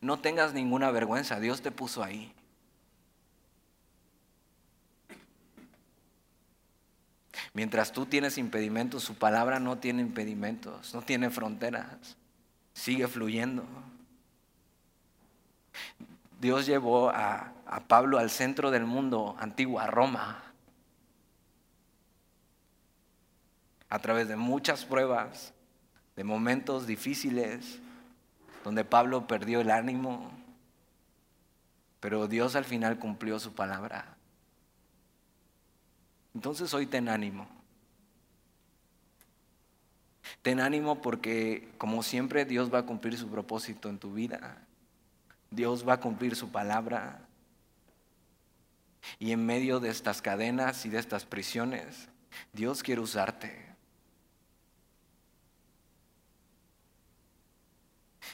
No 0.00 0.20
tengas 0.20 0.54
ninguna 0.54 0.90
vergüenza, 0.90 1.40
Dios 1.40 1.62
te 1.62 1.70
puso 1.70 2.02
ahí. 2.02 2.32
Mientras 7.52 7.92
tú 7.92 8.06
tienes 8.06 8.38
impedimentos, 8.38 9.02
su 9.02 9.16
palabra 9.16 9.58
no 9.58 9.78
tiene 9.78 10.02
impedimentos, 10.02 10.94
no 10.94 11.02
tiene 11.02 11.30
fronteras, 11.30 12.16
sigue 12.72 13.08
fluyendo. 13.08 13.64
Dios 16.40 16.64
llevó 16.64 17.10
a, 17.10 17.52
a 17.66 17.80
Pablo 17.80 18.18
al 18.18 18.30
centro 18.30 18.70
del 18.70 18.84
mundo 18.84 19.36
antiguo, 19.38 19.78
a 19.78 19.86
Roma, 19.86 20.42
a 23.90 23.98
través 23.98 24.26
de 24.26 24.36
muchas 24.36 24.86
pruebas, 24.86 25.52
de 26.16 26.24
momentos 26.24 26.86
difíciles, 26.86 27.78
donde 28.64 28.84
Pablo 28.84 29.26
perdió 29.26 29.60
el 29.60 29.70
ánimo, 29.70 30.30
pero 32.00 32.26
Dios 32.26 32.56
al 32.56 32.64
final 32.64 32.98
cumplió 32.98 33.38
su 33.38 33.52
palabra. 33.52 34.16
Entonces 36.34 36.72
hoy 36.72 36.86
ten 36.86 37.08
ánimo. 37.08 37.46
Ten 40.40 40.60
ánimo 40.60 41.02
porque 41.02 41.68
como 41.76 42.02
siempre 42.02 42.46
Dios 42.46 42.72
va 42.72 42.78
a 42.78 42.86
cumplir 42.86 43.18
su 43.18 43.28
propósito 43.28 43.90
en 43.90 43.98
tu 43.98 44.14
vida. 44.14 44.56
Dios 45.50 45.86
va 45.86 45.94
a 45.94 46.00
cumplir 46.00 46.36
su 46.36 46.50
palabra. 46.50 47.26
Y 49.18 49.32
en 49.32 49.44
medio 49.44 49.80
de 49.80 49.90
estas 49.90 50.22
cadenas 50.22 50.84
y 50.86 50.88
de 50.88 50.98
estas 50.98 51.24
prisiones, 51.24 52.08
Dios 52.52 52.82
quiere 52.82 53.00
usarte. 53.00 53.70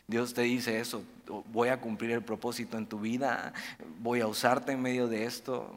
Dios 0.06 0.34
te 0.34 0.42
dice 0.42 0.78
eso, 0.78 1.04
voy 1.52 1.68
a 1.68 1.80
cumplir 1.80 2.12
el 2.12 2.22
propósito 2.22 2.78
en 2.78 2.86
tu 2.86 3.00
vida, 3.00 3.52
voy 4.00 4.20
a 4.20 4.28
usarte 4.28 4.72
en 4.72 4.80
medio 4.80 5.08
de 5.08 5.24
esto, 5.24 5.74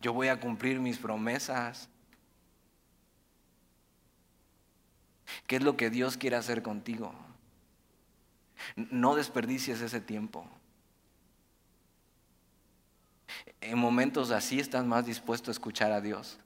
yo 0.00 0.12
voy 0.12 0.28
a 0.28 0.38
cumplir 0.38 0.78
mis 0.78 0.98
promesas. 0.98 1.88
¿Qué 5.46 5.56
es 5.56 5.62
lo 5.62 5.76
que 5.76 5.90
Dios 5.90 6.16
quiere 6.16 6.36
hacer 6.36 6.62
contigo? 6.62 7.12
No 8.76 9.14
desperdicies 9.14 9.80
ese 9.80 10.00
tiempo. 10.00 10.48
en 13.60 13.78
momentos 13.78 14.30
así 14.30 14.60
estás 14.60 14.84
más 14.84 15.06
dispuesto 15.06 15.50
a 15.50 15.52
escuchar 15.52 15.90
a 15.92 16.00
Dios. 16.00 16.38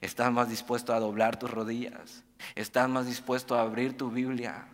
Estás 0.00 0.30
más 0.32 0.48
dispuesto 0.48 0.92
a 0.94 1.00
doblar 1.00 1.38
tus 1.38 1.50
rodillas. 1.50 2.22
Estás 2.54 2.88
más 2.88 3.06
dispuesto 3.06 3.56
a 3.56 3.62
abrir 3.62 3.96
tu 3.96 4.10
Biblia. 4.10 4.68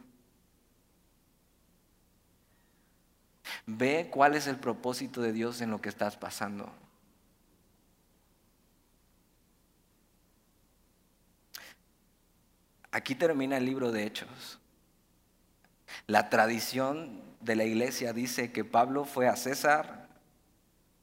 Ve 3.67 4.09
cuál 4.11 4.35
es 4.35 4.47
el 4.47 4.57
propósito 4.57 5.23
de 5.23 5.33
Dios 5.33 5.61
en 5.61 5.71
lo 5.71 5.81
que 5.81 5.89
estás 5.89 6.17
pasando. 6.17 6.71
Aquí 12.91 13.15
termina 13.15 13.57
el 13.57 13.65
libro 13.65 13.91
de 13.91 14.05
Hechos. 14.05 14.59
La 16.07 16.31
tradición 16.31 17.23
de 17.41 17.57
la 17.57 17.65
iglesia 17.65 18.13
dice 18.13 18.53
que 18.53 18.65
Pablo 18.65 19.05
fue 19.05 19.29
a 19.29 19.37
César 19.37 20.09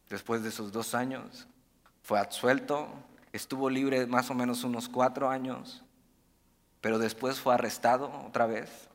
después 0.09 0.43
de 0.43 0.49
esos 0.49 0.71
dos 0.71 0.93
años, 0.93 1.47
fue 2.03 2.19
absuelto, 2.19 2.89
estuvo 3.32 3.69
libre 3.69 4.05
más 4.07 4.29
o 4.29 4.34
menos 4.34 4.63
unos 4.63 4.89
cuatro 4.89 5.29
años, 5.29 5.84
pero 6.82 6.99
después 6.99 7.39
fue 7.39 7.53
arrestado 7.53 8.11
otra 8.27 8.45
vez, 8.45 8.89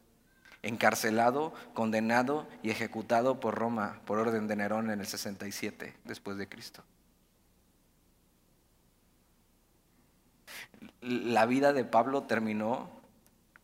encarcelado, 0.62 1.54
condenado 1.72 2.46
y 2.62 2.70
ejecutado 2.70 3.40
por 3.40 3.54
Roma 3.54 4.00
por 4.04 4.18
orden 4.18 4.48
de 4.48 4.56
Nerón 4.56 4.90
en 4.90 5.00
el 5.00 5.06
67 5.06 5.96
después 6.04 6.36
de 6.36 6.48
Cristo. 6.48 6.82
La 11.00 11.46
vida 11.46 11.72
de 11.72 11.84
Pablo 11.84 12.24
terminó 12.24 12.90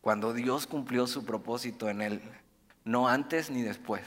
cuando 0.03 0.33
Dios 0.33 0.67
cumplió 0.67 1.07
su 1.07 1.23
propósito 1.23 1.87
en 1.87 2.01
él, 2.01 2.21
no 2.83 3.07
antes 3.07 3.49
ni 3.49 3.61
después. 3.61 4.03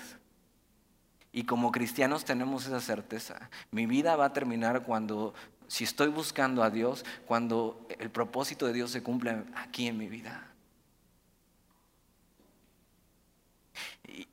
Y 1.33 1.45
como 1.45 1.73
cristianos 1.73 2.27
tenemos 2.27 2.67
esa 2.67 2.83
certeza. 2.83 3.49
Mi 3.71 3.87
vida 3.87 4.15
va 4.15 4.27
a 4.27 4.33
terminar 4.35 4.83
cuando, 4.83 5.33
si 5.69 5.85
estoy 5.85 6.09
buscando 6.09 6.63
a 6.63 6.69
Dios, 6.69 7.07
cuando 7.25 7.89
el 7.99 8.11
propósito 8.11 8.67
de 8.67 8.75
Dios 8.75 8.91
se 8.91 9.03
cumple 9.03 9.45
aquí 9.55 9.87
en 9.87 9.97
mi 9.97 10.07
vida. 10.07 10.53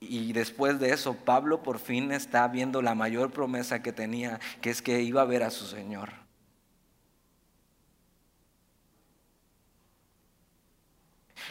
Y, 0.02 0.34
después 0.34 0.82
de 0.82 0.90
eso, 0.90 1.14
Pablo 1.14 1.64
por 1.64 1.80
fin 1.80 2.12
está 2.12 2.46
viendo 2.50 2.82
la 2.82 2.94
mayor 2.94 3.32
promesa 3.32 3.82
que 3.82 3.94
tenía, 3.94 4.42
que 4.60 4.70
es 4.70 4.82
que 4.82 5.02
iba 5.02 5.22
a 5.22 5.26
ver 5.26 5.44
a 5.44 5.50
su 5.50 5.66
Señor. 5.66 6.23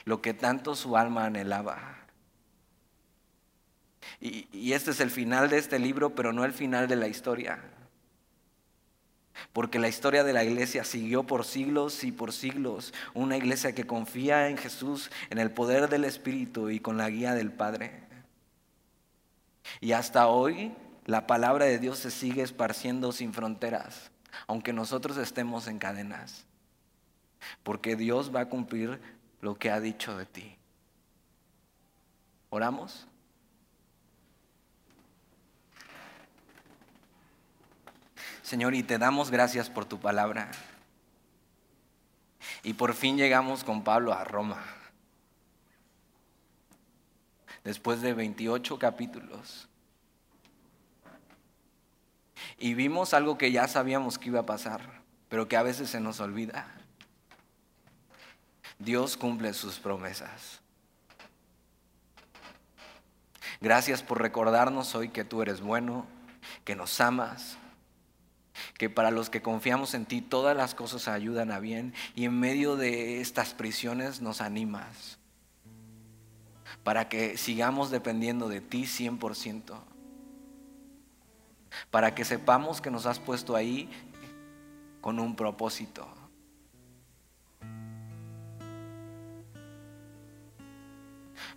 Lo 0.04 0.20
que 0.20 0.34
tanto 0.34 0.74
su 0.74 0.96
alma 0.96 1.26
anhelaba. 1.26 2.02
Y, 4.20 4.72
este 4.72 4.92
es 4.92 5.00
el 5.00 5.10
final 5.10 5.50
de 5.50 5.58
este 5.58 5.78
libro, 5.78 6.14
pero 6.14 6.32
no 6.32 6.44
el 6.44 6.52
final 6.52 6.86
de 6.88 6.96
la 6.96 7.08
historia. 7.08 7.60
Porque 9.52 9.78
la 9.78 9.88
historia 9.88 10.24
de 10.24 10.32
la 10.32 10.44
iglesia 10.44 10.84
siguió 10.84 11.24
por 11.24 11.44
siglos 11.44 12.04
y 12.04 12.12
por 12.12 12.32
siglos. 12.32 12.94
Una 13.14 13.36
iglesia 13.36 13.74
que 13.74 13.86
confía 13.86 14.48
en 14.48 14.56
Jesús, 14.56 15.10
en 15.30 15.38
el 15.38 15.50
poder 15.50 15.88
del 15.88 16.04
Espíritu 16.04 16.70
y 16.70 16.80
con 16.80 16.96
la 16.96 17.10
guía 17.10 17.34
del 17.34 17.52
Padre. 17.52 18.04
Y 19.80 19.92
hasta 19.92 20.28
hoy 20.28 20.72
la 21.04 21.26
palabra 21.26 21.64
de 21.64 21.78
Dios 21.78 21.98
se 21.98 22.10
sigue 22.10 22.42
esparciendo 22.42 23.10
sin 23.12 23.32
fronteras, 23.32 24.10
aunque 24.46 24.72
nosotros 24.72 25.16
estemos 25.16 25.66
en 25.66 25.78
cadenas. 25.78 26.44
Porque 27.64 27.96
Dios 27.96 28.34
va 28.34 28.42
a 28.42 28.48
cumplir 28.48 29.00
lo 29.42 29.56
que 29.56 29.70
ha 29.70 29.80
dicho 29.80 30.16
de 30.16 30.24
ti. 30.24 30.56
¿Oramos? 32.48 33.06
Señor, 38.42 38.74
y 38.74 38.82
te 38.82 38.98
damos 38.98 39.30
gracias 39.30 39.68
por 39.68 39.84
tu 39.84 39.98
palabra. 39.98 40.50
Y 42.62 42.74
por 42.74 42.94
fin 42.94 43.16
llegamos 43.16 43.64
con 43.64 43.84
Pablo 43.84 44.14
a 44.14 44.24
Roma 44.24 44.62
después 47.64 48.00
de 48.00 48.14
28 48.14 48.78
capítulos. 48.78 49.68
Y 52.58 52.74
vimos 52.74 53.12
algo 53.12 53.38
que 53.38 53.50
ya 53.50 53.66
sabíamos 53.66 54.18
que 54.18 54.28
iba 54.28 54.40
a 54.40 54.46
pasar, 54.46 55.02
pero 55.28 55.48
que 55.48 55.56
a 55.56 55.62
veces 55.62 55.90
se 55.90 56.00
nos 56.00 56.20
olvida. 56.20 56.81
Dios 58.82 59.16
cumple 59.16 59.54
sus 59.54 59.78
promesas. 59.78 60.60
Gracias 63.60 64.02
por 64.02 64.20
recordarnos 64.20 64.94
hoy 64.96 65.08
que 65.10 65.24
tú 65.24 65.40
eres 65.40 65.60
bueno, 65.60 66.04
que 66.64 66.74
nos 66.74 67.00
amas, 67.00 67.58
que 68.76 68.90
para 68.90 69.12
los 69.12 69.30
que 69.30 69.40
confiamos 69.40 69.94
en 69.94 70.04
ti 70.04 70.20
todas 70.20 70.56
las 70.56 70.74
cosas 70.74 71.06
ayudan 71.06 71.52
a 71.52 71.60
bien 71.60 71.94
y 72.16 72.24
en 72.24 72.38
medio 72.38 72.76
de 72.76 73.20
estas 73.20 73.54
prisiones 73.54 74.20
nos 74.20 74.40
animas 74.40 75.18
para 76.82 77.08
que 77.08 77.36
sigamos 77.36 77.90
dependiendo 77.90 78.48
de 78.48 78.60
ti 78.60 78.82
100%, 78.82 79.78
para 81.92 82.14
que 82.16 82.24
sepamos 82.24 82.80
que 82.80 82.90
nos 82.90 83.06
has 83.06 83.20
puesto 83.20 83.54
ahí 83.54 83.88
con 85.00 85.20
un 85.20 85.36
propósito. 85.36 86.21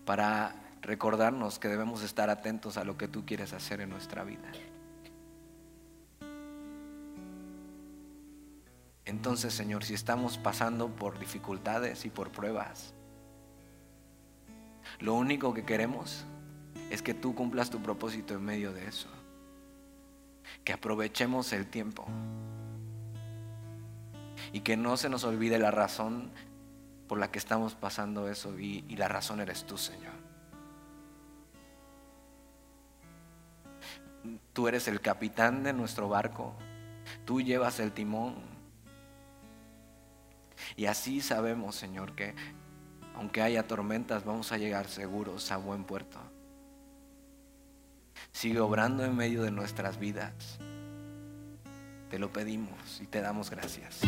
Para 0.05 0.55
recordarnos 0.81 1.59
que 1.59 1.67
debemos 1.67 2.03
estar 2.03 2.29
atentos 2.29 2.77
a 2.77 2.83
lo 2.83 2.97
que 2.97 3.07
tú 3.07 3.25
quieres 3.25 3.53
hacer 3.53 3.81
en 3.81 3.89
nuestra 3.89 4.23
vida. 4.23 4.51
Entonces, 9.05 9.53
Señor, 9.53 9.83
si 9.83 9.93
estamos 9.93 10.37
pasando 10.37 10.89
por 10.89 11.19
dificultades 11.19 12.05
y 12.05 12.09
por 12.09 12.31
pruebas, 12.31 12.93
lo 14.99 15.13
único 15.13 15.53
que 15.53 15.63
queremos 15.63 16.25
es 16.89 17.01
que 17.01 17.13
tú 17.13 17.35
cumplas 17.35 17.69
tu 17.69 17.81
propósito 17.81 18.33
en 18.33 18.43
medio 18.43 18.73
de 18.73 18.87
eso. 18.87 19.07
Que 20.63 20.73
aprovechemos 20.73 21.53
el 21.53 21.67
tiempo. 21.67 22.05
Y 24.53 24.61
que 24.61 24.77
no 24.77 24.97
se 24.97 25.09
nos 25.09 25.23
olvide 25.23 25.59
la 25.59 25.71
razón 25.71 26.31
por 27.07 27.19
la 27.19 27.31
que 27.31 27.39
estamos 27.39 27.75
pasando 27.75 28.29
eso. 28.29 28.57
Y, 28.59 28.81
la 28.95 29.07
razón 29.07 29.39
eres 29.39 29.65
tú, 29.65 29.77
Señor. 29.77 30.13
Tú 34.53 34.67
eres 34.67 34.87
el 34.87 35.01
capitán 35.01 35.63
de 35.63 35.73
nuestro 35.73 36.09
barco. 36.09 36.53
Tú 37.25 37.41
llevas 37.41 37.79
el 37.79 37.91
timón. 37.91 38.35
Y 40.75 40.87
así 40.87 41.21
sabemos, 41.21 41.75
Señor, 41.75 42.13
que 42.15 42.33
aunque 43.15 43.41
haya 43.41 43.67
tormentas, 43.67 44.25
vamos 44.25 44.51
a 44.51 44.57
llegar 44.57 44.87
seguros 44.87 45.51
a 45.51 45.57
buen 45.57 45.83
puerto. 45.83 46.19
Sigue 48.31 48.59
obrando 48.59 49.05
en 49.05 49.15
medio 49.15 49.43
de 49.43 49.51
nuestras 49.51 49.99
vidas. 49.99 50.59
Te 52.09 52.19
lo 52.19 52.31
pedimos 52.31 53.01
y 53.01 53.07
te 53.07 53.21
damos 53.21 53.49
gracias. 53.49 54.01